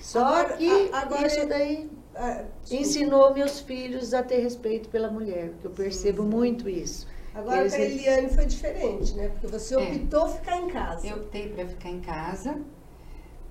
Só 0.00 0.24
Agora- 0.24 0.56
que 0.56 0.90
a- 0.90 0.98
agora 1.02 1.26
isso 1.26 1.40
é- 1.40 1.46
daí 1.46 1.90
Ah, 2.14 2.44
desculpa. 2.60 2.82
ensinou 2.82 3.34
meus 3.34 3.60
filhos 3.60 4.12
a 4.14 4.22
ter 4.22 4.38
respeito 4.38 4.88
pela 4.88 5.10
mulher, 5.10 5.52
que 5.60 5.66
eu 5.66 5.70
percebo 5.70 6.22
muito 6.24 6.68
isso. 6.68 7.06
Agora 7.34 7.60
Eles- 7.60 7.72
para 7.74 7.82
a 7.82 7.86
Eliane 7.86 8.28
foi 8.28 8.44
diferente, 8.46 9.14
né? 9.14 9.28
Porque 9.28 9.46
você 9.46 9.74
É. 9.74 9.78
optou 9.78 10.28
ficar 10.28 10.58
em 10.58 10.68
casa. 10.68 11.06
Eu 11.06 11.16
optei 11.16 11.48
para 11.48 11.66
ficar 11.66 11.88
em 11.90 12.00
casa. 12.00 12.60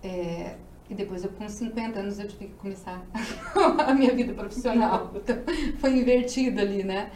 é, 0.03 0.55
e 0.89 0.95
depois, 0.95 1.23
eu, 1.23 1.29
com 1.29 1.47
50 1.47 1.99
anos, 1.99 2.17
eu 2.17 2.27
tive 2.27 2.47
que 2.47 2.53
começar 2.55 3.05
a 3.88 3.93
minha 3.93 4.11
vida 4.15 4.34
profissional. 4.34 5.11
Então, 5.15 5.36
foi 5.79 5.91
invertido 5.91 6.59
ali, 6.59 6.84
né? 6.84 7.11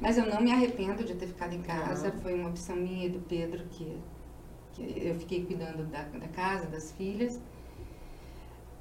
Mas 0.00 0.18
eu 0.18 0.26
não 0.26 0.40
me 0.40 0.52
arrependo 0.52 1.04
de 1.04 1.14
ter 1.14 1.26
ficado 1.26 1.54
em 1.54 1.62
casa. 1.62 2.12
Foi 2.22 2.34
uma 2.34 2.50
opção 2.50 2.76
minha 2.76 3.06
e 3.06 3.08
do 3.08 3.20
Pedro 3.20 3.64
que, 3.70 3.98
que 4.72 5.06
eu 5.06 5.14
fiquei 5.16 5.44
cuidando 5.44 5.84
da, 5.84 6.02
da 6.02 6.28
casa, 6.28 6.66
das 6.66 6.92
filhas. 6.92 7.40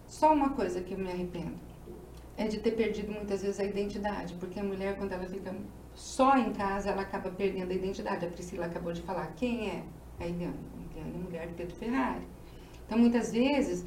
Só 0.08 0.34
uma 0.34 0.50
coisa 0.50 0.82
que 0.82 0.94
eu 0.94 0.98
me 0.98 1.10
arrependo 1.10 1.56
é 2.38 2.48
de 2.48 2.60
ter 2.60 2.72
perdido 2.72 3.12
muitas 3.12 3.42
vezes 3.42 3.60
a 3.60 3.64
identidade, 3.64 4.34
porque 4.36 4.60
a 4.60 4.64
mulher, 4.64 4.98
quando 4.98 5.12
ela 5.12 5.26
fica 5.26 5.54
só 5.94 6.38
em 6.38 6.52
casa, 6.54 6.90
ela 6.90 7.04
acaba 7.04 7.30
perdendo 7.30 7.72
a 7.72 7.76
identidade. 7.76 8.26
A 8.26 8.30
Priscila 8.30 8.66
acabou 8.66 8.92
de 8.94 9.02
falar, 9.02 9.28
quem 9.36 9.70
é? 9.70 9.84
A 10.20 10.26
Eliane. 10.26 10.58
A 10.76 11.00
Eliane 11.00 11.16
é 11.16 11.24
mulher 11.24 11.48
de 11.48 11.54
Pedro 11.54 11.76
Ferrari. 11.76 12.28
Então, 12.86 12.98
muitas 12.98 13.32
vezes, 13.32 13.86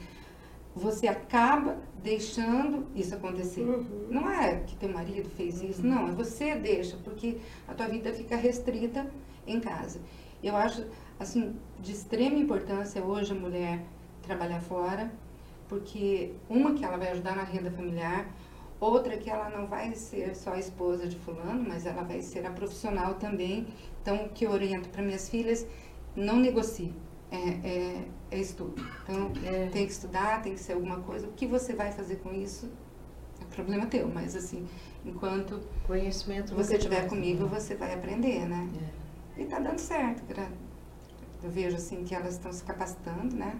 você 0.77 1.09
acaba 1.09 1.79
deixando 2.03 2.87
isso 2.95 3.15
acontecer. 3.15 3.63
Uhum. 3.63 4.09
Não 4.11 4.31
é 4.31 4.57
que 4.57 4.77
teu 4.77 4.91
marido 4.91 5.31
fez 5.31 5.63
isso, 5.63 5.85
não, 5.85 6.09
é 6.09 6.13
você 6.13 6.55
deixa, 6.55 6.99
porque 6.99 7.39
a 7.67 7.73
tua 7.73 7.89
vida 7.89 8.13
fica 8.13 8.37
restrita 8.37 9.11
em 9.47 9.59
casa. 9.59 10.01
Eu 10.43 10.55
acho, 10.55 10.87
assim, 11.19 11.57
de 11.81 11.93
extrema 11.93 12.37
importância 12.37 13.03
hoje 13.03 13.33
a 13.33 13.35
mulher 13.35 13.83
trabalhar 14.23 14.61
fora, 14.61 15.11
porque 15.67 16.35
uma 16.49 16.75
que 16.75 16.85
ela 16.85 16.99
vai 16.99 17.11
ajudar 17.11 17.35
na 17.35 17.43
renda 17.43 17.71
familiar, 17.71 18.29
outra 18.79 19.17
que 19.17 19.31
ela 19.31 19.49
não 19.49 19.67
vai 19.67 19.95
ser 19.95 20.37
só 20.37 20.53
a 20.53 20.59
esposa 20.59 21.09
de 21.09 21.17
fulano, 21.17 21.65
mas 21.67 21.87
ela 21.87 22.03
vai 22.03 22.21
ser 22.21 22.45
a 22.45 22.51
profissional 22.51 23.15
também. 23.15 23.67
Então, 24.03 24.27
o 24.27 24.29
que 24.29 24.45
eu 24.45 24.51
oriento 24.51 24.91
para 24.91 25.03
minhas 25.03 25.29
filhas, 25.29 25.67
não 26.15 26.37
negocie. 26.37 26.93
É, 27.31 27.37
é, 27.69 28.05
é 28.31 28.39
estudo. 28.39 28.75
Então, 29.03 29.33
É. 29.45 29.69
tem 29.73 29.85
que 29.87 29.93
estudar, 29.93 30.43
tem 30.43 30.55
que 30.55 30.61
ser 30.61 30.75
alguma 30.75 31.01
coisa. 31.01 31.27
O 31.27 31.33
que 31.33 31.47
você 31.47 31.75
vai 31.75 31.91
fazer 31.93 32.17
com 32.17 32.33
isso 32.33 32.69
é 33.41 33.45
problema 33.55 33.87
teu, 33.87 34.09
mas 34.09 34.37
assim, 34.37 34.67
enquanto 35.05 35.61
Conhecimento 35.87 36.55
você 36.55 36.77
estiver 36.77 37.07
comigo, 37.09 37.47
você 37.47 37.75
vai 37.75 37.95
aprender, 37.95 38.47
né? 38.49 38.69
É. 39.39 39.43
E 39.43 39.45
tá 39.47 39.59
dando 39.59 39.79
certo. 39.79 40.23
Eu 41.43 41.51
vejo 41.51 41.77
assim 41.77 42.05
que 42.05 42.15
elas 42.15 42.35
estão 42.35 42.53
se 42.53 42.65
capacitando, 42.65 43.37
né? 43.37 43.57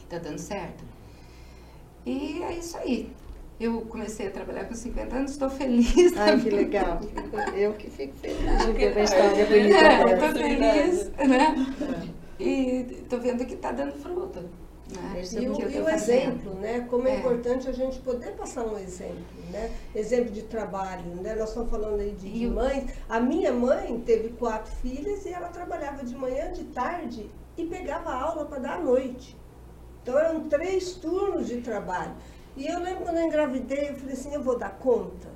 E 0.00 0.06
tá 0.06 0.18
dando 0.18 0.38
certo. 0.38 0.84
E 2.04 2.42
é 2.42 2.58
isso 2.58 2.76
aí. 2.78 3.10
Eu 3.60 3.80
comecei 3.82 4.26
a 4.26 4.30
trabalhar 4.30 4.64
com 4.64 4.74
50 4.74 5.14
anos, 5.16 5.30
estou 5.32 5.48
feliz. 5.48 6.16
Ai, 6.16 6.40
que 6.40 6.50
legal. 6.50 7.00
Eu 7.54 7.74
que 7.74 7.88
fico 7.88 8.14
feliz 8.16 8.66
de 8.66 8.72
ver 8.72 8.98
a 8.98 9.02
história 9.02 9.42
é, 9.42 9.46
bonita 9.46 9.76
É, 9.76 10.02
eu 10.02 10.16
Oportunidade. 10.16 10.82
feliz, 10.82 11.10
né? 11.28 11.54
E 12.40 13.04
tô 13.08 13.18
vendo 13.18 13.44
que 13.44 13.56
tá 13.56 13.72
dando 13.72 13.92
fruto. 13.92 14.40
Né? 14.40 15.20
Esse 15.20 15.38
E 15.38 15.44
é 15.46 15.48
o, 15.48 15.70
e 15.70 15.80
o 15.80 15.88
exemplo, 15.88 16.54
né? 16.54 16.86
Como 16.90 17.06
é, 17.08 17.12
É. 17.12 17.18
importante 17.18 17.68
a 17.68 17.72
gente 17.72 17.98
poder 18.00 18.32
passar 18.32 18.64
um 18.66 18.76
exemplo, 18.78 19.22
né? 19.50 19.70
Exemplo 19.94 20.30
de 20.30 20.42
trabalho, 20.42 21.04
né? 21.22 21.34
Nós 21.34 21.50
estamos 21.50 21.70
falando 21.70 22.00
aí 22.00 22.10
de, 22.10 22.30
de 22.30 22.46
mães. 22.48 22.90
A 23.08 23.20
minha 23.20 23.52
mãe 23.52 24.00
teve 24.04 24.30
quatro 24.30 24.70
filhas 24.76 25.24
e 25.24 25.30
ela 25.30 25.48
trabalhava 25.48 26.04
de 26.04 26.14
manhã, 26.14 26.52
de 26.52 26.64
tarde 26.64 27.30
e 27.56 27.64
pegava 27.64 28.12
aula 28.12 28.44
para 28.44 28.58
dar 28.58 28.74
à 28.74 28.80
noite. 28.80 29.36
Então 30.02 30.18
eram 30.18 30.48
três 30.48 30.94
turnos 30.94 31.46
de 31.46 31.60
trabalho. 31.60 32.12
E 32.56 32.66
eu 32.66 32.80
lembro 32.80 33.04
quando 33.04 33.16
eu 33.16 33.24
engravidei, 33.26 33.90
eu 33.90 33.94
falei 33.94 34.14
assim, 34.14 34.34
eu 34.34 34.42
vou 34.42 34.58
dar 34.58 34.76
conta. 34.78 35.28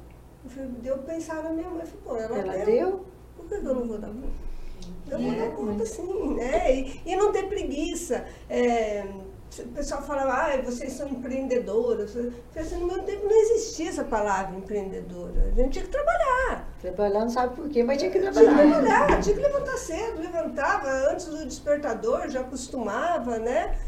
Eu, 0.44 0.51
falei, 0.51 0.70
eu 0.84 0.99
pensava 0.99 1.42
na 1.44 1.51
minha 1.51 1.70
mãe, 1.70 1.80
eu 1.80 1.86
falei, 1.86 2.01
pô, 2.05 2.16
ela, 2.16 2.38
Ela 2.38 2.64
deu, 2.64 2.66
deu? 2.66 3.07
por 3.36 3.47
que 3.47 3.61
que 3.61 3.66
eu 3.66 3.74
não 3.74 3.86
vou 3.86 3.99
dar 3.99 4.09
conta? 4.09 4.28
Eu 5.11 5.18
vou 5.18 5.32
É, 5.32 5.37
dar 5.37 5.51
conta 5.57 5.87
sim, 5.87 6.34
né? 6.34 6.74
E, 6.74 7.01
e 7.07 7.16
não 7.16 7.32
ter 7.32 7.47
preguiça. 7.49 8.24
É, 8.49 9.05
o 9.59 9.68
pessoal 9.68 10.03
falava, 10.03 10.32
ah, 10.32 10.62
vocês 10.62 10.93
são 10.93 11.09
empreendedoras. 11.09 12.14
Assim, 12.55 12.76
no 12.78 12.87
meu 12.87 13.03
tempo 13.05 13.24
não 13.26 13.37
existia 13.43 13.89
essa 13.89 14.05
palavra 14.05 14.57
empreendedora. 14.57 15.53
A 15.53 15.61
gente 15.61 15.72
tinha 15.72 15.84
que 15.84 15.91
trabalhar. 15.91 16.68
Trabalhar 16.80 17.20
não 17.20 17.30
sabe 17.30 17.55
por 17.57 17.68
quê, 17.68 17.82
mas 17.82 17.99
tinha 17.99 18.11
que 18.11 18.18
Tinha 18.18 18.32
que 18.32 18.39
trabalhar. 18.41 18.82
trabalhar, 18.82 19.20
tinha 19.20 19.34
que 19.37 19.43
levantar 19.43 19.76
cedo, 19.78 20.20
levantava 20.20 20.89
antes 21.11 21.26
do 21.26 21.45
despertador, 21.47 22.28
já 22.28 22.41
acostumava, 22.41 23.39
né? 23.39 23.78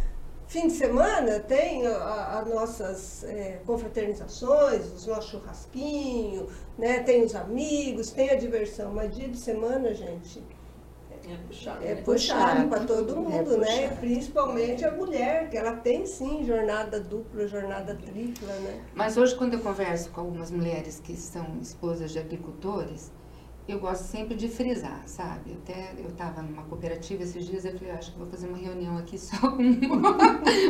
Fim 0.46 0.66
de 0.68 0.72
semana 0.72 1.40
tem 1.40 1.86
as 1.86 2.46
nossas 2.48 3.22
é, 3.24 3.60
confraternizações, 3.66 4.86
os 4.94 5.06
nossos 5.06 5.30
churrasquinhos, 5.30 6.50
né? 6.78 7.00
tem 7.02 7.22
os 7.22 7.34
amigos, 7.34 8.10
tem 8.12 8.30
a 8.30 8.34
diversão, 8.34 8.90
mas 8.94 9.14
dia 9.14 9.28
de 9.28 9.36
semana, 9.36 9.92
gente, 9.92 10.42
É 11.30 11.36
puxado. 11.36 11.84
É 11.84 11.94
né? 11.94 12.02
puxado 12.02 12.68
para 12.68 12.84
todo 12.84 13.12
É 13.12 13.16
mundo, 13.16 13.58
né? 13.58 13.66
puxado. 13.88 14.00
Principalmente 14.00 14.84
a 14.84 14.90
mulher, 14.92 15.50
que 15.50 15.56
ela 15.56 15.76
tem 15.76 16.06
sim 16.06 16.44
jornada 16.44 17.00
dupla, 17.00 17.46
jornada 17.46 17.94
tripla, 17.94 18.52
né? 18.54 18.80
Mas 18.94 19.16
hoje, 19.16 19.34
quando 19.34 19.54
eu 19.54 19.60
converso 19.60 20.10
com 20.10 20.20
algumas 20.20 20.50
mulheres 20.50 21.00
que 21.00 21.14
são 21.16 21.58
esposas 21.60 22.10
de 22.12 22.18
agricultores, 22.18 23.12
eu 23.68 23.78
gosto 23.78 24.04
sempre 24.04 24.34
de 24.34 24.48
frisar, 24.48 25.02
sabe? 25.06 25.58
Até 25.62 25.92
eu 25.98 26.08
estava 26.08 26.40
numa 26.40 26.62
cooperativa 26.62 27.22
esses 27.22 27.44
dias, 27.46 27.66
eu 27.66 27.76
falei, 27.78 27.92
acho 27.92 28.12
que 28.12 28.18
vou 28.18 28.26
fazer 28.26 28.48
uma 28.48 28.56
reunião 28.56 28.96
aqui 28.96 29.18
só 29.18 29.36
com, 29.52 29.58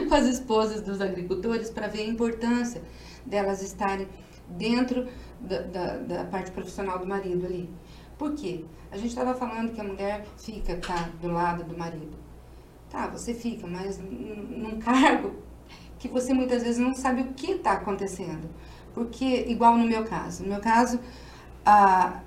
com 0.08 0.14
as 0.14 0.24
esposas 0.26 0.80
dos 0.82 1.00
agricultores 1.00 1.70
para 1.70 1.86
ver 1.86 2.00
a 2.00 2.06
importância 2.06 2.82
delas 3.24 3.62
estarem 3.62 4.08
dentro 4.48 5.06
da, 5.40 5.60
da, 5.60 5.96
da 5.98 6.24
parte 6.24 6.50
profissional 6.50 6.98
do 6.98 7.06
marido 7.06 7.46
ali. 7.46 7.70
Por 8.18 8.34
quê? 8.34 8.64
A 8.90 8.96
gente 8.96 9.10
estava 9.10 9.32
falando 9.34 9.72
que 9.72 9.80
a 9.80 9.84
mulher 9.84 10.26
fica, 10.36 10.76
tá, 10.76 11.08
do 11.22 11.28
lado 11.28 11.62
do 11.62 11.78
marido. 11.78 12.16
Tá, 12.90 13.06
você 13.06 13.32
fica, 13.32 13.66
mas 13.66 13.98
num 13.98 14.78
cargo 14.80 15.36
que 15.98 16.08
você 16.08 16.32
muitas 16.32 16.62
vezes 16.62 16.78
não 16.78 16.94
sabe 16.94 17.22
o 17.22 17.32
que 17.34 17.52
está 17.52 17.72
acontecendo. 17.72 18.48
Porque, 18.94 19.44
igual 19.46 19.76
no 19.76 19.86
meu 19.86 20.04
caso, 20.04 20.42
no 20.42 20.48
meu 20.48 20.60
caso, 20.60 20.98
a, 21.64 22.20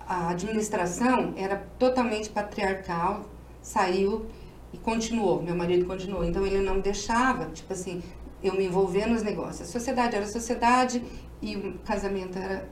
a 0.00 0.30
administração 0.30 1.34
era 1.36 1.56
totalmente 1.78 2.30
patriarcal, 2.30 3.28
saiu 3.60 4.26
e 4.72 4.78
continuou, 4.78 5.42
meu 5.42 5.54
marido 5.54 5.84
continuou. 5.84 6.24
Então 6.24 6.46
ele 6.46 6.62
não 6.62 6.80
deixava, 6.80 7.46
tipo 7.46 7.72
assim, 7.72 8.02
eu 8.42 8.54
me 8.54 8.64
envolver 8.64 9.06
nos 9.06 9.22
negócios. 9.22 9.68
A 9.68 9.72
sociedade 9.72 10.16
era 10.16 10.24
a 10.24 10.28
sociedade 10.28 11.02
e 11.40 11.56
o 11.56 11.78
casamento 11.84 12.38
era 12.38 12.68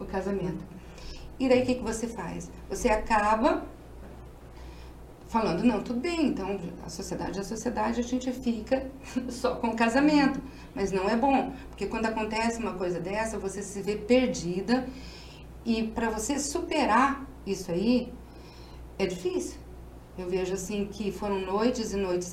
o 0.00 0.04
casamento. 0.04 0.64
E 1.38 1.48
daí 1.48 1.62
o 1.62 1.66
que, 1.66 1.74
que 1.76 1.82
você 1.82 2.06
faz? 2.06 2.50
Você 2.68 2.88
acaba 2.88 3.64
falando, 5.34 5.64
não, 5.64 5.82
tudo 5.82 5.98
bem, 5.98 6.28
então 6.28 6.60
a 6.86 6.88
sociedade 6.88 7.38
é 7.38 7.40
a 7.40 7.44
sociedade, 7.44 7.98
a 7.98 8.04
gente 8.04 8.30
fica 8.30 8.88
só 9.28 9.56
com 9.56 9.68
o 9.68 9.76
casamento. 9.76 10.40
Mas 10.74 10.92
não 10.92 11.08
é 11.08 11.16
bom, 11.16 11.52
porque 11.70 11.86
quando 11.86 12.06
acontece 12.06 12.60
uma 12.60 12.74
coisa 12.74 13.00
dessa, 13.00 13.36
você 13.36 13.60
se 13.62 13.82
vê 13.82 13.96
perdida 13.96 14.86
e 15.64 15.88
para 15.88 16.08
você 16.08 16.38
superar 16.38 17.26
isso 17.44 17.72
aí, 17.72 18.12
é 18.96 19.06
difícil. 19.06 19.58
Eu 20.16 20.28
vejo 20.28 20.54
assim 20.54 20.86
que 20.86 21.10
foram 21.10 21.40
noites 21.40 21.92
e 21.92 21.96
noites 21.96 22.32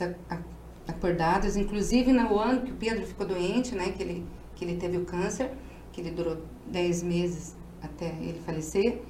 acordadas, 0.87 1.57
inclusive 1.57 2.13
no 2.13 2.37
ano 2.37 2.61
que 2.61 2.71
o 2.71 2.75
Pedro 2.75 3.05
ficou 3.07 3.25
doente, 3.25 3.73
né, 3.73 3.91
que 3.91 4.03
ele, 4.03 4.27
que 4.55 4.63
ele 4.63 4.77
teve 4.77 4.97
o 4.97 5.05
câncer, 5.05 5.51
que 5.91 6.01
ele 6.01 6.11
durou 6.11 6.37
10 6.67 7.01
meses 7.01 7.55
até 7.81 8.07
ele 8.21 8.41
falecer. 8.45 9.01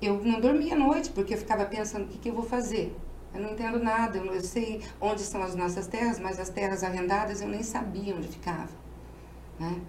Eu 0.00 0.22
não 0.24 0.40
dormia 0.40 0.74
à 0.74 0.78
noite, 0.78 1.10
porque 1.10 1.34
eu 1.34 1.38
ficava 1.38 1.64
pensando, 1.66 2.04
o 2.04 2.08
que, 2.08 2.18
que 2.18 2.28
eu 2.30 2.34
vou 2.34 2.44
fazer? 2.44 2.96
Eu 3.34 3.40
não 3.42 3.52
entendo 3.52 3.78
nada, 3.78 4.18
eu, 4.18 4.24
não- 4.24 4.34
eu 4.34 4.40
sei 4.42 4.80
onde 5.00 5.20
são 5.22 5.42
as 5.42 5.54
nossas 5.54 5.86
terras, 5.86 6.18
mas 6.18 6.38
as 6.40 6.48
terras 6.48 6.82
arrendadas 6.84 7.40
eu 7.42 7.48
nem 7.48 7.62
sabia 7.62 8.14
onde 8.16 8.28
ficava, 8.28 8.70
né? 9.58 9.80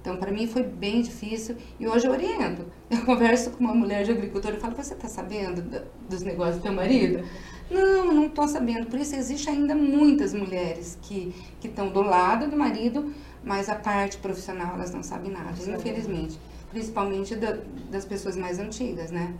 Então, 0.00 0.16
para 0.18 0.30
mim 0.30 0.46
foi 0.46 0.62
bem 0.62 1.02
difícil 1.02 1.56
e 1.80 1.88
hoje 1.88 2.06
eu 2.06 2.12
oriento. 2.12 2.64
Eu 2.90 3.04
converso 3.04 3.50
com 3.50 3.64
uma 3.64 3.74
mulher 3.74 4.04
de 4.04 4.12
agricultor 4.12 4.52
e 4.54 4.56
falo: 4.60 4.76
Você 4.76 4.94
está 4.94 5.08
sabendo 5.08 5.62
dos 6.08 6.22
negócios 6.22 6.58
do 6.58 6.62
teu 6.62 6.72
marido? 6.72 7.24
Não, 7.70 8.12
não 8.14 8.26
estou 8.26 8.46
sabendo. 8.46 8.86
Por 8.86 9.00
isso, 9.00 9.16
existe 9.16 9.50
ainda 9.50 9.74
muitas 9.74 10.32
mulheres 10.32 10.96
que 11.02 11.34
que 11.60 11.66
estão 11.68 11.88
do 11.90 12.02
lado 12.02 12.48
do 12.48 12.56
marido, 12.56 13.12
mas 13.42 13.68
a 13.68 13.74
parte 13.74 14.18
profissional 14.18 14.74
elas 14.76 14.92
não 14.94 15.02
sabem 15.02 15.32
nada, 15.32 15.52
infelizmente. 15.66 16.38
Principalmente 16.76 17.34
da- 17.36 17.56
das 17.90 18.04
pessoas 18.04 18.36
mais 18.36 18.58
antigas, 18.58 19.10
né? 19.10 19.34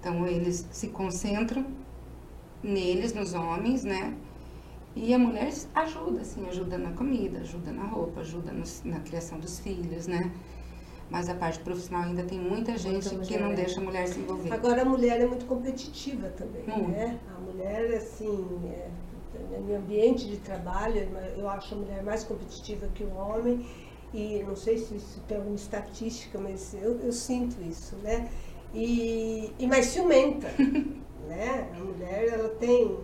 Então, 0.00 0.26
eles 0.26 0.66
se 0.70 0.88
concentram 0.88 1.66
neles, 2.62 3.12
nos 3.12 3.34
homens, 3.34 3.84
né? 3.84 4.16
E 4.96 5.12
a 5.12 5.18
mulher 5.18 5.52
ajuda, 5.74 6.22
assim, 6.22 6.48
ajuda 6.48 6.78
na 6.78 6.92
comida, 6.92 7.40
ajuda 7.40 7.72
na 7.72 7.84
roupa, 7.84 8.20
ajuda 8.22 8.52
nos- 8.52 8.82
na 8.84 9.00
criação 9.00 9.38
dos 9.38 9.60
filhos, 9.60 10.06
né? 10.06 10.32
Mas 11.10 11.28
a 11.28 11.34
parte 11.34 11.58
profissional 11.58 12.04
ainda 12.04 12.22
tem 12.22 12.38
muita 12.38 12.74
gente 12.78 13.06
que 13.18 13.36
não 13.36 13.48
mulher. 13.48 13.56
deixa 13.56 13.78
a 13.78 13.84
mulher 13.84 14.08
se 14.08 14.18
envolver. 14.20 14.50
Agora 14.50 14.80
a 14.80 14.84
mulher 14.86 15.20
é 15.20 15.26
muito 15.26 15.44
competitiva 15.44 16.28
também, 16.30 16.62
Muito. 16.66 16.88
né? 16.90 17.18
A 17.36 17.38
mulher, 17.38 17.96
assim, 17.96 18.48
é, 18.64 18.88
no 19.60 19.76
ambiente 19.76 20.26
de 20.26 20.38
trabalho, 20.38 21.06
eu 21.36 21.46
acho 21.50 21.74
a 21.74 21.76
mulher 21.76 22.02
mais 22.02 22.24
competitiva 22.24 22.86
que 22.94 23.04
o 23.04 23.14
homem. 23.14 23.62
E 24.14 24.44
não 24.46 24.54
sei 24.56 24.76
se 24.78 24.94
isso 24.96 25.20
tem 25.26 25.36
alguma 25.38 25.56
estatística, 25.56 26.38
mas 26.38 26.74
eu, 26.74 27.00
eu 27.00 27.12
sinto 27.12 27.56
isso, 27.62 27.96
né? 28.02 28.28
E, 28.74 29.52
e 29.58 29.66
mais 29.66 29.86
ciumenta, 29.86 30.48
né? 31.28 31.66
A 31.74 31.78
mulher, 31.78 32.28
ela 32.32 32.48
tem... 32.50 32.96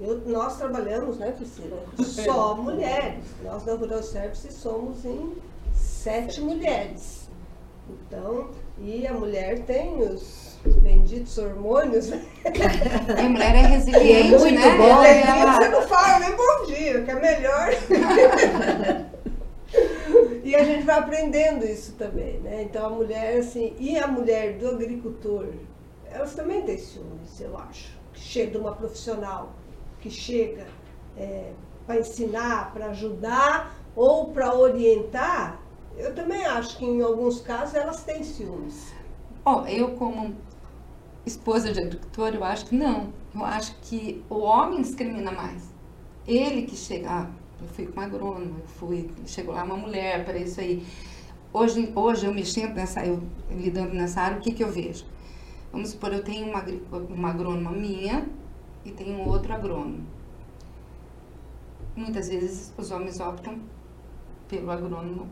Eu, 0.00 0.22
nós 0.26 0.56
trabalhamos, 0.56 1.18
né, 1.18 1.32
Priscila? 1.32 1.82
Só 2.02 2.54
mulheres. 2.62 3.24
Nós 3.42 3.64
da 3.64 3.74
Rural 3.74 4.02
Service 4.02 4.50
somos 4.52 5.04
em 5.04 5.34
sete 5.74 6.40
mulheres. 6.40 7.28
Então, 7.90 8.50
e 8.78 9.06
a 9.06 9.14
mulher 9.14 9.60
tem 9.64 10.00
os 10.02 10.58
benditos 10.82 11.36
hormônios, 11.38 12.08
né? 12.08 12.22
A 13.18 13.28
mulher 13.28 13.54
é 13.54 13.66
resiliente, 13.66 14.34
É 14.34 14.38
muito 14.38 14.54
né? 14.60 14.76
bom. 14.76 15.02
Ela, 15.02 15.04
que 15.22 15.40
ela- 15.40 15.56
você 15.56 15.68
não 15.68 15.82
fala 15.88 16.18
nem 16.20 16.36
bom 16.36 16.66
dia, 16.66 17.02
que 17.02 17.10
é 17.10 17.14
melhor. 17.20 17.68
E 20.48 20.56
a 20.56 20.64
gente 20.64 20.84
vai 20.84 20.98
aprendendo 20.98 21.64
isso 21.64 21.92
também, 21.92 22.40
né? 22.40 22.62
Então 22.62 22.86
a 22.86 22.90
mulher, 22.90 23.38
assim, 23.38 23.74
e 23.78 23.98
a 23.98 24.06
mulher 24.06 24.56
do 24.58 24.68
agricultor, 24.68 25.48
elas 26.10 26.34
também 26.34 26.62
têm 26.62 26.78
ciúmes, 26.78 27.38
eu 27.40 27.56
acho. 27.58 27.98
Que 28.14 28.20
chega 28.20 28.52
de 28.52 28.56
uma 28.56 28.74
profissional 28.74 29.52
que 30.00 30.10
chega 30.10 30.66
para 31.86 31.98
ensinar, 31.98 32.72
para 32.72 32.86
ajudar 32.86 33.76
ou 33.94 34.32
para 34.32 34.54
orientar, 34.54 35.60
eu 35.96 36.14
também 36.14 36.46
acho 36.46 36.78
que 36.78 36.84
em 36.84 37.02
alguns 37.02 37.40
casos 37.40 37.74
elas 37.74 38.04
têm 38.04 38.22
ciúmes. 38.22 38.94
Ó, 39.44 39.66
eu 39.66 39.96
como 39.96 40.34
esposa 41.26 41.72
de 41.72 41.80
agricultor, 41.80 42.34
eu 42.34 42.44
acho 42.44 42.66
que 42.66 42.74
não. 42.74 43.12
Eu 43.34 43.44
acho 43.44 43.74
que 43.82 44.24
o 44.30 44.38
homem 44.38 44.80
discrimina 44.80 45.30
mais. 45.30 45.74
Ele 46.26 46.62
que 46.62 46.76
chega, 46.76 47.10
ah, 47.10 47.30
eu 47.60 47.68
fui 47.68 47.86
com 47.86 48.00
agrônomo, 48.00 48.56
eu 48.60 48.66
fui, 48.66 49.10
chegou 49.26 49.54
lá 49.54 49.64
uma 49.64 49.76
mulher 49.76 50.24
para 50.24 50.38
isso 50.38 50.60
aí. 50.60 50.86
Hoje, 51.52 51.92
hoje 51.94 52.26
eu 52.26 52.34
mexendo 52.34 52.74
nessa, 52.74 53.04
eu 53.04 53.22
lidando 53.50 53.94
nessa 53.94 54.20
área, 54.20 54.38
o 54.38 54.40
que 54.40 54.52
que 54.52 54.62
eu 54.62 54.70
vejo? 54.70 55.04
Vamos 55.72 55.90
supor, 55.90 56.12
eu 56.12 56.22
tenho 56.22 56.46
uma, 56.46 56.64
uma 57.10 57.30
agrônoma 57.30 57.70
minha 57.72 58.26
e 58.84 58.90
tenho 58.90 59.26
outro 59.28 59.52
agrônomo. 59.52 60.04
Muitas 61.96 62.28
vezes 62.28 62.72
os 62.78 62.90
homens 62.90 63.18
optam 63.18 63.58
pelo 64.48 64.70
agrônomo, 64.70 65.26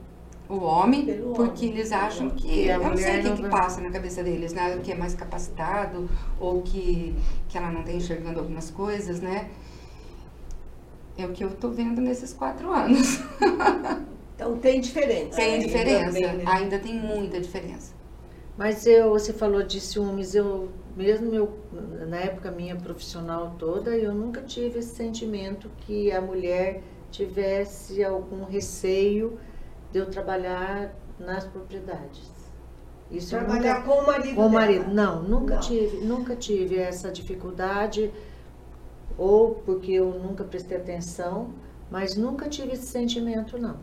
o 0.49 0.59
homem, 0.59 1.05
Pelo 1.05 1.33
porque 1.33 1.67
homem. 1.67 1.79
eles 1.79 1.93
acham 1.93 2.31
que, 2.31 2.67
eu 2.67 2.79
não 2.81 2.97
sei 2.97 3.19
o 3.19 3.23
que, 3.23 3.29
não 3.29 3.37
que 3.37 3.49
passa 3.49 3.81
na 3.81 3.91
cabeça 3.91 4.23
deles, 4.23 4.53
né? 4.53 4.79
Que 4.83 4.93
é 4.93 4.95
mais 4.95 5.15
capacitado 5.15 6.09
ou 6.39 6.63
que, 6.63 7.15
que 7.49 7.59
ela 7.59 7.71
não 7.73 7.81
está 7.81 7.93
enxergando 7.93 8.39
algumas 8.39 8.71
coisas, 8.71 9.21
né? 9.21 9.51
É 11.19 11.25
o 11.27 11.33
que 11.33 11.43
eu 11.43 11.51
tô 11.51 11.71
vendo 11.71 12.01
nesses 12.01 12.33
quatro 12.33 12.71
anos. 12.73 13.21
Então 14.37 14.55
tem 14.59 14.83
diferença. 14.83 15.37
Tem 15.37 15.55
Ainda 15.55 15.67
diferença, 15.67 16.13
bem, 16.13 16.37
né? 16.37 16.45
ainda 16.47 16.79
tem 16.79 16.95
muita 16.95 17.41
diferença. 17.41 17.95
Mas 18.55 18.87
eu, 18.87 19.09
você 19.09 19.33
falou 19.33 19.63
de 19.63 19.81
ciúmes, 19.81 20.35
eu 20.35 20.69
mesmo 20.95 21.35
eu, 21.35 21.59
na 22.07 22.19
época 22.19 22.51
minha 22.51 22.77
profissional 22.77 23.55
toda, 23.59 23.97
eu 23.97 24.15
nunca 24.15 24.43
tive 24.43 24.79
esse 24.81 24.95
sentimento 24.95 25.71
que 25.79 26.13
a 26.13 26.21
mulher 26.21 26.83
tivesse 27.11 28.05
algum 28.05 28.45
receio 28.45 29.39
de 29.91 30.01
eu 30.01 30.07
trabalhar 30.11 30.95
nas 31.19 31.47
propriedades. 31.47 32.31
Isso 33.11 33.31
Trabalhar 33.31 33.79
nunca, 33.81 33.89
com 33.91 34.03
o 34.03 34.07
marido 34.07 34.35
com 34.35 34.41
o 34.43 34.49
dela. 34.51 34.61
marido. 34.61 34.93
Não, 34.93 35.23
nunca 35.23 35.55
Não. 35.55 35.61
tive, 35.63 35.97
nunca 36.05 36.37
tive 36.37 36.77
essa 36.77 37.11
dificuldade, 37.11 38.13
ou 39.19 39.57
porque 39.57 39.93
eu 39.93 40.11
nunca 40.19 40.45
prestei 40.45 40.77
atenção, 40.77 41.51
mas 41.91 42.17
nunca 42.17 42.49
tive 42.49 42.73
esse 42.73 42.87
sentimento, 42.87 43.59
não. 43.59 43.77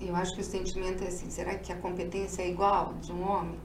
Eu 0.00 0.14
acho 0.16 0.34
que 0.34 0.40
o 0.40 0.44
sentimento 0.44 1.04
é 1.04 1.08
assim, 1.08 1.28
será 1.30 1.54
que 1.56 1.72
a 1.72 1.76
competência 1.76 2.42
é 2.42 2.48
igual 2.48 2.94
de 3.02 3.12
um 3.12 3.22
homem? 3.28 3.58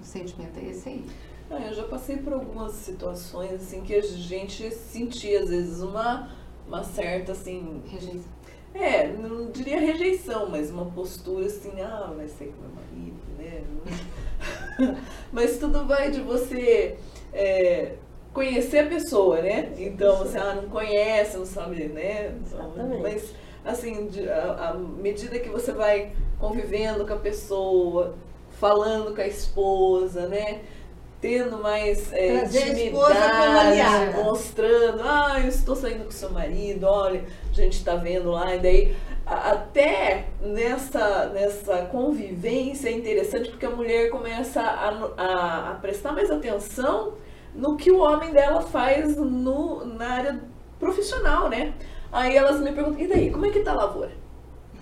O 0.00 0.04
sentimento 0.04 0.58
é 0.58 0.64
esse 0.70 0.88
aí. 0.88 1.06
Ah, 1.50 1.60
eu 1.66 1.74
já 1.74 1.82
passei 1.84 2.16
por 2.16 2.32
algumas 2.32 2.72
situações 2.72 3.54
assim 3.54 3.82
que 3.82 3.92
a 3.94 4.00
gente 4.02 4.70
sentia 4.72 5.40
às 5.42 5.48
vezes 5.48 5.80
uma, 5.80 6.30
uma 6.66 6.84
certa 6.84 7.32
assim, 7.32 7.82
Rejeição. 7.88 8.30
é, 8.72 9.08
não 9.08 9.50
diria 9.50 9.80
rejeição, 9.80 10.48
mas 10.48 10.70
uma 10.70 10.86
postura 10.86 11.46
assim, 11.46 11.80
ah, 11.80 12.12
vai 12.16 12.28
ser 12.28 12.52
com 12.52 12.62
meu 12.62 12.70
marido, 12.70 13.16
né? 13.36 13.64
mas 15.32 15.58
tudo 15.58 15.84
vai 15.86 16.12
de 16.12 16.20
você 16.20 16.96
é, 17.32 17.96
conhecer 18.32 18.80
a 18.80 18.86
pessoa, 18.86 19.40
né? 19.40 19.72
Então, 19.76 20.18
você 20.18 20.38
ah, 20.38 20.54
não 20.54 20.68
conhece, 20.68 21.36
não 21.36 21.46
sabe, 21.46 21.84
né? 21.84 22.34
Exatamente. 22.44 23.02
Mas 23.02 23.34
assim, 23.64 24.08
à 24.58 24.74
medida 24.74 25.38
que 25.38 25.48
você 25.48 25.72
vai 25.72 26.12
convivendo 26.38 27.06
com 27.06 27.12
a 27.12 27.18
pessoa, 27.18 28.14
falando 28.58 29.14
com 29.14 29.20
a 29.20 29.26
esposa, 29.26 30.26
né? 30.26 30.60
tendo 31.20 31.58
mais 31.58 32.10
é, 32.14 32.44
intimidade, 32.44 34.16
mostrando, 34.24 35.02
ah, 35.04 35.38
eu 35.42 35.48
estou 35.48 35.76
saindo 35.76 36.04
com 36.04 36.10
seu 36.10 36.30
marido, 36.30 36.84
olha, 36.84 37.22
a 37.50 37.54
gente 37.54 37.74
está 37.74 37.94
vendo 37.94 38.30
lá, 38.30 38.54
e 38.54 38.58
daí 38.58 38.96
até 39.26 40.28
nessa, 40.40 41.26
nessa 41.26 41.84
convivência 41.86 42.88
é 42.88 42.92
interessante 42.92 43.50
porque 43.50 43.66
a 43.66 43.70
mulher 43.70 44.08
começa 44.10 44.60
a, 44.60 45.12
a, 45.16 45.70
a 45.70 45.74
prestar 45.74 46.12
mais 46.12 46.30
atenção 46.30 47.12
no 47.54 47.76
que 47.76 47.90
o 47.90 47.98
homem 47.98 48.32
dela 48.32 48.60
faz 48.62 49.16
no, 49.16 49.84
na 49.84 50.08
área 50.08 50.40
profissional, 50.78 51.48
né? 51.48 51.72
Aí 52.12 52.36
elas 52.36 52.60
me 52.60 52.72
perguntam, 52.72 53.00
e 53.00 53.06
daí, 53.06 53.30
como 53.30 53.46
é 53.46 53.50
que 53.50 53.60
tá 53.60 53.72
a 53.72 53.74
lavoura? 53.74 54.10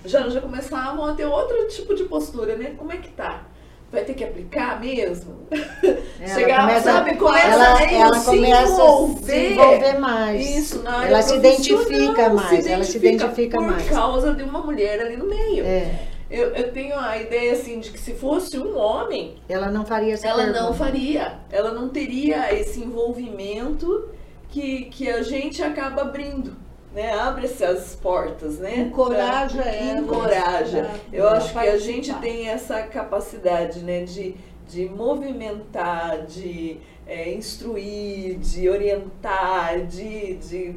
Já, 0.05 0.29
já 0.29 0.41
começavam 0.41 1.05
a 1.05 1.13
ter 1.15 1.27
outro 1.27 1.67
tipo 1.69 1.95
de 1.95 2.05
postura, 2.05 2.57
né? 2.57 2.75
Como 2.79 2.93
é 2.93 2.97
que 2.99 3.11
tá? 3.11 3.43
Vai 3.91 4.05
ter 4.05 4.15
que 4.15 4.23
aplicar 4.23 4.79
mesmo? 4.81 5.47
Ela 5.51 6.29
Chegar, 6.35 6.61
começa- 6.61 6.93
sabe, 6.93 7.17
começa 7.17 7.47
ela, 7.49 7.79
a 7.79 7.93
ela 7.93 8.15
se 8.19 8.27
começa 8.27 8.61
a 8.61 8.67
se 8.67 8.73
envolver. 8.83 9.53
envolver 9.53 9.99
mais. 9.99 10.57
Isso, 10.59 10.83
na 10.83 10.93
área 10.99 11.09
ela 11.09 11.23
se 11.23 11.37
identifica 11.37 12.29
mais, 12.29 12.67
ela 12.67 12.85
se 12.85 12.97
identifica 12.99 13.57
por 13.59 13.67
mais. 13.67 13.89
causa 13.89 14.35
de 14.35 14.43
uma 14.43 14.61
mulher 14.61 15.01
ali 15.01 15.17
no 15.17 15.27
meio. 15.27 15.65
É, 15.65 16.08
Eu, 16.31 16.49
eu 16.55 16.73
tenho 16.73 16.99
a 16.99 17.17
ideia 17.17 17.53
assim 17.53 17.81
de 17.81 17.91
que 17.91 17.99
se 17.99 18.13
fosse 18.15 18.59
um 18.59 18.77
homem, 18.77 19.37
ela 19.49 19.71
não 19.71 19.85
faria 19.87 20.15
essa 20.15 20.27
ela 20.29 20.39
pergunta. 20.45 20.63
não 20.63 20.75
faria. 20.75 21.39
Ela 21.51 21.73
não 21.73 21.89
teria 21.89 22.53
esse 22.55 22.81
envolvimento 22.81 24.09
que, 24.51 24.85
que 24.87 25.09
a 25.11 25.23
gente 25.23 25.63
acaba 25.63 26.03
abrindo. 26.03 26.55
Né? 26.95 27.13
Abre-se 27.13 27.65
as 27.65 27.95
portas, 27.97 28.59
né? 28.59 28.77
Encoraja 28.79 29.63
Pra- 29.63 29.71
ela. 29.75 30.01
Encoraja. 30.01 30.91
Eu 31.13 31.29
acho 31.29 31.53
que 31.53 31.59
a 31.59 31.79
gente 31.79 32.13
tem 32.15 32.49
essa 32.49 32.83
capacidade, 32.83 33.81
né? 33.81 34.05
De, 34.05 34.35
de 34.69 34.87
movimentar, 34.89 36.27
de 36.27 36.79
é, 37.07 37.33
instruir, 37.33 38.39
de 38.39 38.69
orientar, 38.69 39.87
de, 39.87 40.35
de 40.37 40.77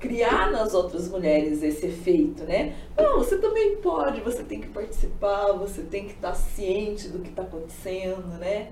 criar 0.00 0.50
nas 0.50 0.72
outras 0.72 1.08
mulheres 1.08 1.62
esse 1.62 1.86
efeito, 1.86 2.42
né? 2.44 2.74
Não, 2.96 3.18
você 3.18 3.36
também 3.36 3.76
pode, 3.76 4.22
você 4.22 4.42
tem 4.42 4.60
que 4.60 4.68
participar, 4.68 5.52
você 5.52 5.82
tem 5.82 6.06
que 6.06 6.14
estar 6.14 6.34
ciente 6.34 7.08
do 7.08 7.18
que 7.20 7.28
está 7.28 7.42
acontecendo, 7.42 8.26
né? 8.38 8.70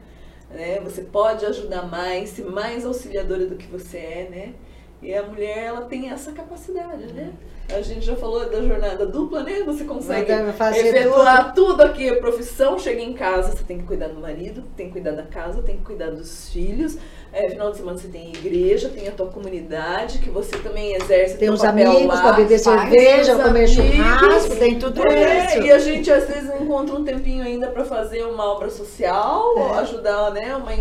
né? 0.51 0.81
Você 0.81 1.03
pode 1.03 1.45
ajudar 1.45 1.87
mais, 1.87 2.31
ser 2.31 2.47
mais 2.47 2.87
auxiliadora 2.87 3.47
do 3.47 3.57
que 3.57 3.67
você 3.67 3.99
é, 3.99 4.29
né? 4.31 4.55
E 5.03 5.15
a 5.15 5.23
mulher, 5.23 5.65
ela 5.65 5.83
tem 5.83 6.11
essa 6.11 6.33
capacidade, 6.33 7.13
né? 7.13 7.33
A 7.75 7.83
gente 7.83 8.01
já 8.07 8.17
falou 8.17 8.49
da 8.49 8.63
jornada 8.63 9.05
dupla, 9.05 9.43
né? 9.43 9.63
Você 9.67 9.85
consegue 9.85 10.33
efetuar 10.33 11.53
tudo 11.55 11.83
aqui, 11.83 12.09
a 12.09 12.17
profissão, 12.17 12.79
chega 12.79 13.01
em 13.03 13.13
casa, 13.13 13.53
você 13.55 13.63
tem 13.63 13.77
que 13.79 13.85
cuidar 13.85 14.09
do 14.09 14.19
marido, 14.19 14.65
tem 14.75 14.87
que 14.87 14.93
cuidar 14.93 15.11
da 15.13 15.25
casa, 15.25 15.61
tem 15.63 15.77
que 15.77 15.83
cuidar 15.85 16.11
dos 16.11 16.49
filhos. 16.49 16.97
É, 17.31 17.51
final 17.51 17.71
de 17.71 17.77
semana 17.77 17.99
você 17.99 18.09
tem 18.09 18.31
igreja, 18.31 18.89
tem 18.89 19.07
a 19.07 19.13
tua 19.13 19.27
comunidade, 19.27 20.19
que 20.19 20.31
você 20.31 20.57
também 20.57 20.95
exerce 20.95 21.37
Tem 21.37 21.55
papel 21.55 21.91
amigos 21.91 22.15
lá, 22.15 22.23
para 22.23 22.33
beber 22.33 22.59
cerveja, 22.59 23.37
comer 23.37 23.65
amigos. 23.67 23.71
churrasco, 23.75 24.57
tem 24.57 24.79
tudo 24.79 25.03
É, 25.07 25.45
isso. 25.59 25.63
e 25.67 25.71
a 25.71 25.79
gente 25.79 26.11
às 26.11 26.27
vezes 26.27 26.51
encontra 26.59 26.97
um 26.97 27.05
tempinho 27.05 27.45
ainda 27.45 27.67
para 27.67 27.85
fazer 27.85 28.25
uma 28.25 28.51
obra 28.51 28.71
social, 28.71 29.45
É. 29.59 29.79
ajudar 29.81 30.31
né, 30.31 30.57
uma, 30.57 30.73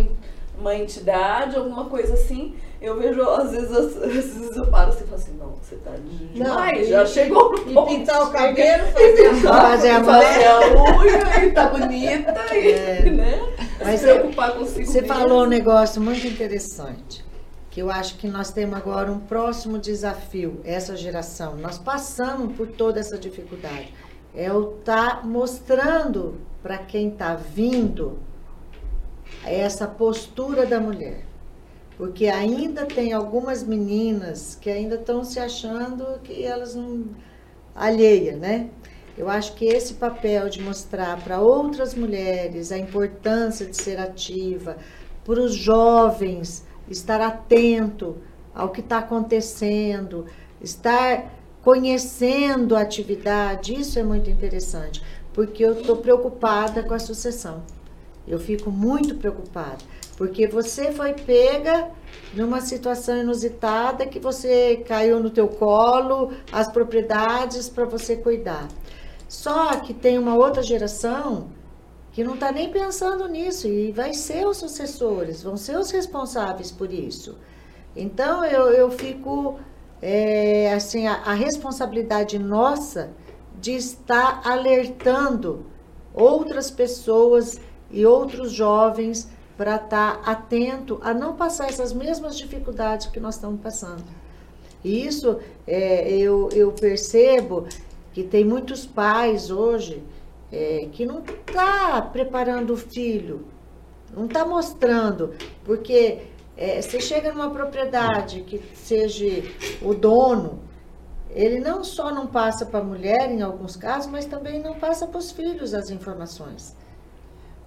uma 0.60 0.76
entidade, 0.76 1.56
alguma 1.56 1.86
coisa 1.86 2.14
assim. 2.14 2.56
Eu 2.80 2.98
vejo, 3.00 3.22
às 3.22 3.52
vezes, 3.52 3.72
às, 3.72 3.98
às 3.98 4.12
vezes 4.14 4.56
eu 4.56 4.68
paro 4.68 4.90
assim 4.90 5.04
e 5.04 5.08
falo 5.08 5.16
assim, 5.22 5.34
não, 5.38 5.50
você 5.56 5.76
tá 5.78 5.92
de- 5.92 6.38
Não, 6.40 6.46
demais, 6.46 6.88
e- 6.88 6.90
já 6.92 7.06
chegou 7.08 7.52
no 7.52 7.72
E 7.72 7.74
ponto. 7.74 7.88
pintar 7.88 8.22
o 8.24 8.30
cabelo, 8.32 8.84
fazer 8.92 9.26
a 9.28 9.34
Fazer 9.36 9.90
a 9.90 10.04
fazer 10.04 10.46
a 10.46 10.60
unha 11.00 11.46
e 11.46 11.52
tá 11.52 11.68
bonita 11.70 12.56
e, 12.56 13.10
né? 13.10 13.42
Mas 13.84 14.00
se 14.02 14.06
preocupar 14.06 14.54
consigo 14.54 14.86
Você 14.86 15.02
mesmo. 15.02 15.16
falou 15.16 15.44
um 15.44 15.48
negócio 15.48 16.00
muito 16.00 16.28
interessante, 16.28 17.26
que 17.72 17.82
eu 17.82 17.90
acho 17.90 18.16
que 18.18 18.28
nós 18.28 18.52
temos 18.52 18.78
agora 18.78 19.12
um 19.12 19.20
próximo 19.20 19.80
desafio, 19.80 20.62
essa 20.64 20.96
geração. 20.96 21.56
Nós 21.56 21.80
passamos 21.80 22.56
por 22.56 22.68
toda 22.68 23.00
essa 23.00 23.18
dificuldade. 23.18 23.92
É 24.36 24.54
o 24.54 24.76
estar 24.80 25.26
mostrando 25.26 26.36
para 26.62 26.78
quem 26.78 27.10
está 27.10 27.34
vindo 27.34 28.20
essa 29.46 29.88
postura 29.88 30.66
da 30.66 30.80
mulher. 30.80 31.26
Porque 31.98 32.28
ainda 32.28 32.86
tem 32.86 33.14
algumas 33.14 33.64
meninas 33.64 34.56
que 34.60 34.70
ainda 34.70 34.96
estão 34.96 35.24
se 35.24 35.40
achando 35.40 36.20
que 36.24 36.44
elas 36.44 36.76
não 36.76 37.06
alheia, 37.76 38.36
né? 38.36 38.70
Eu 39.18 39.28
acho 39.28 39.56
que 39.56 39.66
esse 39.66 39.96
papel 39.96 40.48
de 40.48 40.62
mostrar 40.62 41.20
para 41.24 41.42
outras 41.42 41.96
mulheres 41.96 42.72
a 42.72 42.78
importância 42.78 43.66
de 43.66 43.76
ser 43.76 44.00
ativa, 44.00 44.78
para 45.26 45.42
os 45.42 45.56
jovens 45.56 46.64
estar 46.88 47.20
atento 47.20 48.18
ao 48.54 48.70
que 48.70 48.80
está 48.80 49.00
acontecendo, 49.00 50.26
estar 50.62 51.34
conhecendo 51.64 52.76
a 52.76 52.82
atividade, 52.82 53.74
isso 53.74 53.98
é 53.98 54.04
muito 54.04 54.30
interessante, 54.30 55.02
porque 55.34 55.66
eu 55.66 55.74
estou 55.74 55.98
preocupada 55.98 56.84
com 56.84 56.94
a 56.94 57.00
sucessão. 57.00 57.64
Eu 58.28 58.40
fico 58.40 58.70
muito 58.70 59.16
preocupada, 59.16 59.78
porque 60.18 60.48
você 60.48 60.92
foi 60.92 61.14
pega 61.14 61.90
numa 62.34 62.60
situação 62.60 63.18
inusitada 63.18 64.06
que 64.06 64.20
você 64.20 64.84
caiu 64.86 65.20
no 65.20 65.30
teu 65.30 65.48
colo 65.48 66.34
as 66.52 66.70
propriedades 66.70 67.70
para 67.70 67.86
você 67.86 68.18
cuidar. 68.18 68.68
Só 69.30 69.78
que 69.78 69.94
tem 69.94 70.18
uma 70.20 70.36
outra 70.36 70.62
geração 70.62 71.50
que 72.12 72.24
não 72.24 72.34
está 72.34 72.52
nem 72.52 72.72
pensando 72.72 73.28
nisso 73.28 73.68
e 73.68 73.92
vai 73.92 74.14
ser 74.14 74.46
os 74.48 74.58
sucessores, 74.58 75.44
vão 75.44 75.56
ser 75.56 75.78
os 75.78 75.92
responsáveis 75.92 76.72
por 76.72 76.92
isso. 76.92 77.38
Então 77.96 78.44
eu, 78.44 78.72
eu 78.72 78.90
fico 78.92 79.60
é, 80.02 80.74
assim 80.74 81.08
a, 81.08 81.14
a 81.14 81.34
responsabilidade 81.34 82.38
nossa 82.40 83.12
de 83.60 83.74
estar 83.74 84.42
alertando 84.46 85.66
outras 86.14 86.72
pessoas 86.72 87.60
e 87.92 88.06
outros 88.06 88.52
jovens 88.52 89.30
para 89.58 89.76
estar 89.76 90.22
atento 90.24 91.00
a 91.02 91.14
não 91.14 91.36
passar 91.36 91.68
essas 91.70 91.92
mesmas 91.92 92.38
dificuldades 92.38 93.08
que 93.08 93.20
nós 93.20 93.36
estamos 93.36 93.60
passando. 93.60 94.04
E 94.84 95.06
isso 95.06 95.40
é, 95.66 96.10
eu, 96.12 96.50
eu 96.54 96.72
percebo 96.72 97.68
que 98.14 98.24
tem 98.24 98.46
muitos 98.46 98.86
pais 98.86 99.50
hoje 99.50 100.04
é, 100.52 100.88
que 100.92 101.06
não 101.06 101.20
está 101.20 102.02
preparando 102.02 102.74
o 102.74 102.78
filho, 102.78 103.46
não 104.16 104.26
está 104.26 104.46
mostrando, 104.46 105.34
porque 105.66 106.20
é, 106.56 106.82
você 106.82 107.02
chega 107.02 107.34
numa 107.34 107.50
propriedade 107.50 108.42
que 108.42 108.62
seja 108.76 109.44
o 109.82 109.94
dono, 109.94 110.60
ele 111.32 111.60
não 111.60 111.84
só 111.84 112.14
não 112.14 112.26
passa 112.26 112.66
para 112.66 112.80
a 112.80 112.84
mulher 112.84 113.30
em 113.30 113.42
alguns 113.42 113.76
casos, 113.76 114.10
mas 114.10 114.26
também 114.26 114.62
não 114.62 114.76
passa 114.76 115.06
para 115.06 115.18
os 115.18 115.32
filhos 115.32 115.74
as 115.74 115.90
informações. 115.90 116.77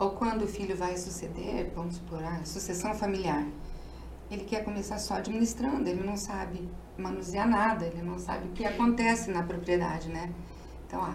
Ou 0.00 0.12
quando 0.12 0.42
o 0.44 0.48
filho 0.48 0.74
vai 0.74 0.96
suceder, 0.96 1.70
vamos 1.74 1.96
supor, 1.96 2.24
a 2.24 2.42
sucessão 2.44 2.94
familiar, 2.94 3.46
ele 4.30 4.44
quer 4.44 4.64
começar 4.64 4.98
só 4.98 5.14
administrando, 5.14 5.86
ele 5.88 6.02
não 6.02 6.16
sabe 6.16 6.66
manusear 6.96 7.46
nada, 7.46 7.84
ele 7.84 8.00
não 8.02 8.18
sabe 8.18 8.48
o 8.48 8.52
que 8.52 8.64
acontece 8.64 9.30
na 9.30 9.42
propriedade, 9.42 10.08
né? 10.08 10.30
Então, 10.86 11.02
ah, 11.02 11.14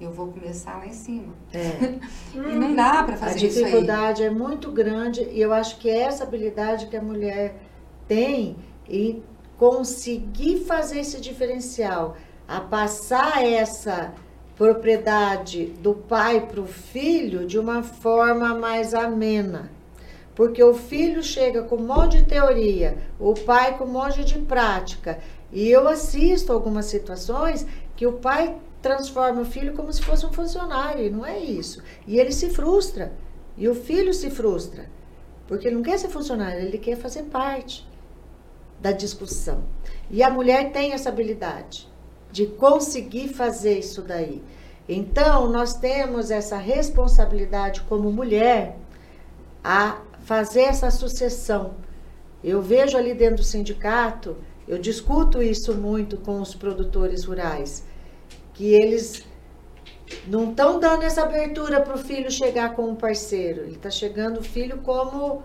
eu 0.00 0.12
vou 0.12 0.26
começar 0.32 0.76
lá 0.78 0.86
em 0.86 0.92
cima. 0.92 1.32
É. 1.52 1.98
E 2.34 2.56
não 2.56 2.74
dá 2.74 3.04
para 3.04 3.14
A 3.14 3.18
fazer 3.18 3.46
isso 3.46 3.58
aí. 3.58 3.64
dificuldade 3.64 4.24
é 4.24 4.30
muito 4.30 4.72
grande 4.72 5.22
e 5.22 5.40
eu 5.40 5.52
acho 5.52 5.78
que 5.78 5.88
é 5.88 6.00
essa 6.00 6.24
habilidade 6.24 6.88
que 6.88 6.96
a 6.96 7.02
mulher 7.02 7.56
tem 8.08 8.56
em 8.88 9.22
conseguir 9.56 10.64
fazer 10.64 10.98
esse 10.98 11.20
diferencial, 11.20 12.16
a 12.46 12.60
passar 12.60 13.44
essa 13.46 14.12
propriedade 14.56 15.66
do 15.82 15.92
pai 15.92 16.46
para 16.46 16.60
o 16.60 16.66
filho 16.66 17.46
de 17.46 17.58
uma 17.58 17.82
forma 17.82 18.54
mais 18.54 18.94
amena. 18.94 19.70
Porque 20.34 20.62
o 20.62 20.74
filho 20.74 21.22
chega 21.22 21.62
com 21.62 21.76
um 21.76 21.86
monte 21.86 22.18
de 22.18 22.24
teoria, 22.24 22.96
o 23.18 23.34
pai 23.34 23.76
com 23.76 23.84
um 23.84 23.92
monte 23.92 24.24
de 24.24 24.38
prática. 24.38 25.18
E 25.52 25.70
eu 25.70 25.86
assisto 25.86 26.52
algumas 26.52 26.86
situações 26.86 27.66
que 27.94 28.06
o 28.06 28.14
pai 28.14 28.56
transforma 28.80 29.42
o 29.42 29.46
filho 29.46 29.74
como 29.74 29.92
se 29.92 30.02
fosse 30.02 30.24
um 30.24 30.32
funcionário, 30.32 31.04
e 31.04 31.10
não 31.10 31.24
é 31.24 31.38
isso. 31.38 31.82
E 32.06 32.18
ele 32.18 32.32
se 32.32 32.50
frustra, 32.50 33.12
e 33.56 33.68
o 33.68 33.74
filho 33.74 34.12
se 34.12 34.30
frustra, 34.30 34.86
porque 35.46 35.66
ele 35.66 35.76
não 35.76 35.82
quer 35.82 35.98
ser 35.98 36.08
funcionário, 36.08 36.60
ele 36.60 36.78
quer 36.78 36.96
fazer 36.96 37.24
parte 37.24 37.86
da 38.80 38.92
discussão. 38.92 39.64
E 40.10 40.22
a 40.22 40.30
mulher 40.30 40.72
tem 40.72 40.92
essa 40.92 41.08
habilidade 41.08 41.88
de 42.36 42.46
conseguir 42.46 43.28
fazer 43.28 43.78
isso 43.78 44.02
daí. 44.02 44.42
Então, 44.86 45.48
nós 45.48 45.72
temos 45.72 46.30
essa 46.30 46.58
responsabilidade 46.58 47.80
como 47.88 48.12
mulher 48.12 48.76
a 49.64 50.02
fazer 50.22 50.64
essa 50.64 50.90
sucessão. 50.90 51.76
Eu 52.44 52.60
vejo 52.60 52.94
ali 52.94 53.14
dentro 53.14 53.36
do 53.36 53.42
sindicato, 53.42 54.36
eu 54.68 54.76
discuto 54.76 55.42
isso 55.42 55.74
muito 55.74 56.18
com 56.18 56.42
os 56.42 56.54
produtores 56.54 57.24
rurais, 57.24 57.86
que 58.52 58.74
eles 58.74 59.24
não 60.26 60.50
estão 60.50 60.78
dando 60.78 61.04
essa 61.04 61.22
abertura 61.22 61.80
para 61.80 61.94
o 61.94 61.98
filho 61.98 62.30
chegar 62.30 62.76
com 62.76 62.82
um 62.90 62.94
parceiro. 62.94 63.62
Ele 63.62 63.76
está 63.76 63.90
chegando 63.90 64.40
o 64.40 64.44
filho 64.44 64.82
como 64.82 65.42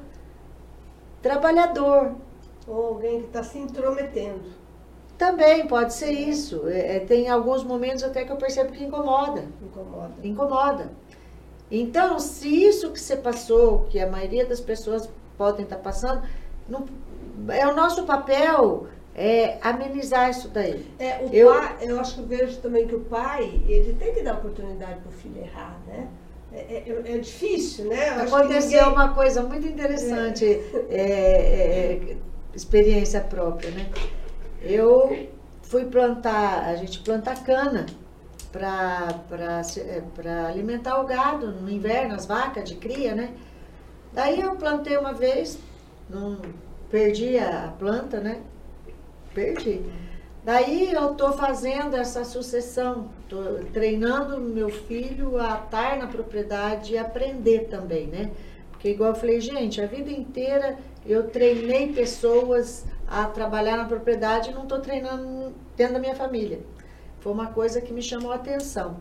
trabalhador. 1.22 2.18
Ou 2.68 2.88
alguém 2.88 3.22
que 3.22 3.28
está 3.28 3.44
se 3.44 3.58
intrometendo. 3.58 4.61
Também 5.22 5.68
pode 5.68 5.94
ser 5.94 6.10
isso. 6.12 6.68
É, 6.68 6.96
é, 6.96 7.00
tem 7.02 7.30
alguns 7.30 7.64
momentos 7.64 8.04
até 8.04 8.26
que 8.26 8.32
eu 8.32 8.38
percebo 8.38 8.72
que 8.72 8.84
incomoda. 8.84 9.44
Incomoda. 9.62 10.14
Incomoda. 10.24 10.92
Então, 11.70 12.18
se 12.20 12.48
isso 12.50 12.90
que 12.92 13.00
você 13.00 13.16
passou, 13.16 13.86
que 13.88 14.00
a 14.00 14.08
maioria 14.08 14.48
das 14.48 14.60
pessoas 14.60 15.08
podem 15.38 15.64
estar 15.64 15.78
passando, 15.78 16.24
não, 16.68 16.86
é 17.50 17.68
o 17.68 17.76
nosso 17.76 18.04
papel 18.04 18.88
é, 19.14 19.60
amenizar 19.62 20.28
isso 20.32 20.48
daí. 20.50 20.84
É, 20.98 21.20
o 21.24 21.30
Eu- 21.32 21.54
pai, 21.54 21.78
eu 21.82 22.00
acho 22.00 22.16
que 22.16 22.22
eu 22.22 22.26
vejo 22.26 22.58
também 22.58 22.88
que 22.88 22.96
o 22.96 23.02
pai, 23.02 23.62
ele 23.68 23.94
tem 24.00 24.16
que 24.16 24.24
dar 24.24 24.34
oportunidade 24.34 25.02
para 25.02 25.10
o 25.10 25.12
filho 25.12 25.40
errar, 25.40 25.78
né? 25.88 26.08
É, 26.52 26.58
é- 26.90 27.02
é 27.14 27.18
difícil, 27.20 27.86
né? 27.90 28.18
Eu 28.18 28.24
Aconteceu 28.24 28.80
ninguém- 28.88 28.94
uma 28.94 29.14
coisa 29.14 29.44
muito 29.44 29.68
interessante, 29.68 30.46
é, 30.90 31.00
é, 31.00 32.18
experiência 32.56 33.22
própria, 33.22 33.70
né? 33.70 33.86
Eu 34.62 35.30
fui 35.64 35.86
plantar, 35.86 36.66
a 36.66 36.76
gente 36.76 37.00
planta 37.00 37.36
cana 37.36 37.86
para 38.52 40.48
alimentar 40.48 41.00
o 41.02 41.06
gado 41.06 41.52
no 41.52 41.70
inverno, 41.70 42.16
as 42.16 42.26
vacas 42.26 42.70
de 42.70 42.76
cria, 42.76 43.16
né? 43.16 43.34
Daí 44.14 44.42
eu 44.42 44.56
plantei 44.56 44.98
uma 44.98 45.14
vez, 45.14 45.58
não, 46.10 46.38
perdi 46.90 47.40
a 47.40 47.74
planta, 47.80 48.20
né? 48.20 48.42
Perdi. 49.34 49.82
Daí 50.44 50.92
eu 50.92 51.14
tô 51.14 51.32
fazendo 51.34 51.96
essa 51.96 52.26
sucessão, 52.26 53.10
tô 53.30 53.42
treinando 53.72 54.40
meu 54.40 54.70
filho 54.70 55.38
a 55.40 55.62
estar 55.64 55.98
na 55.98 56.08
propriedade 56.08 56.94
e 56.94 56.98
aprender 56.98 57.68
também, 57.70 58.08
né? 58.08 58.32
Porque 58.72 58.90
igual 58.90 59.12
eu 59.12 59.16
falei, 59.16 59.40
gente, 59.40 59.80
a 59.80 59.86
vida 59.86 60.12
inteira 60.12 60.78
eu 61.06 61.30
treinei 61.30 61.94
pessoas 61.94 62.86
a 63.12 63.26
trabalhar 63.26 63.76
na 63.76 63.84
propriedade 63.84 64.52
e 64.52 64.54
não 64.54 64.64
estou 64.64 64.80
treinando 64.80 65.54
dentro 65.76 65.96
da 65.96 66.00
minha 66.00 66.16
família. 66.16 66.62
Foi 67.20 67.34
uma 67.34 67.48
coisa 67.48 67.82
que 67.82 67.92
me 67.92 68.02
chamou 68.02 68.32
a 68.32 68.36
atenção. 68.36 68.96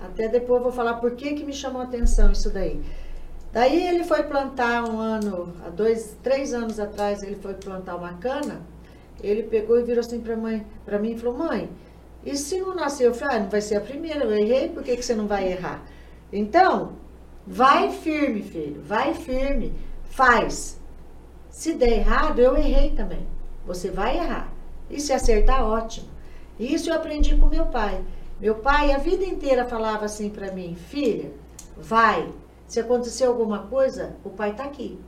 Até 0.00 0.28
depois 0.28 0.62
vou 0.62 0.70
falar 0.70 0.94
por 0.94 1.10
que, 1.16 1.34
que 1.34 1.44
me 1.44 1.52
chamou 1.52 1.82
a 1.82 1.84
atenção 1.84 2.30
isso 2.30 2.48
daí. 2.48 2.80
Daí 3.52 3.88
ele 3.88 4.04
foi 4.04 4.22
plantar 4.22 4.88
um 4.88 5.00
ano, 5.00 5.52
há 5.66 5.68
dois, 5.68 6.16
três 6.22 6.54
anos 6.54 6.78
atrás, 6.78 7.24
ele 7.24 7.34
foi 7.34 7.54
plantar 7.54 7.96
uma 7.96 8.14
cana. 8.14 8.62
Ele 9.20 9.42
pegou 9.42 9.80
e 9.80 9.82
virou 9.82 10.00
assim 10.00 10.20
para 10.20 10.36
mãe, 10.36 10.64
para 10.84 10.98
mim 10.98 11.12
e 11.12 11.18
falou: 11.18 11.36
"Mãe, 11.36 11.68
e 12.24 12.36
se 12.36 12.60
não 12.60 12.74
nascer?" 12.74 13.06
Eu 13.06 13.14
falei: 13.14 13.36
ah, 13.36 13.40
"Não 13.40 13.48
vai 13.48 13.60
ser 13.60 13.76
a 13.76 13.80
primeira, 13.80 14.24
eu 14.24 14.32
errei, 14.32 14.68
por 14.68 14.82
que, 14.82 14.96
que 14.96 15.04
você 15.04 15.14
não 15.14 15.26
vai 15.26 15.50
errar?" 15.50 15.82
Então, 16.32 16.92
vai 17.46 17.90
firme, 17.90 18.42
filho, 18.42 18.80
vai 18.82 19.14
firme, 19.14 19.72
faz. 20.04 20.78
Se 21.54 21.72
der 21.72 22.00
errado, 22.00 22.40
eu 22.40 22.56
errei 22.56 22.90
também. 22.90 23.24
Você 23.64 23.88
vai 23.88 24.16
errar. 24.16 24.52
E 24.90 24.98
se 24.98 25.12
acertar, 25.12 25.64
ótimo. 25.64 26.08
Isso 26.58 26.90
eu 26.90 26.96
aprendi 26.96 27.36
com 27.36 27.46
meu 27.46 27.66
pai. 27.66 28.04
Meu 28.40 28.56
pai 28.56 28.90
a 28.92 28.98
vida 28.98 29.24
inteira 29.24 29.64
falava 29.64 30.04
assim 30.04 30.28
para 30.28 30.50
mim: 30.50 30.74
"Filha, 30.74 31.30
vai. 31.76 32.28
Se 32.66 32.80
acontecer 32.80 33.26
alguma 33.26 33.60
coisa, 33.60 34.16
o 34.24 34.30
pai 34.30 34.52
tá 34.52 34.64
aqui. 34.64 34.98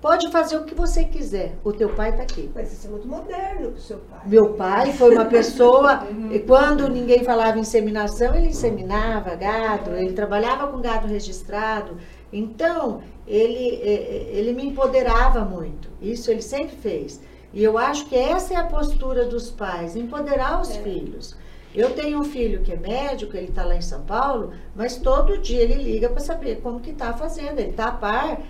Pode 0.00 0.30
fazer 0.30 0.56
o 0.56 0.64
que 0.64 0.74
você 0.74 1.04
quiser. 1.04 1.54
O 1.62 1.70
teu 1.70 1.90
pai 1.90 2.16
tá 2.16 2.22
aqui." 2.22 2.50
Mas 2.54 2.72
isso 2.72 2.86
é 2.86 2.90
muito 2.90 3.06
moderno 3.06 3.72
pro 3.72 3.80
seu 3.80 3.98
pai. 3.98 4.22
Meu 4.24 4.54
pai 4.54 4.90
foi 4.94 5.14
uma 5.14 5.26
pessoa, 5.26 6.06
e 6.32 6.38
quando 6.38 6.88
ninguém 6.88 7.22
falava 7.24 7.58
em 7.58 7.60
inseminação, 7.60 8.34
ele 8.34 8.48
inseminava 8.48 9.36
gado, 9.36 9.94
ele 9.94 10.14
trabalhava 10.14 10.66
com 10.68 10.80
gado 10.80 11.06
registrado. 11.06 11.98
Então, 12.32 13.02
ele, 13.26 13.80
eh, 13.82 14.30
ele 14.32 14.52
me 14.52 14.66
empoderava 14.66 15.40
muito. 15.44 15.88
Isso 16.00 16.30
ele 16.30 16.42
sempre 16.42 16.76
fez. 16.76 17.20
E 17.52 17.62
eu 17.62 17.78
acho 17.78 18.06
que 18.06 18.16
essa 18.16 18.54
é 18.54 18.56
a 18.56 18.64
postura 18.64 19.24
dos 19.24 19.50
pais, 19.50 19.94
empoderar 19.96 20.60
os 20.60 20.70
É. 20.76 20.82
filhos. 20.82 21.36
Eu 21.74 21.90
tenho 21.90 22.20
um 22.20 22.24
filho 22.24 22.60
que 22.62 22.72
é 22.72 22.76
médico, 22.76 23.36
ele 23.36 23.48
está 23.48 23.64
lá 23.64 23.74
em 23.76 23.80
São 23.82 24.02
Paulo, 24.02 24.52
mas 24.76 24.96
todo 24.96 25.38
dia 25.38 25.60
ele 25.62 25.74
liga 25.82 26.08
para 26.08 26.20
saber 26.20 26.60
como 26.62 26.80
que 26.80 26.90
está 26.90 27.12
fazendo. 27.14 27.58
Ele 27.58 27.70
está 27.70 27.86
a 27.86 27.92
par 27.92 28.40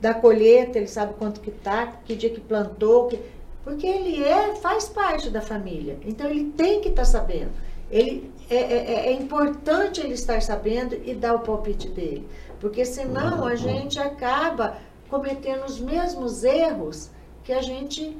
da 0.00 0.14
colheita, 0.14 0.78
ele 0.78 0.86
sabe 0.86 1.14
quanto 1.14 1.40
que 1.40 1.50
tá, 1.50 1.94
que 2.04 2.14
dia 2.14 2.30
que 2.30 2.40
plantou, 2.40 3.06
que- 3.08 3.18
porque 3.64 3.86
ele 3.86 4.22
é 4.24 4.54
faz 4.56 4.88
parte 4.88 5.30
da 5.30 5.40
família. 5.40 5.98
Então 6.04 6.28
ele 6.30 6.46
tem 6.56 6.80
que 6.80 6.88
estar 6.88 7.04
sabendo. 7.04 7.50
Ele 7.90 8.30
é, 8.48 8.56
é- 8.56 9.06
é 9.08 9.12
importante 9.12 10.00
ele 10.00 10.14
estar 10.14 10.40
sabendo 10.40 10.94
e 11.04 11.12
dar 11.14 11.34
o 11.34 11.40
palpite 11.40 11.88
dele, 11.88 12.26
porque 12.60 12.84
senão 12.84 13.44
a 13.44 13.54
gente 13.56 13.98
acaba 13.98 14.76
cometendo 15.08 15.64
os 15.64 15.80
mesmos 15.80 16.44
erros 16.44 17.10
que 17.42 17.52
a 17.52 17.62
gente 17.62 18.16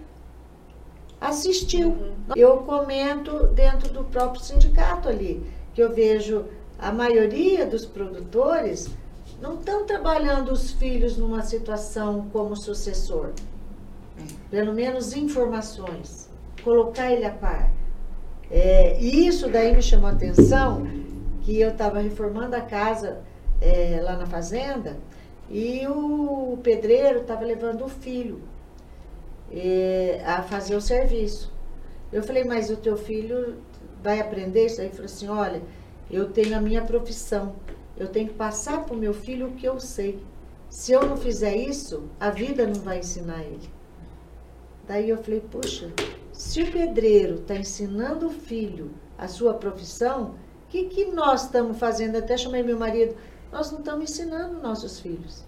assistiu. 1.20 2.14
Eu 2.34 2.59
comento 2.59 3.47
dentro 3.49 3.93
do 3.93 4.05
próprio 4.05 4.43
sindicato 4.43 5.09
ali, 5.09 5.47
que 5.74 5.82
eu 5.82 5.93
vejo 5.93 6.47
a 6.78 6.91
maioria 6.91 7.66
dos 7.66 7.84
produtores 7.84 8.88
não 9.41 9.55
estão 9.55 9.86
trabalhando 9.86 10.51
os 10.53 10.70
filhos 10.72 11.16
numa 11.16 11.43
situação 11.43 12.28
como 12.32 12.57
sucessor. 12.57 13.32
Pelo 14.51 14.74
menos 14.74 15.14
informações, 15.14 16.28
colocar 16.62 17.11
ele 17.11 17.24
a 17.24 17.30
par. 17.30 17.70
É, 18.51 19.01
e 19.01 19.26
isso 19.26 19.49
daí 19.49 19.74
me 19.74 19.80
chamou 19.80 20.09
a 20.09 20.12
atenção, 20.12 20.86
que 21.43 21.59
eu 21.59 21.70
estava 21.70 22.01
reformando 22.01 22.57
a 22.57 22.61
casa 22.61 23.20
é, 23.61 24.00
lá 24.02 24.16
na 24.16 24.26
fazenda 24.26 24.96
e 25.50 25.86
o 25.88 26.58
pedreiro 26.62 27.20
estava 27.20 27.44
levando 27.44 27.84
o 27.84 27.88
filho 27.88 28.40
é, 29.50 30.22
a 30.24 30.42
fazer 30.42 30.76
o 30.76 30.80
serviço. 30.80 31.52
Eu 32.12 32.22
falei, 32.22 32.44
mas 32.44 32.70
o 32.70 32.76
teu 32.76 32.96
filho 32.96 33.56
vai 34.02 34.20
aprender 34.20 34.66
isso? 34.66 34.80
Aí 34.80 34.86
ele 34.86 34.94
falou 34.94 35.06
assim, 35.06 35.28
olha, 35.28 35.62
eu 36.11 36.30
tenho 36.30 36.56
a 36.56 36.61
minha 36.61 36.82
profissão, 36.82 37.56
eu 37.96 38.08
tenho 38.08 38.28
que 38.28 38.34
passar 38.34 38.84
para 38.84 38.94
o 38.94 38.98
meu 38.98 39.12
filho 39.12 39.48
o 39.48 39.52
que 39.52 39.66
eu 39.66 39.78
sei. 39.78 40.22
Se 40.68 40.92
eu 40.92 41.04
não 41.04 41.16
fizer 41.16 41.56
isso, 41.56 42.08
a 42.18 42.30
vida 42.30 42.66
não 42.66 42.80
vai 42.80 43.00
ensinar 43.00 43.42
ele. 43.42 43.68
Daí 44.86 45.11
eu 45.11 45.18
falei, 45.18 45.40
puxa, 45.40 45.92
se 46.32 46.62
o 46.62 46.70
pedreiro 46.70 47.36
está 47.36 47.56
ensinando 47.56 48.28
o 48.28 48.30
filho 48.30 48.92
a 49.18 49.28
sua 49.28 49.54
profissão, 49.54 50.34
o 50.66 50.68
que, 50.68 50.84
que 50.84 51.04
nós 51.06 51.44
estamos 51.44 51.78
fazendo? 51.78 52.16
Até 52.16 52.36
chamei 52.36 52.62
meu 52.62 52.78
marido, 52.78 53.14
nós 53.53 53.70
não 53.70 53.80
estamos 53.80 54.11
ensinando 54.11 54.61
nossos 54.62 55.01
filhos. 55.01 55.44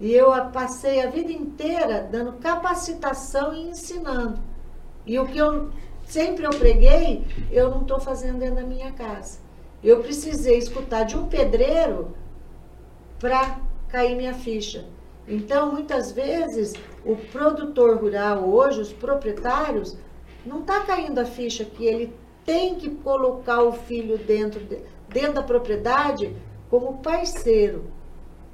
E 0.00 0.12
eu 0.12 0.30
passei 0.52 1.02
a 1.02 1.10
vida 1.10 1.32
inteira 1.32 2.08
dando 2.10 2.34
capacitação 2.34 3.52
e 3.52 3.68
ensinando. 3.68 4.38
E 5.04 5.18
o 5.18 5.26
que 5.26 5.38
eu 5.38 5.70
sempre 6.04 6.44
eu 6.44 6.50
preguei, 6.50 7.26
eu 7.50 7.70
não 7.70 7.82
estou 7.82 7.98
fazendo 8.00 8.38
dentro 8.38 8.56
da 8.56 8.62
minha 8.62 8.92
casa. 8.92 9.40
Eu 9.82 10.00
precisei 10.00 10.56
escutar 10.58 11.04
de 11.04 11.16
um 11.16 11.26
pedreiro 11.26 12.12
para 13.18 13.60
cair 13.88 14.16
minha 14.16 14.34
ficha. 14.34 14.86
Então, 15.26 15.72
muitas 15.72 16.12
vezes, 16.12 16.72
o 17.04 17.14
produtor 17.16 17.98
rural 17.98 18.44
hoje, 18.48 18.80
os 18.80 18.92
proprietários, 18.92 19.96
não 20.46 20.60
está 20.60 20.80
caindo 20.80 21.18
a 21.18 21.24
ficha 21.24 21.64
que 21.64 21.84
ele 21.84 22.14
tem 22.44 22.76
que 22.76 22.88
colocar 22.90 23.62
o 23.62 23.72
filho 23.72 24.16
dentro, 24.16 24.60
de- 24.60 24.80
dentro 25.08 25.34
da 25.34 25.42
propriedade 25.42 26.34
como 26.70 26.98
parceiro, 26.98 27.84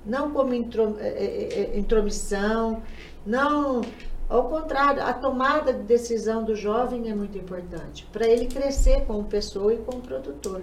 não 0.04 0.30
como 0.32 0.52
eh, 0.52 0.58
eh, 1.00 1.48
eh, 1.74 1.78
intromissão, 1.78 2.82
não. 3.26 3.82
Ao 4.28 4.48
contrário, 4.48 5.02
a 5.02 5.12
tomada 5.12 5.72
de 5.72 5.82
decisão 5.82 6.44
do 6.44 6.56
jovem 6.56 7.10
é 7.10 7.14
muito 7.14 7.36
importante 7.36 8.06
para 8.12 8.26
ele 8.26 8.46
crescer 8.46 9.04
como 9.06 9.24
pessoa 9.24 9.74
e 9.74 9.78
como 9.78 10.00
produtor. 10.00 10.62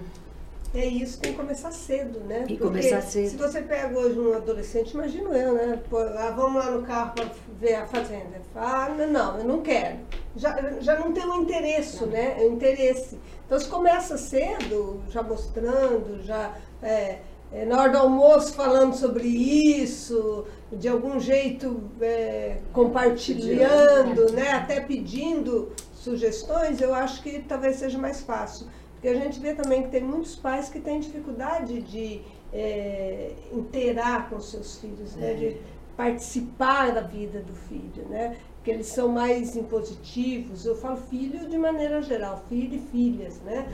É 0.73 0.85
isso, 0.85 1.19
tem 1.19 1.33
que 1.33 1.37
começar 1.37 1.71
cedo, 1.71 2.21
né? 2.21 2.43
E 2.43 2.55
Porque 2.55 2.63
começar 2.63 3.01
cedo. 3.01 3.29
Se 3.29 3.35
você 3.35 3.61
pega 3.61 3.97
hoje 3.97 4.17
um 4.17 4.33
adolescente, 4.33 4.91
imagino 4.91 5.33
eu, 5.33 5.53
né? 5.53 5.79
Pô, 5.89 5.97
ah, 5.97 6.33
vamos 6.33 6.63
lá 6.63 6.71
no 6.71 6.81
carro 6.83 7.13
para 7.13 7.25
ver 7.59 7.75
a 7.75 7.85
fazenda. 7.85 8.41
Ah, 8.55 8.89
não, 8.89 9.37
eu 9.37 9.43
não 9.43 9.61
quero. 9.61 9.97
Já, 10.35 10.79
já 10.79 10.97
não 10.97 11.11
tem 11.11 11.25
o 11.25 11.41
interesse, 11.41 12.05
né? 12.05 12.37
O 12.39 12.53
interesse. 12.53 13.19
Então 13.45 13.59
você 13.59 13.67
começa 13.67 14.17
cedo, 14.17 15.01
já 15.09 15.21
mostrando, 15.21 16.23
já 16.23 16.55
é, 16.81 17.19
é, 17.51 17.65
na 17.65 17.81
hora 17.81 17.91
do 17.91 17.97
almoço 17.97 18.53
falando 18.53 18.93
sobre 18.93 19.27
isso, 19.27 20.45
de 20.71 20.87
algum 20.87 21.19
jeito 21.19 21.83
é, 21.99 22.59
compartilhando, 22.71 24.31
né? 24.31 24.51
Até 24.51 24.79
pedindo 24.79 25.71
sugestões, 25.93 26.79
eu 26.79 26.93
acho 26.93 27.21
que 27.21 27.39
talvez 27.39 27.75
seja 27.75 27.97
mais 27.97 28.21
fácil. 28.21 28.67
Porque 28.93 29.09
a 29.09 29.15
gente 29.15 29.39
vê 29.39 29.53
também 29.53 29.83
que 29.83 29.89
tem 29.89 30.01
muitos 30.01 30.35
pais 30.35 30.69
que 30.69 30.79
têm 30.79 30.99
dificuldade 30.99 31.81
de 31.81 32.21
é, 32.53 33.33
inteirar 33.51 34.29
com 34.29 34.39
seus 34.39 34.77
filhos, 34.77 35.15
né? 35.15 35.33
de 35.33 35.57
participar 35.97 36.93
da 36.93 37.01
vida 37.01 37.41
do 37.41 37.53
filho, 37.53 38.07
né? 38.09 38.37
Porque 38.55 38.71
eles 38.71 38.87
são 38.87 39.09
mais 39.09 39.55
impositivos. 39.55 40.65
Eu 40.65 40.75
falo 40.75 40.97
filho 40.97 41.49
de 41.49 41.57
maneira 41.57 42.01
geral, 42.01 42.43
filho 42.47 42.75
e 42.75 42.79
filhas, 42.79 43.41
né? 43.41 43.67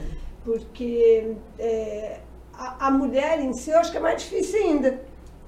Porque 0.44 1.36
é, 1.58 2.20
a, 2.58 2.88
a 2.88 2.90
mulher 2.90 3.40
em 3.40 3.52
si, 3.52 3.70
eu 3.70 3.78
acho 3.78 3.90
que 3.90 3.96
é 3.96 4.00
mais 4.00 4.22
difícil 4.22 4.60
ainda. 4.60 5.00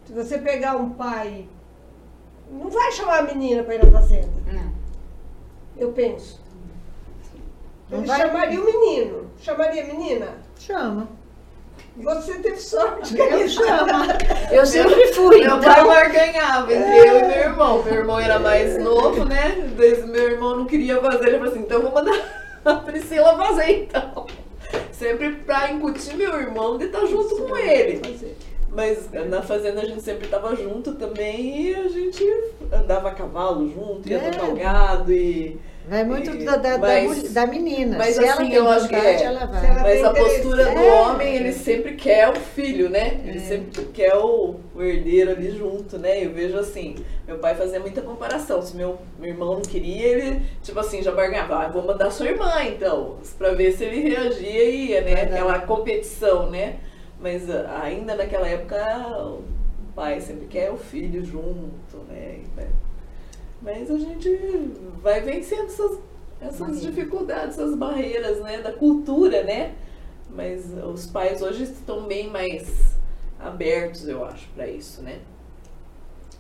Se 0.06 0.12
você 0.12 0.38
pegar 0.38 0.76
um 0.76 0.90
pai 0.90 1.46
não 2.50 2.68
vai 2.68 2.90
chamar 2.92 3.18
a 3.20 3.22
menina 3.22 3.62
para 3.62 3.76
ir 3.76 3.84
na 3.84 3.90
fazenda. 3.92 4.28
Não. 4.52 4.72
Eu 5.76 5.92
penso. 5.92 6.40
Não 7.88 7.98
Ele 7.98 8.06
vai? 8.06 8.20
chamaria 8.20 8.61
o 8.61 8.64
menino. 8.64 9.30
Chamaria 9.40 9.84
a 9.84 9.86
menina? 9.86 10.38
Chama. 10.58 11.08
Você 11.96 12.34
teve 12.34 12.56
sorte. 12.56 13.16
Eu 13.18 13.48
chamo. 13.48 13.90
Eu 14.50 14.66
sempre 14.66 15.12
fui. 15.12 15.40
Meu 15.40 15.58
então. 15.58 15.86
pai 15.86 16.11
ganhava 16.11 16.72
entre 16.72 16.98
eu 16.98 17.18
e 17.18 17.22
meu 17.22 17.38
irmão. 17.38 17.82
Meu 17.82 17.94
irmão 17.94 18.20
era 18.20 18.38
mais 18.38 18.78
novo, 18.78 19.24
né? 19.24 19.56
Meu 20.06 20.30
irmão 20.30 20.56
não 20.56 20.66
queria 20.66 21.00
fazer. 21.00 21.28
Ele 21.28 21.38
falou 21.38 21.52
assim: 21.52 21.62
então 21.62 21.78
eu 21.78 21.82
vou 21.82 21.92
mandar 21.92 22.16
a 22.64 22.74
Priscila 22.76 23.36
fazer 23.36 23.82
então. 23.82 24.26
Sempre 25.01 25.32
pra 25.32 25.72
incutir 25.72 26.14
meu 26.14 26.38
irmão 26.38 26.76
de 26.76 26.84
estar 26.84 27.07
junto 27.07 27.34
com 27.34 27.57
ele. 27.57 28.03
Mas 28.72 29.10
na 29.28 29.42
fazenda 29.42 29.80
a 29.80 29.84
gente 29.84 30.00
sempre 30.02 30.28
tava 30.28 30.54
junto 30.54 30.92
também 30.94 31.60
e 31.70 31.74
a 31.74 31.88
gente 31.88 32.24
andava 32.72 33.08
a 33.08 33.14
cavalo 33.14 33.68
junto, 33.68 34.08
ia 34.08 34.18
É. 34.18 34.30
tocar 34.30 34.48
o 34.48 34.54
gado 34.54 35.12
e. 35.12 35.58
Vai 35.88 36.04
muito 36.04 36.30
e- 36.30 36.44
da, 36.44 36.54
da, 36.56 36.78
mas- 36.78 37.32
da 37.32 37.46
menina. 37.48 37.98
mas 37.98 38.14
Se 38.14 38.22
ela 38.22 38.34
assim, 38.34 38.46
tem 38.46 38.54
eu 38.54 38.68
acho 38.68 38.88
que 38.88 38.94
é. 38.94 39.22
ela 39.24 39.44
vai. 39.46 39.66
Ela- 39.66 39.82
Mas 39.82 40.04
a 40.04 40.10
postura 40.14 40.64
do. 40.66 40.78
É. 40.78 40.92
homem, 41.02 41.34
ele 41.34 41.52
sempre 41.52 41.94
quer 41.96 42.28
o 42.28 42.36
filho, 42.36 42.88
né? 42.88 43.20
Ele 43.26 43.40
sempre 43.40 43.86
quer 43.86 44.14
o, 44.14 44.54
o 44.72 44.82
herdeiro 44.82 45.32
ali 45.32 45.50
junto, 45.50 45.98
né? 45.98 46.24
Eu 46.24 46.30
vejo 46.32 46.56
assim, 46.56 46.94
meu 47.26 47.38
pai 47.38 47.56
fazia 47.56 47.80
muita 47.80 48.02
comparação. 48.02 48.62
Se 48.62 48.76
meu, 48.76 48.98
meu 49.18 49.30
irmão 49.30 49.54
não 49.54 49.62
queria, 49.62 50.06
ele, 50.06 50.42
tipo 50.62 50.78
assim, 50.78 51.02
já 51.02 51.10
barganhava, 51.10 51.56
ah, 51.56 51.68
vou 51.68 51.82
mandar 51.82 52.10
sua 52.12 52.26
irmã 52.26 52.62
então, 52.62 53.16
pra 53.36 53.50
ver 53.54 53.72
se 53.72 53.82
ele 53.82 54.10
reagia 54.10 54.64
e 54.64 54.90
ia, 54.90 55.00
né? 55.00 55.14
Verdade. 55.16 55.32
Aquela 55.32 55.58
competição, 55.60 56.48
né? 56.48 56.76
Mas 57.20 57.48
ah, 57.50 57.80
ainda 57.82 58.14
naquela 58.14 58.48
época, 58.48 58.76
o 59.18 59.42
pai 59.94 60.20
sempre 60.20 60.46
quer 60.46 60.70
o 60.70 60.76
filho 60.76 61.24
junto, 61.24 61.98
né? 62.08 62.40
Vai- 62.56 62.68
Mas 63.62 63.90
a 63.90 63.98
gente 63.98 64.28
vai 65.02 65.20
vencendo 65.20 65.66
essas, 65.66 65.98
essas 66.40 66.80
dificuldades, 66.80 67.58
essas 67.58 67.74
barreiras, 67.76 68.40
né? 68.40 68.58
Da 68.62 68.72
cultura, 68.72 69.42
né? 69.44 69.74
Mas 70.30 70.64
os 70.72 71.06
pais 71.06 71.42
hoje 71.42 71.64
estão 71.64 72.06
bem 72.06 72.30
mais 72.30 72.96
abertos, 73.38 74.06
eu 74.08 74.24
acho, 74.24 74.48
para 74.54 74.66
isso, 74.68 75.02
né? 75.02 75.20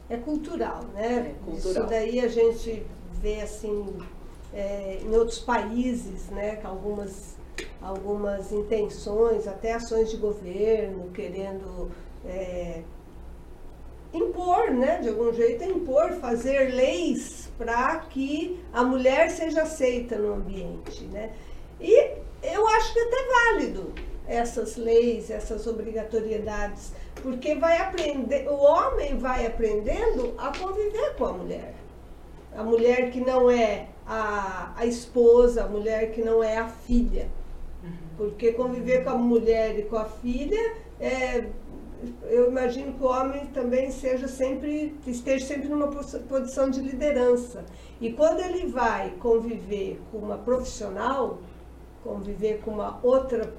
É 0.08 0.16
cultural, 0.16 0.84
né? 0.94 1.34
É 1.36 1.44
cultural. 1.44 1.84
Isso 1.84 1.90
daí 1.90 2.20
a 2.20 2.28
gente 2.28 2.84
vê 3.20 3.40
assim 3.42 3.86
é, 4.52 5.00
em 5.04 5.14
outros 5.14 5.38
países, 5.40 6.28
né? 6.30 6.56
Que 6.56 6.66
algumas, 6.66 7.36
algumas 7.80 8.52
intenções, 8.52 9.46
até 9.46 9.74
ações 9.74 10.10
de 10.10 10.16
governo 10.16 11.10
querendo 11.12 11.90
é, 12.24 12.82
impor, 14.12 14.70
né? 14.70 14.98
De 14.98 15.08
algum 15.08 15.32
jeito 15.32 15.64
impor, 15.64 16.12
fazer 16.14 16.74
leis 16.74 17.50
para 17.56 17.98
que 18.10 18.62
a 18.72 18.82
mulher 18.82 19.30
seja 19.30 19.62
aceita 19.62 20.16
no 20.16 20.34
ambiente, 20.34 21.04
né? 21.04 21.30
E 21.80 22.12
eu 22.42 22.66
acho 22.68 22.92
que 22.92 22.98
é 22.98 23.02
até 23.02 23.16
válido 23.28 23.92
essas 24.26 24.76
leis, 24.76 25.30
essas 25.30 25.66
obrigatoriedades, 25.66 26.92
porque 27.16 27.56
vai 27.56 27.78
aprender, 27.78 28.48
o 28.48 28.54
homem 28.54 29.18
vai 29.18 29.46
aprendendo 29.46 30.34
a 30.38 30.56
conviver 30.56 31.16
com 31.16 31.26
a 31.26 31.32
mulher. 31.32 31.74
A 32.56 32.62
mulher 32.62 33.10
que 33.10 33.20
não 33.20 33.50
é 33.50 33.88
a, 34.06 34.72
a 34.76 34.86
esposa, 34.86 35.64
a 35.64 35.68
mulher 35.68 36.12
que 36.12 36.22
não 36.22 36.42
é 36.42 36.56
a 36.56 36.68
filha. 36.68 37.28
Porque 38.20 38.52
conviver 38.52 39.02
com 39.02 39.08
a 39.08 39.14
mulher 39.14 39.78
e 39.78 39.82
com 39.84 39.96
a 39.96 40.04
filha, 40.04 40.74
é, 41.00 41.42
eu 42.28 42.50
imagino 42.50 42.92
que 42.92 43.02
o 43.02 43.06
homem 43.06 43.46
também 43.46 43.90
seja 43.90 44.28
sempre, 44.28 44.94
esteja 45.06 45.46
sempre 45.46 45.70
numa 45.70 45.88
pos- 45.88 46.20
posição 46.28 46.68
de 46.68 46.82
liderança. 46.82 47.64
E 47.98 48.12
quando 48.12 48.40
ele 48.40 48.66
vai 48.66 49.14
conviver 49.20 49.98
com 50.12 50.18
uma 50.18 50.36
profissional, 50.36 51.38
conviver 52.04 52.60
com 52.62 52.72
uma 52.72 53.00
outra, 53.02 53.54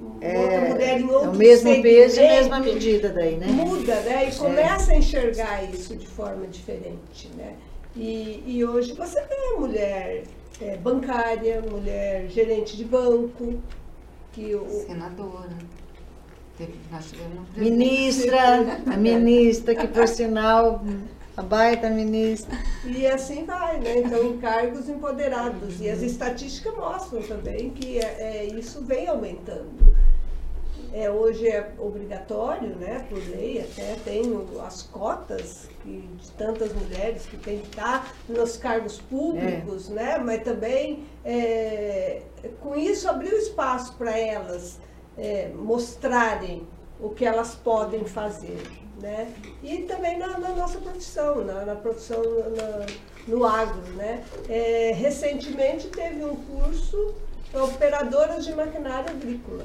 outra 0.00 0.60
mulher 0.60 1.00
em 1.00 1.10
é 1.10 1.12
outro 1.12 1.30
o 1.30 1.34
mesmo 1.34 1.82
peso 1.82 2.20
e 2.20 2.22
mesma 2.22 2.60
medida 2.60 3.08
daí, 3.08 3.34
né? 3.36 3.48
muda, 3.48 4.00
né? 4.02 4.28
E 4.28 4.34
começa 4.36 4.92
a 4.92 4.96
enxergar 4.96 5.64
isso 5.64 5.96
de 5.96 6.06
forma 6.06 6.46
diferente, 6.46 7.28
né? 7.36 7.56
E, 7.96 8.44
e 8.46 8.64
hoje 8.64 8.92
você 8.92 9.20
vê 9.22 9.58
mulher 9.58 10.22
é, 10.60 10.76
bancária, 10.76 11.60
mulher 11.68 12.28
gerente 12.28 12.76
de 12.76 12.84
banco, 12.84 13.54
que 14.34 14.54
o, 14.54 14.68
Senadora. 14.86 15.56
Ministra, 17.56 18.82
a 18.86 18.96
ministra, 18.96 19.74
que 19.74 19.88
por 19.88 20.06
sinal, 20.06 20.84
a 21.36 21.42
baita 21.42 21.90
ministra. 21.90 22.56
E 22.84 23.06
assim 23.06 23.44
vai, 23.44 23.80
né? 23.80 23.98
Então, 23.98 24.24
em 24.24 24.38
cargos 24.38 24.88
empoderados. 24.88 25.80
E 25.80 25.88
as 25.88 26.02
estatísticas 26.02 26.76
mostram 26.76 27.22
também 27.22 27.70
que 27.70 27.98
é, 27.98 28.02
é, 28.02 28.44
isso 28.46 28.84
vem 28.84 29.08
aumentando. 29.08 29.94
É, 30.96 31.10
hoje 31.10 31.48
é 31.48 31.72
obrigatório, 31.76 32.68
né, 32.76 33.04
por 33.08 33.18
lei, 33.18 33.60
até 33.60 33.96
tem 34.04 34.22
as 34.64 34.82
cotas 34.82 35.68
que, 35.82 36.02
de 36.02 36.30
tantas 36.38 36.72
mulheres 36.72 37.26
que 37.26 37.36
têm 37.36 37.58
que 37.58 37.66
estar 37.66 38.14
nos 38.28 38.56
cargos 38.56 39.00
públicos, 39.00 39.88
né? 39.88 40.18
Mas 40.18 40.44
também, 40.44 41.04
é, 41.24 42.22
com 42.60 42.76
isso, 42.76 43.08
abriu 43.08 43.36
espaço 43.36 43.94
para 43.96 44.16
elas 44.16 44.78
é, 45.18 45.48
mostrarem 45.48 46.64
o 47.00 47.08
que 47.10 47.24
elas 47.24 47.56
podem 47.56 48.04
fazer, 48.04 48.62
né? 49.02 49.32
E 49.64 49.78
também 49.78 50.16
na, 50.16 50.38
na 50.38 50.50
nossa 50.50 50.78
profissão, 50.78 51.44
na, 51.44 51.64
na 51.64 51.74
profissão 51.74 52.22
na- 52.22 52.86
no 53.26 53.44
agro, 53.44 53.82
né? 53.96 54.22
É, 54.48 54.92
recentemente 54.94 55.88
teve 55.88 56.24
um 56.24 56.36
curso 56.36 57.16
para 57.50 57.64
operadoras 57.64 58.44
de 58.44 58.54
maquinária 58.54 59.10
agrícola 59.10 59.64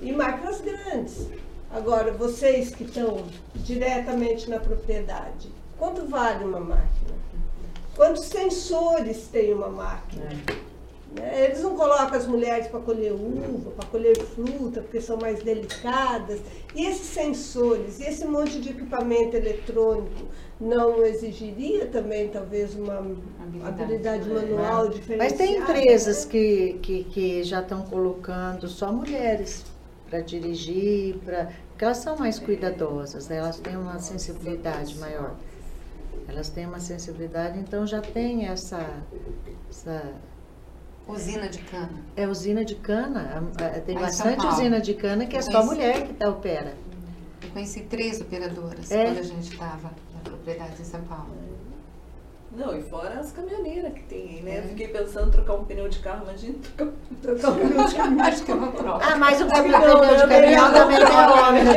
e 0.00 0.12
máquinas 0.12 0.60
grandes. 0.60 1.26
Agora, 1.70 2.12
vocês 2.12 2.74
que 2.74 2.84
estão 2.84 3.24
diretamente 3.56 4.48
na 4.48 4.58
propriedade, 4.58 5.50
quanto 5.78 6.06
vale 6.06 6.44
uma 6.44 6.60
máquina? 6.60 7.16
Quantos 7.94 8.24
sensores 8.24 9.28
tem 9.28 9.52
uma 9.52 9.68
máquina? 9.68 10.24
Né? 10.24 11.44
Eles 11.44 11.62
não 11.62 11.74
colocam 11.76 12.14
as 12.14 12.26
mulheres 12.26 12.66
para 12.66 12.80
colher 12.80 13.12
uva, 13.12 13.70
para 13.70 13.88
colher 13.88 14.16
fruta, 14.16 14.82
porque 14.82 15.00
são 15.00 15.16
mais 15.16 15.42
delicadas. 15.42 16.40
E 16.74 16.84
esses 16.84 17.06
sensores, 17.06 18.00
e 18.00 18.04
esse 18.04 18.26
monte 18.26 18.60
de 18.60 18.70
equipamento 18.70 19.34
eletrônico, 19.34 20.26
não 20.60 21.04
exigiria 21.04 21.86
também, 21.86 22.28
talvez, 22.28 22.74
uma 22.74 22.98
Habilidade, 22.98 23.82
habilidade 23.82 24.28
manual 24.28 24.88
diferenciada? 24.88 25.24
Mas 25.24 25.32
tem 25.32 25.56
empresas 25.58 26.24
né? 26.26 26.30
que, 26.30 26.78
que, 26.82 27.04
que 27.04 27.42
já 27.44 27.60
estão 27.60 27.82
colocando 27.82 28.68
só 28.68 28.92
mulheres 28.92 29.64
para 30.16 30.20
dirigir, 30.22 31.16
pra, 31.18 31.48
porque 31.68 31.84
elas 31.84 31.98
são 31.98 32.16
mais 32.16 32.38
cuidadosas, 32.38 33.28
né? 33.28 33.36
elas 33.36 33.58
têm 33.58 33.76
uma 33.76 33.98
sensibilidade 33.98 34.96
maior. 34.98 35.34
Elas 36.28 36.48
têm 36.48 36.66
uma 36.66 36.80
sensibilidade, 36.80 37.58
então 37.58 37.86
já 37.86 38.00
tem 38.00 38.46
essa, 38.46 39.02
essa 39.70 40.12
Usina 41.06 41.48
de 41.48 41.58
cana. 41.58 42.02
é 42.16 42.26
usina 42.26 42.64
de 42.64 42.74
cana, 42.76 43.44
tem 43.84 43.94
bastante 43.96 44.44
usina 44.44 44.80
de 44.80 44.94
cana 44.94 45.26
que 45.26 45.36
é 45.36 45.42
só 45.42 45.50
conheci. 45.52 45.68
mulher 45.68 46.06
que 46.08 46.14
tá, 46.14 46.30
opera. 46.30 46.74
Eu 47.42 47.50
conheci 47.50 47.80
três 47.82 48.20
operadoras 48.20 48.90
É? 48.90 49.04
quando 49.04 49.18
a 49.18 49.22
gente 49.22 49.52
estava 49.52 49.92
na 50.14 50.20
propriedade 50.24 50.80
em 50.80 50.84
São 50.84 51.00
Paulo. 51.02 51.28
Não, 52.56 52.74
e 52.76 52.80
fora 52.82 53.20
as 53.20 53.32
caminhoneiras 53.32 53.92
que 53.92 54.02
tem 54.04 54.18
aí, 54.30 54.40
né? 54.42 54.60
Eu 54.64 54.68
fiquei 54.70 54.88
pensando 54.88 55.28
em 55.28 55.30
trocar 55.30 55.54
um 55.54 55.64
pneu 55.64 55.88
de 55.88 55.98
carro, 55.98 56.22
imagina 56.24 56.54
trocar 56.74 56.92
Trocar 57.22 57.50
o 57.50 57.54
pneu 57.56 57.84
de 57.84 57.94
caminhão. 57.94 58.26
Acho 58.26 58.44
que 58.44 58.50
é 58.50 58.54
uma 58.54 58.72
prova. 58.72 59.00
Ah, 59.04 59.16
mas 59.16 59.40
o 59.40 59.44
Não, 59.44 59.50
pneu 59.62 59.62
de 60.16 60.22
eu 60.22 60.28
caminhão 60.28 60.72
também 60.72 60.98
tem 61.04 61.06
homem, 61.28 61.64
não 61.64 61.74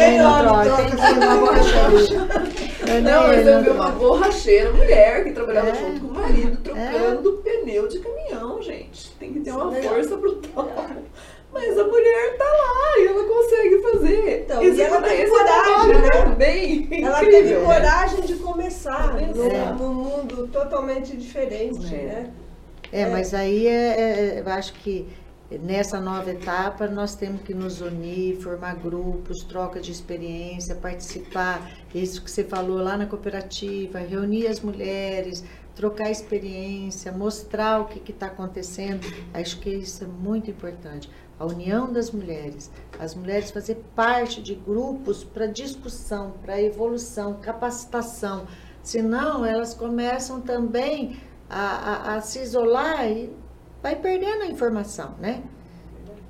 Tem 0.78 0.90
que 0.90 0.96
ser 0.96 1.18
uma. 1.18 2.40
Eu 2.88 3.02
Não, 3.02 3.28
mas 3.28 3.46
eu 3.48 3.56
não 3.56 3.64
vi 3.64 3.70
uma 3.70 3.90
borracheira 3.92 4.72
mulher 4.74 5.24
que 5.26 5.32
trabalhava 5.34 5.70
É. 5.70 5.76
junto 5.76 6.00
com 6.02 6.08
o 6.08 6.14
marido 6.14 6.58
trocando 6.64 7.34
pneu 7.44 7.88
de 7.88 8.00
caminhão, 8.00 8.62
gente. 8.62 9.12
Tem 9.20 9.34
que 9.34 9.42
ter 9.42 9.52
uma 9.52 9.72
força 9.72 10.16
brutal. 10.18 10.70
Mas 11.52 11.80
a 11.80 11.84
mulher 11.84 12.38
tá 12.38 12.46
lá 12.46 13.00
e 13.00 13.08
ela 13.08 13.24
consegue 13.24 13.82
fazer. 13.82 14.42
Então, 14.44 14.64
e 14.64 14.82
ela 14.82 15.02
tem 15.02 15.28
coragem, 15.28 15.94
né? 15.96 16.36
Bem 16.38 16.88
Ela 17.04 17.24
incrível, 17.24 17.42
teve 17.42 17.56
né? 17.56 17.66
coragem 17.66 18.22
de 18.80 18.84
começar 18.84 19.22
É. 19.22 19.74
num, 19.74 19.76
num 19.76 19.94
mundo 19.94 20.48
totalmente 20.48 21.16
diferente, 21.18 21.94
É. 21.94 21.98
né? 22.06 22.34
É, 22.92 23.06
mas 23.10 23.34
aí 23.34 23.68
é, 23.68 24.38
é- 24.38 24.40
eu 24.40 24.50
acho 24.52 24.74
que 24.74 25.08
nessa 25.62 26.00
nova 26.00 26.32
etapa 26.32 26.88
nós 26.88 27.14
temos 27.16 27.42
que 27.42 27.54
nos 27.54 27.82
unir, 27.82 28.38
formar 28.42 28.76
grupos, 28.76 29.44
troca 29.44 29.80
de 29.80 29.92
experiência, 29.92 30.76
participar, 30.76 31.70
isso 31.94 32.24
que 32.24 32.32
você 32.32 32.44
falou 32.44 32.78
lá 32.82 32.98
na 32.98 33.06
cooperativa, 33.06 34.00
reunir 34.00 34.48
as 34.48 34.60
mulheres, 34.62 35.44
trocar 35.76 36.10
experiência, 36.10 37.12
mostrar 37.12 37.80
o 37.82 37.86
que 37.86 38.12
está 38.12 38.28
acontecendo. 38.28 39.02
Acho 39.34 39.60
que 39.60 39.70
isso 39.70 40.04
é 40.04 40.08
muito 40.08 40.50
importante. 40.50 41.10
A 41.40 41.46
união 41.46 41.92
das 41.92 42.12
mulheres, 42.12 42.70
as 43.00 43.16
mulheres 43.16 43.50
fazer 43.50 43.76
parte 43.96 44.42
de 44.42 44.54
grupos 44.56 45.24
para 45.24 45.46
discussão, 45.46 46.34
para 46.44 46.62
evolução, 46.62 47.36
capacitação, 47.36 48.46
Senão, 48.94 49.46
elas 49.46 49.76
começam 49.76 50.42
também 50.42 51.18
a, 51.48 51.60
a, 52.14 52.16
a 52.16 52.22
se 52.22 52.40
isolar 52.40 53.06
e 53.08 53.32
vai 53.84 53.96
perdendo 53.96 54.42
a 54.42 54.48
informação, 54.48 55.14
né? 55.20 55.44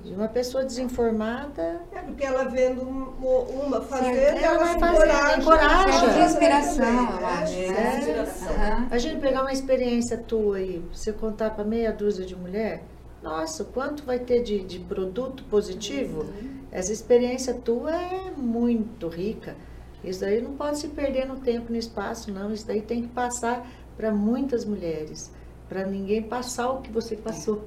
De 0.04 0.12
uma 0.12 0.28
pessoa 0.28 0.62
desinformada. 0.62 1.80
É 1.90 2.00
porque 2.02 2.22
ela 2.22 2.44
vendo 2.44 2.82
um- 2.82 3.64
uma 3.66 3.80
fazendo, 3.80 4.14
Certo. 4.14 4.44
ela, 4.44 4.54
Ela 4.54 4.70
ela 4.70 4.74
É 4.74 6.12
de 6.12 6.20
inspiração, 6.20 7.06
também, 7.06 7.20
eu 7.20 7.26
acho. 7.26 8.50
É. 8.52 8.86
A 8.90 8.98
gente 8.98 9.20
pegar 9.22 9.40
uma 9.40 9.52
experiência 9.52 10.18
tua 10.18 10.58
aí, 10.58 10.84
você 10.92 11.14
contar 11.14 11.50
para 11.52 11.64
meia 11.64 11.90
dúzia 11.92 12.26
de 12.26 12.36
mulher, 12.36 12.82
nossa, 13.22 13.64
quanto 13.64 14.04
vai 14.04 14.18
ter 14.18 14.42
de, 14.42 14.60
de 14.60 14.78
produto 14.80 15.44
positivo? 15.44 16.26
Essa 16.70 16.92
experiência 16.92 17.54
tua 17.54 17.90
é 17.94 18.30
muito 18.36 19.08
rica. 19.08 19.56
Isso 20.02 20.20
daí 20.20 20.40
não 20.40 20.54
pode 20.54 20.78
se 20.78 20.88
perder 20.88 21.26
no 21.26 21.36
tempo, 21.36 21.70
no 21.70 21.76
espaço, 21.78 22.32
não. 22.32 22.52
Isso 22.52 22.66
daí 22.66 22.80
tem 22.82 23.02
que 23.02 23.08
passar 23.08 23.66
para 23.96 24.10
muitas 24.12 24.64
mulheres, 24.64 25.30
para 25.68 25.84
ninguém 25.86 26.22
passar 26.22 26.70
o 26.70 26.80
que 26.80 26.90
você 26.90 27.16
passou, 27.16 27.64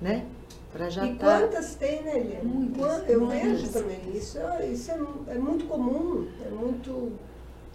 né? 0.00 0.24
Para 0.72 0.90
já 0.90 1.04
E 1.06 1.12
estar. 1.14 1.40
quantas 1.40 1.74
tem, 1.74 2.02
né, 2.02 2.18
Eliane? 2.18 2.44
Muitas, 2.46 3.08
Eu 3.08 3.20
muitas. 3.22 3.42
vejo 3.42 3.72
também. 3.72 4.00
Isso, 4.14 4.38
é- 4.38 4.66
isso 4.66 4.90
é, 4.90 4.98
é 5.34 5.38
muito 5.38 5.64
comum, 5.66 6.28
é 6.44 6.50
muito 6.50 7.12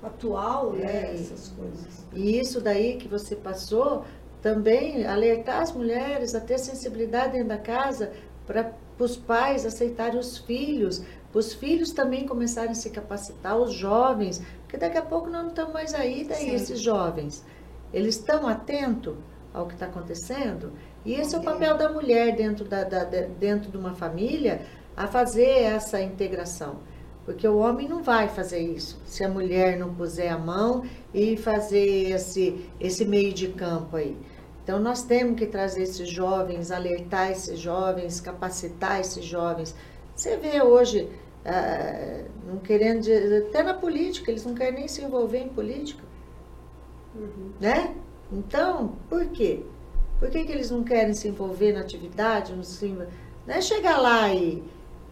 atual, 0.01 0.73
né? 0.73 0.83
É. 0.85 1.13
Essas 1.15 1.49
coisas. 1.49 2.05
E 2.13 2.39
isso 2.39 2.61
daí 2.61 2.97
que 2.97 3.07
você 3.07 3.35
passou, 3.35 4.05
também 4.41 5.05
alertar 5.05 5.61
as 5.61 5.71
mulheres 5.71 6.35
a 6.35 6.39
ter 6.39 6.57
sensibilidade 6.59 7.33
dentro 7.33 7.47
da 7.49 7.57
casa 7.57 8.11
para 8.45 8.71
os 8.99 9.15
pais 9.17 9.65
aceitarem 9.65 10.19
os 10.19 10.37
filhos, 10.37 11.01
os 11.33 11.53
filhos 11.53 11.91
também 11.91 12.27
começarem 12.27 12.71
a 12.71 12.75
se 12.75 12.89
capacitar, 12.89 13.57
os 13.57 13.73
jovens, 13.73 14.41
porque 14.61 14.77
daqui 14.77 14.97
a 14.97 15.01
pouco 15.01 15.29
nós 15.29 15.41
não 15.41 15.49
estamos 15.49 15.73
mais 15.73 15.93
aí, 15.93 16.23
daí 16.23 16.45
Sim. 16.49 16.55
esses 16.55 16.79
jovens. 16.79 17.43
Eles 17.93 18.15
estão 18.15 18.47
atentos 18.47 19.15
ao 19.53 19.67
que 19.67 19.73
está 19.73 19.85
acontecendo? 19.85 20.71
E 21.05 21.13
esse 21.13 21.35
é 21.35 21.37
o 21.39 21.43
papel 21.43 21.77
da 21.77 21.89
mulher 21.91 22.35
dentro, 22.35 22.65
da, 22.65 22.83
da- 22.83 23.03
dentro 23.03 23.69
de 23.71 23.77
uma 23.77 23.93
família, 23.93 24.61
a 24.95 25.07
fazer 25.07 25.47
essa 25.63 26.01
integração. 26.01 26.77
Porque 27.25 27.47
o 27.47 27.57
homem 27.57 27.87
não 27.87 28.03
vai 28.03 28.27
fazer 28.27 28.59
isso 28.59 28.99
se 29.05 29.23
a 29.23 29.29
mulher 29.29 29.77
não 29.77 29.93
puser 29.93 30.31
a 30.31 30.37
mão 30.37 30.83
e 31.13 31.37
fazer 31.37 32.11
esse, 32.11 32.69
esse 32.79 33.05
meio 33.05 33.31
de 33.31 33.47
campo 33.49 33.95
aí. 33.95 34.17
Então 34.63 34.79
nós 34.79 35.03
temos 35.03 35.37
que 35.37 35.45
trazer 35.45 35.83
esses 35.83 36.07
jovens, 36.09 36.69
alertar 36.71 37.31
esses 37.31 37.59
jovens, 37.59 38.19
capacitar 38.19 38.99
esses 38.99 39.23
jovens. 39.23 39.73
Você 40.15 40.35
vê 40.37 40.61
hoje, 40.61 41.09
ah, 41.45 42.25
não 42.45 42.59
querendo, 42.59 42.99
dizer- 43.01 43.47
até 43.47 43.63
na 43.63 43.73
política, 43.73 44.31
eles 44.31 44.45
não 44.45 44.53
querem 44.55 44.73
nem 44.79 44.87
se 44.87 45.01
envolver 45.03 45.39
em 45.39 45.49
política, 45.49 46.03
né? 47.59 47.95
Então, 48.31 48.97
por 49.09 49.25
quê? 49.27 49.65
Por 50.19 50.29
que, 50.29 50.45
que 50.45 50.51
eles 50.51 50.71
não 50.71 50.83
querem 50.83 51.13
se 51.13 51.27
envolver 51.27 51.73
na 51.73 51.81
atividade? 51.81 52.55
Não, 52.55 52.63
se, 52.63 52.87
não 52.87 53.55
é 53.55 53.61
chegar 53.61 53.97
lá 53.99 54.33
e, 54.33 54.63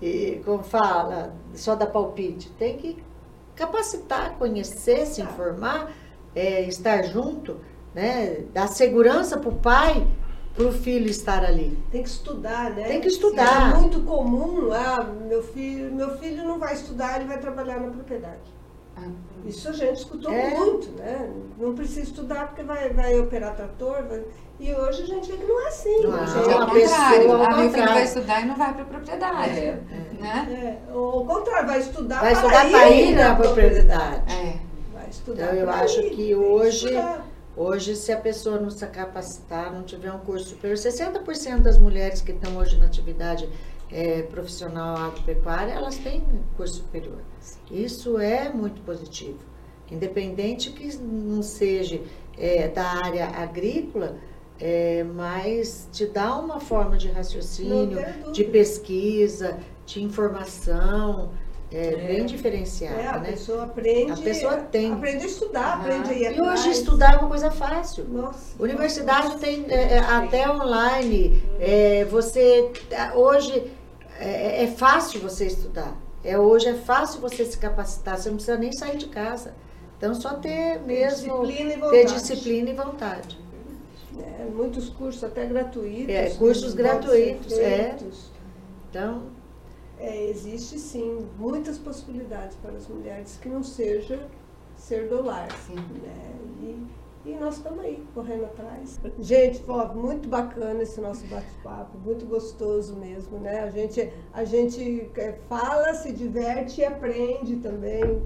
e, 0.01 0.41
como 0.45 0.63
fala, 0.63 1.36
só 1.53 1.75
dar 1.75 1.88
palpite. 1.88 2.49
Tem 2.51 2.77
que 2.77 3.03
capacitar, 3.55 4.38
conhecer, 4.38 5.05
se 5.05 5.21
informar, 5.21 5.93
é, 6.36 6.63
estar 6.67 7.03
junto, 7.03 7.59
né? 7.93 8.45
dar 8.53 8.67
segurança 8.67 9.38
para 9.38 9.49
o 9.49 9.55
pai, 9.57 10.07
para 10.55 10.65
o 10.65 10.71
filho 10.71 11.09
estar 11.09 11.43
ali. 11.43 11.77
Tem 11.91 12.03
que 12.03 12.09
estudar, 12.09 12.71
né? 12.71 12.83
Tem 12.83 13.01
que 13.01 13.07
estudar. 13.07 13.71
É 13.75 13.79
muito 13.79 14.01
comum, 14.01 14.69
ah, 14.73 15.03
meu 15.27 15.41
filho, 15.43 15.93
meu 15.93 16.17
filho 16.17 16.43
não 16.43 16.59
vai 16.59 16.73
estudar, 16.73 17.17
ele 17.17 17.27
vai 17.27 17.37
trabalhar 17.39 17.79
na 17.79 17.89
propriedade. 17.89 18.39
Ah, 18.97 19.07
Isso 19.45 19.69
a 19.69 19.71
gente 19.71 19.97
escutou 19.99 20.31
É. 20.31 20.49
muito, 20.53 20.89
né? 20.97 21.29
Não 21.57 21.73
precisa 21.73 22.01
estudar 22.01 22.47
porque 22.47 22.61
vai, 22.63 22.89
vai 22.89 23.17
operar 23.19 23.55
trator. 23.55 24.03
vai- 24.07 24.23
E 24.59 24.71
hoje 24.75 25.01
a 25.01 25.05
gente 25.07 25.31
vê 25.31 25.37
que 25.37 25.45
não 25.45 25.59
é 25.65 25.67
assim. 25.69 26.01
Não, 26.01 26.13
A 26.13 26.21
É 26.23 26.27
gente- 26.27 26.37
uma 26.49 26.53
ao 26.53 26.69
contrário. 26.69 27.31
ah, 27.43 27.57
meu 27.57 27.69
filho 27.71 27.85
vai 27.87 28.03
estudar 28.03 28.41
e 28.41 28.45
não 28.45 28.55
vai 28.55 28.73
para 28.73 28.81
a 28.83 28.85
propriedade. 28.85 29.59
É. 29.59 29.79
Né? 30.19 30.77
É, 30.87 30.93
ao 30.93 31.25
contrário, 31.25 31.67
vai 31.67 31.79
estudar 31.79 32.19
Vai 32.21 32.33
para 32.35 32.41
estudar 32.43 32.65
ir 32.67 32.71
para 32.71 32.89
ir 32.91 33.15
na 33.15 33.29
na 33.29 33.35
propriedade. 33.35 34.31
É. 34.31 34.57
Vai 34.93 35.09
estudar 35.09 35.43
Então, 35.45 35.55
eu 35.55 35.69
acho 35.71 35.99
ir, 36.01 36.09
que 36.11 36.35
hoje- 36.35 36.85
estudar. 36.89 37.25
Hoje, 37.55 37.95
se 37.95 38.11
a 38.11 38.17
pessoa 38.17 38.59
não 38.59 38.69
se 38.69 38.85
capacitar, 38.87 39.73
não 39.73 39.83
tiver 39.83 40.11
um 40.11 40.19
curso 40.19 40.49
superior, 40.49 40.77
60% 40.77 41.61
das 41.61 41.77
mulheres 41.77 42.21
que 42.21 42.31
estão 42.31 42.55
hoje 42.57 42.77
na 42.77 42.85
atividade 42.85 43.47
eh, 43.91 44.23
profissional 44.23 44.95
agropecuária, 44.95 45.73
elas 45.73 45.97
têm 45.97 46.23
curso 46.55 46.75
superior. 46.75 47.19
Isso 47.69 48.17
é 48.17 48.49
muito 48.49 48.81
positivo. 48.81 49.39
Independente 49.91 50.71
que 50.71 50.95
não 50.97 51.43
seja 51.43 51.99
eh, 52.37 52.69
da 52.69 52.85
área 52.85 53.27
agrícola, 53.27 54.15
eh, 54.57 55.03
mas 55.13 55.89
te 55.91 56.05
dá 56.05 56.37
uma 56.37 56.61
forma 56.61 56.95
de 56.95 57.09
raciocínio, 57.09 57.99
de 58.31 58.45
pesquisa, 58.45 59.59
de 59.85 60.01
informação, 60.01 61.31
É. 61.74 61.95
bem 61.95 62.22
É, 62.22 62.24
diferenciada, 62.24 63.11
a 63.11 63.19
né? 63.19 63.32
pessoa 63.32 63.63
aprende. 63.63 64.11
A 64.11 64.17
pessoa 64.17 64.57
tem. 64.57 64.91
Aprende 64.91 65.24
a 65.24 65.28
estudar, 65.28 65.74
Aham. 65.74 65.82
aprende 65.82 66.09
a 66.09 66.13
ir 66.32 66.38
E 66.38 66.41
hoje 66.41 66.69
estudar 66.69 67.13
é 67.13 67.17
uma 67.17 67.30
coisa 67.30 67.49
fácil. 67.49 68.03
Nossa. 68.09 68.61
Universidade 68.61 69.38
tem 69.38 69.65
é, 69.69 69.93
é, 69.93 69.99
até 69.99 70.49
online. 70.51 71.41
é, 71.59 72.05
você 72.05 72.69
é, 72.89 73.13
hoje 73.13 73.72
é, 74.19 74.63
é 74.65 74.67
fácil 74.67 75.22
você 75.22 75.47
estudar. 75.47 75.95
É, 76.24 76.38
hoje 76.38 76.67
é 76.67 76.74
fácil 76.74 77.22
você 77.22 77.45
se 77.45 77.57
capacitar. 77.57 78.17
Você 78.17 78.30
não 78.30 78.36
precisa 78.36 78.57
nem 78.57 78.74
sair 78.74 78.97
de 78.97 79.07
casa. 79.07 79.53
Então 79.97 80.13
só 80.13 80.34
ter 80.34 80.80
mesmo 80.82 81.45
Disciplina 81.45 81.74
e 81.74 81.89
ter 81.91 82.05
disciplina 82.05 82.69
e 82.69 82.74
vontade. 82.74 83.39
É, 84.19 84.45
muitos 84.45 84.89
cursos 84.89 85.24
até 85.24 85.45
gratuitos. 85.45 86.13
É, 86.13 86.32
cursos 86.32 86.72
ser 86.72 86.78
gratuitos, 86.78 87.57
é. 87.57 87.95
Então 88.89 89.24
É, 90.01 90.29
existe 90.29 90.79
sim 90.79 91.27
muitas 91.37 91.77
possibilidades 91.77 92.57
para 92.57 92.71
as 92.71 92.87
mulheres 92.87 93.37
que 93.39 93.47
não 93.47 93.61
seja 93.61 94.27
ser 94.75 95.07
do 95.07 95.23
lar. 95.23 95.47
Sim. 95.67 95.75
Né? 95.75 96.33
E, 96.59 97.29
e 97.29 97.35
nós 97.35 97.57
estamos 97.57 97.79
aí, 97.81 98.03
correndo 98.15 98.45
atrás. 98.45 98.99
Gente, 99.19 99.63
ó, 99.67 99.93
muito 99.93 100.27
bacana 100.27 100.81
esse 100.81 100.99
nosso 100.99 101.23
bate-papo, 101.27 101.99
muito 101.99 102.25
gostoso 102.25 102.95
mesmo, 102.95 103.37
né? 103.37 103.59
A 103.59 103.69
gente, 103.69 104.11
a 104.33 104.43
gente 104.43 105.11
é, 105.15 105.33
fala, 105.47 105.93
se 105.93 106.11
diverte 106.11 106.81
e 106.81 106.85
aprende 106.85 107.57
também. 107.57 108.23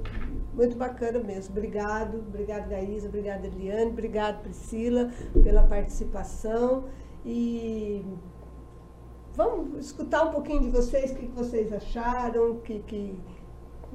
Muito 0.54 0.78
bacana 0.78 1.20
mesmo. 1.20 1.52
Obrigado, 1.52 2.20
obrigado 2.20 2.70
Gaísa, 2.70 3.10
obrigado 3.10 3.44
Eliane, 3.44 3.92
obrigado 3.92 4.42
Priscila 4.42 5.12
pela 5.44 5.64
participação. 5.64 6.86
E 7.26 8.06
vamos 9.36 9.86
escutar 9.86 10.26
um 10.26 10.32
pouquinho 10.32 10.62
de 10.62 10.70
vocês, 10.70 11.12
o 11.12 11.16
que 11.16 11.28
vocês 11.28 11.72
acharam 11.72 12.58
que, 12.58 12.80
que, 12.80 13.14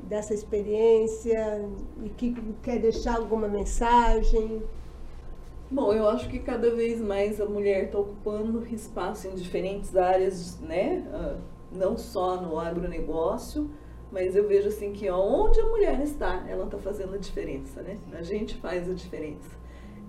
dessa 0.04 0.34
experiência 0.34 1.68
e 2.04 2.08
que 2.10 2.34
quer 2.62 2.78
deixar 2.78 3.16
alguma 3.16 3.48
mensagem. 3.48 4.62
Bom, 5.70 5.92
eu 5.92 6.08
acho 6.08 6.28
que 6.28 6.38
cada 6.38 6.70
vez 6.74 7.00
mais 7.00 7.40
a 7.40 7.46
mulher 7.46 7.84
está 7.84 7.98
ocupando 7.98 8.66
espaço 8.66 9.28
em 9.28 9.34
diferentes 9.34 9.96
áreas, 9.96 10.58
né? 10.60 11.06
Ah, 11.12 11.36
Não 11.72 11.96
só 11.96 12.40
no 12.40 12.58
agronegócio, 12.58 13.70
mas 14.10 14.34
eu 14.34 14.48
vejo 14.48 14.68
assim 14.68 14.92
que 14.92 15.08
onde 15.08 15.60
a 15.60 15.66
mulher 15.66 16.00
está, 16.00 16.44
ela 16.48 16.64
está 16.64 16.76
fazendo 16.78 17.14
a 17.14 17.18
diferença, 17.18 17.80
né? 17.82 17.96
A 18.12 18.22
gente 18.22 18.56
faz 18.56 18.90
a 18.90 18.92
diferença. 18.92 19.48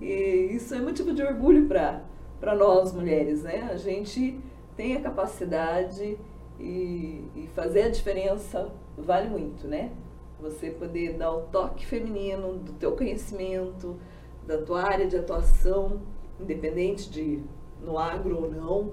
E 0.02 0.50
isso 0.56 0.74
é 0.74 0.80
motivo 0.80 1.14
de 1.14 1.22
orgulho 1.22 1.68
para 1.68 2.56
nós 2.56 2.92
mulheres, 2.92 3.44
né? 3.44 3.70
A 3.72 3.78
gente 3.78 4.42
tem 4.76 4.96
a 4.96 5.02
capacidade 5.02 6.18
e, 6.60 7.26
e 7.36 7.50
fazer 7.56 7.84
a 7.84 7.90
diferença 7.90 8.72
vale 8.98 9.30
muito, 9.30 9.68
né? 9.68 9.92
Você 10.40 10.72
poder 10.72 11.18
dar 11.18 11.32
o 11.32 11.42
toque 11.44 11.86
feminino 11.86 12.58
do 12.58 12.74
teu 12.74 12.96
conhecimento, 12.96 14.00
da 14.46 14.58
tua 14.58 14.84
área 14.84 15.08
de 15.08 15.18
atuação, 15.18 16.02
independente 16.40 17.10
de 17.10 17.44
no 17.82 17.98
agro 17.98 18.44
ou 18.44 18.52
não, 18.52 18.92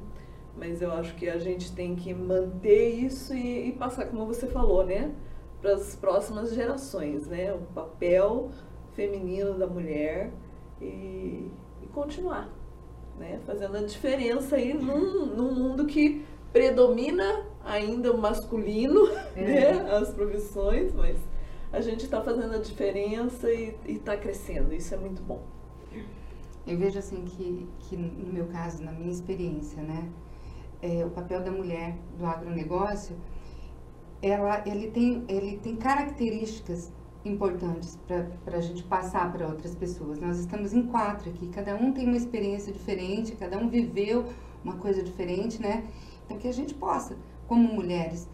mas 0.56 0.82
eu 0.82 0.92
acho 0.92 1.14
que 1.14 1.28
a 1.28 1.38
gente 1.38 1.72
tem 1.72 1.94
que 1.94 2.12
manter 2.12 2.90
isso 2.90 3.34
e, 3.34 3.68
e 3.68 3.72
passar, 3.72 4.06
como 4.06 4.26
você 4.26 4.46
falou, 4.46 4.84
né, 4.84 5.14
para 5.60 5.74
as 5.74 5.94
próximas 5.94 6.52
gerações, 6.52 7.26
né, 7.26 7.52
o 7.52 7.60
papel 7.74 8.50
feminino 8.94 9.54
da 9.54 9.66
mulher 9.66 10.32
e, 10.80 11.50
e 11.82 11.86
continuar, 11.92 12.50
né, 13.18 13.40
fazendo 13.46 13.76
a 13.76 13.82
diferença 13.82 14.56
aí 14.56 14.72
num, 14.72 15.26
num 15.26 15.54
mundo 15.54 15.86
que 15.86 16.24
predomina 16.52 17.46
ainda 17.64 18.12
o 18.12 18.18
masculino, 18.18 19.06
né, 19.36 19.70
as 19.92 20.12
profissões, 20.14 20.92
mas 20.94 21.16
a 21.72 21.80
gente 21.80 22.04
está 22.04 22.22
fazendo 22.22 22.54
a 22.54 22.58
diferença 22.58 23.52
e 23.52 23.76
está 23.86 24.16
crescendo, 24.16 24.72
isso 24.72 24.94
é 24.94 24.96
muito 24.96 25.22
bom. 25.22 25.42
Eu 26.66 26.76
vejo 26.76 26.98
assim 26.98 27.24
que, 27.24 27.68
que 27.80 27.96
no 27.96 28.32
meu 28.32 28.46
caso, 28.46 28.82
na 28.82 28.92
minha 28.92 29.10
experiência, 29.10 29.82
né, 29.82 30.08
é, 30.80 31.04
o 31.04 31.10
papel 31.10 31.42
da 31.42 31.50
mulher 31.50 31.96
do 32.18 32.24
agronegócio, 32.24 33.16
ela, 34.22 34.62
ele, 34.66 34.90
tem, 34.90 35.24
ele 35.28 35.58
tem 35.58 35.76
características 35.76 36.92
importantes 37.28 37.98
para 38.44 38.56
a 38.56 38.60
gente 38.60 38.82
passar 38.82 39.30
para 39.32 39.46
outras 39.46 39.74
pessoas. 39.74 40.20
Nós 40.20 40.38
estamos 40.38 40.72
em 40.72 40.82
quatro 40.86 41.30
aqui, 41.30 41.48
cada 41.48 41.74
um 41.76 41.92
tem 41.92 42.06
uma 42.06 42.16
experiência 42.16 42.72
diferente, 42.72 43.36
cada 43.36 43.58
um 43.58 43.68
viveu 43.68 44.24
uma 44.64 44.76
coisa 44.76 45.02
diferente, 45.02 45.60
né? 45.60 45.84
Então 46.24 46.36
que 46.36 46.48
a 46.48 46.52
gente 46.52 46.74
possa, 46.74 47.16
como 47.46 47.72
mulheres, 47.72 48.28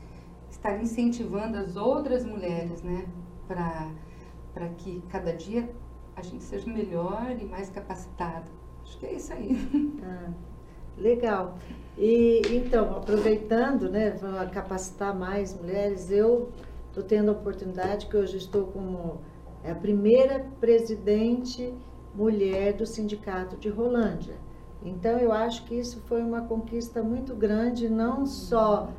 estar 0.50 0.80
incentivando 0.80 1.58
as 1.58 1.76
outras 1.76 2.24
mulheres, 2.24 2.82
né? 2.82 3.06
Para 3.46 4.68
que 4.78 5.02
cada 5.08 5.32
dia 5.32 5.68
a 6.16 6.22
gente 6.22 6.44
seja 6.44 6.70
melhor 6.70 7.36
e 7.40 7.44
mais 7.44 7.70
capacitado. 7.70 8.50
Acho 8.82 8.98
que 8.98 9.06
é 9.06 9.14
isso 9.14 9.32
aí. 9.32 9.56
Ah, 10.02 10.30
legal. 10.96 11.58
E 11.96 12.42
então, 12.50 12.96
aproveitando, 12.96 13.88
né, 13.90 14.10
para 14.10 14.46
capacitar 14.46 15.16
mais 15.16 15.54
mulheres, 15.54 16.10
eu 16.10 16.50
estou 16.94 17.02
tendo 17.02 17.30
a 17.30 17.32
oportunidade 17.32 18.06
que 18.06 18.16
hoje 18.16 18.36
estou 18.36 18.66
como 18.66 19.20
é 19.64 19.72
a 19.72 19.74
primeira 19.74 20.46
presidente 20.60 21.74
mulher 22.14 22.74
do 22.74 22.86
sindicato 22.86 23.56
de 23.56 23.68
Rolândia. 23.68 24.36
Então 24.80 25.18
eu 25.18 25.32
acho 25.32 25.64
que 25.64 25.74
isso 25.74 26.00
foi 26.06 26.22
uma 26.22 26.42
conquista 26.42 27.02
muito 27.02 27.34
grande, 27.34 27.88
não 27.88 28.24
só 28.26 28.92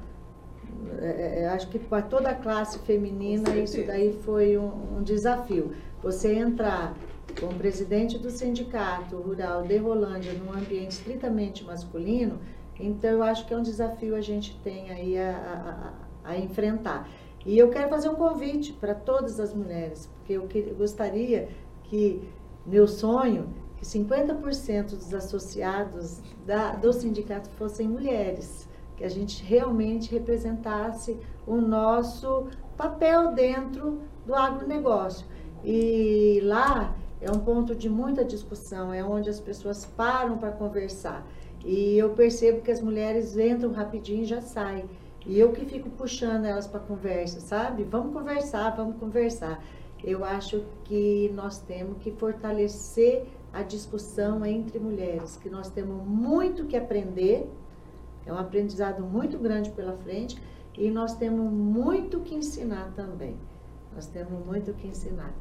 é, 1.00 1.44
é 1.44 1.48
acho 1.48 1.70
que 1.70 1.80
para 1.80 2.02
toda 2.02 2.32
a 2.32 2.36
classe 2.36 2.80
feminina 2.80 3.56
isso 3.56 3.82
daí 3.86 4.12
foi 4.24 4.58
um, 4.58 4.98
um 4.98 5.04
desafio. 5.04 5.72
Você 6.04 6.34
entrar 6.34 6.94
como 7.40 7.54
presidente 7.54 8.18
do 8.18 8.30
sindicato 8.30 9.16
rural 9.18 9.64
de 9.64 9.78
Rolândia 9.78 10.34
num 10.34 10.52
ambiente 10.52 10.92
estritamente 10.92 11.64
masculino, 11.64 12.40
então 12.78 13.10
eu 13.10 13.24
acho 13.24 13.46
que 13.46 13.54
é 13.54 13.58
um 13.58 13.64
desafio 13.64 14.16
a 14.16 14.22
gente 14.22 14.60
tem 14.64 14.90
aí 14.90 15.18
a, 15.18 15.94
a, 16.26 16.32
a 16.32 16.38
enfrentar. 16.38 17.08
E 17.46 17.58
eu 17.58 17.70
quero 17.70 17.90
fazer 17.90 18.10
um 18.10 18.16
convite 18.16 18.74
para 18.74 18.96
todas 18.96 19.40
as 19.40 19.54
mulheres, 19.54 20.10
porque 20.18 20.34
eu, 20.34 20.48
que, 20.48 20.60
eu 20.60 20.76
gostaria 20.76 21.48
que 21.84 22.28
meu 22.66 22.88
sonho 22.88 23.54
que 23.78 23.86
50% 23.86 24.92
dos 24.92 25.14
associados 25.14 26.20
da, 26.46 26.72
do 26.72 26.92
sindicato 26.92 27.50
fossem 27.52 27.88
mulheres, 27.88 28.68
que 28.98 29.04
a 29.04 29.10
gente 29.10 29.44
realmente 29.44 30.12
representasse 30.12 31.18
o 31.46 31.58
nosso 31.58 32.48
papel 32.78 33.34
dentro 33.34 34.00
do 34.26 34.34
agronegócio. 34.34 35.28
E 35.64 36.40
lá 36.44 36.96
é 37.22 37.30
um 37.30 37.40
ponto 37.40 37.76
de 37.76 37.90
muita 37.90 38.24
discussão, 38.24 38.94
é 38.94 39.04
onde 39.04 39.30
as 39.30 39.40
pessoas 39.40 39.86
param 39.86 40.38
para 40.38 40.52
conversar. 40.52 41.26
E 41.64 41.98
eu 41.98 42.12
percebo 42.12 42.62
que 42.62 42.72
as 42.72 42.82
mulheres 42.82 43.38
entram 43.38 43.72
rapidinho 43.72 44.22
e 44.22 44.26
já 44.26 44.42
saem. 44.42 44.86
E 45.26 45.40
eu 45.40 45.52
que 45.52 45.66
fico 45.66 45.90
puxando 45.90 46.46
elas 46.46 46.68
para 46.68 46.80
conversa, 46.80 47.40
sabe? 47.40 47.84
Vamos 47.84 48.14
conversar, 48.14 48.76
vamos 48.76 48.98
conversar. 48.98 49.64
Eu 50.04 50.24
acho 50.24 50.64
que 50.84 51.32
nós 51.34 51.60
temos 51.60 51.98
que 51.98 52.12
fortalecer 52.12 53.26
a 53.52 53.64
discussão 53.64 54.46
entre 54.46 54.78
mulheres, 54.78 55.38
que 55.38 55.50
nós 55.50 55.70
temos 55.70 56.06
muito 56.06 56.66
que 56.66 56.78
aprender, 56.78 57.50
é 58.26 58.32
um 58.32 58.38
aprendizado 58.38 59.02
muito 59.02 59.40
grande 59.40 59.72
pela 59.72 59.94
frente, 59.94 60.40
e 60.78 60.92
nós 60.92 61.16
temos 61.16 61.52
muito 61.52 62.20
que 62.20 62.36
ensinar 62.36 62.92
também. 62.96 63.36
Nós 63.96 64.08
temos 64.08 64.46
muito 64.46 64.74
que 64.74 64.88
ensinar. 64.88 65.34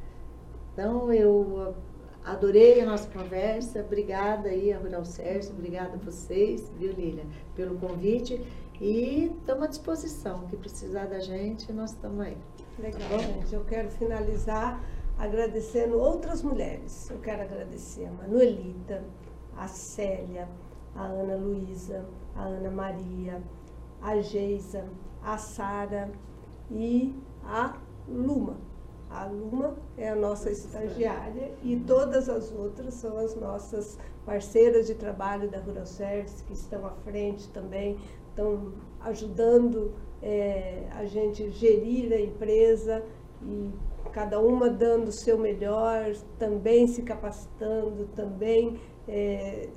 Então, 0.72 1.12
eu 1.12 1.74
adorei 2.24 2.80
a 2.80 2.86
nossa 2.86 3.08
conversa. 3.10 3.80
Obrigada 3.80 4.48
aí 4.48 4.72
Rural 4.72 5.04
Sérgio, 5.04 5.52
obrigada 5.52 5.94
a 5.94 5.98
vocês, 5.98 6.72
viu, 6.78 6.92
Lília, 6.92 7.24
pelo 7.54 7.76
convite. 7.78 8.40
E 8.80 9.32
estamos 9.38 9.64
à 9.64 9.66
disposição. 9.68 10.44
O 10.44 10.48
que 10.48 10.56
precisar 10.56 11.06
da 11.06 11.20
gente, 11.20 11.72
nós 11.72 11.90
estamos 11.90 12.20
aí. 12.20 12.36
Legal, 12.78 13.08
tá 13.08 13.18
gente. 13.18 13.54
Eu 13.54 13.64
quero 13.64 13.88
finalizar 13.90 14.82
agradecendo 15.18 15.98
outras 15.98 16.42
mulheres. 16.42 17.08
Eu 17.10 17.18
quero 17.18 17.42
agradecer 17.42 18.06
a 18.06 18.10
Manuelita, 18.10 19.04
a 19.56 19.68
Célia, 19.68 20.48
a 20.94 21.04
Ana 21.04 21.36
Luísa, 21.36 22.04
a 22.34 22.42
Ana 22.42 22.70
Maria, 22.70 23.42
a 24.02 24.20
Geisa, 24.20 24.84
a 25.22 25.38
Sara 25.38 26.10
e 26.70 27.14
a 27.44 27.76
Luma. 28.08 28.56
A 29.08 29.26
Luma 29.26 29.76
é 29.96 30.08
a 30.08 30.16
nossa 30.16 30.50
estagiária 30.50 31.52
e 31.62 31.76
todas 31.76 32.28
as 32.28 32.50
outras 32.50 32.94
são 32.94 33.16
as 33.16 33.36
nossas 33.36 33.96
parceiras 34.26 34.88
de 34.88 34.94
trabalho 34.94 35.48
da 35.48 35.60
Rural 35.60 35.86
Service 35.86 36.42
que 36.42 36.52
estão 36.52 36.84
à 36.84 36.90
frente 36.90 37.48
também, 37.50 37.96
estão 38.34 38.72
ajudando 39.00 39.92
é, 40.20 40.86
a 40.90 41.04
gente 41.04 41.50
gerir 41.50 42.12
a 42.12 42.20
empresa 42.20 43.04
e 43.42 43.70
cada 44.12 44.40
uma 44.40 44.68
dando 44.68 45.08
o 45.08 45.12
seu 45.12 45.38
melhor, 45.38 46.12
também 46.38 46.86
se 46.86 47.02
capacitando, 47.02 48.06
também 48.14 48.78
é, 49.08 49.68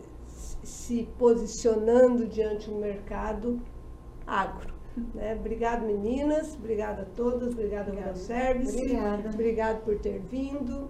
se 0.64 1.08
posicionando 1.18 2.28
diante 2.28 2.70
do 2.70 2.76
mercado 2.76 3.60
agro. 4.26 4.74
Né? 5.14 5.36
Obrigado, 5.36 5.86
meninas. 5.86 6.56
Obrigada 6.56 7.04
a 7.04 7.06
todas. 7.06 7.54
Obrigada, 7.54 7.92
ao 8.08 8.16
Service. 8.16 8.76
Obrigada. 8.76 9.30
Obrigado 9.30 9.84
por 9.84 9.98
ter 10.00 10.20
vindo. 10.20 10.90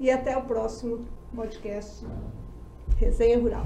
E 0.00 0.10
até 0.10 0.36
o 0.36 0.42
próximo 0.42 1.04
podcast 1.34 2.06
Resenha 2.96 3.38
Rural. 3.38 3.64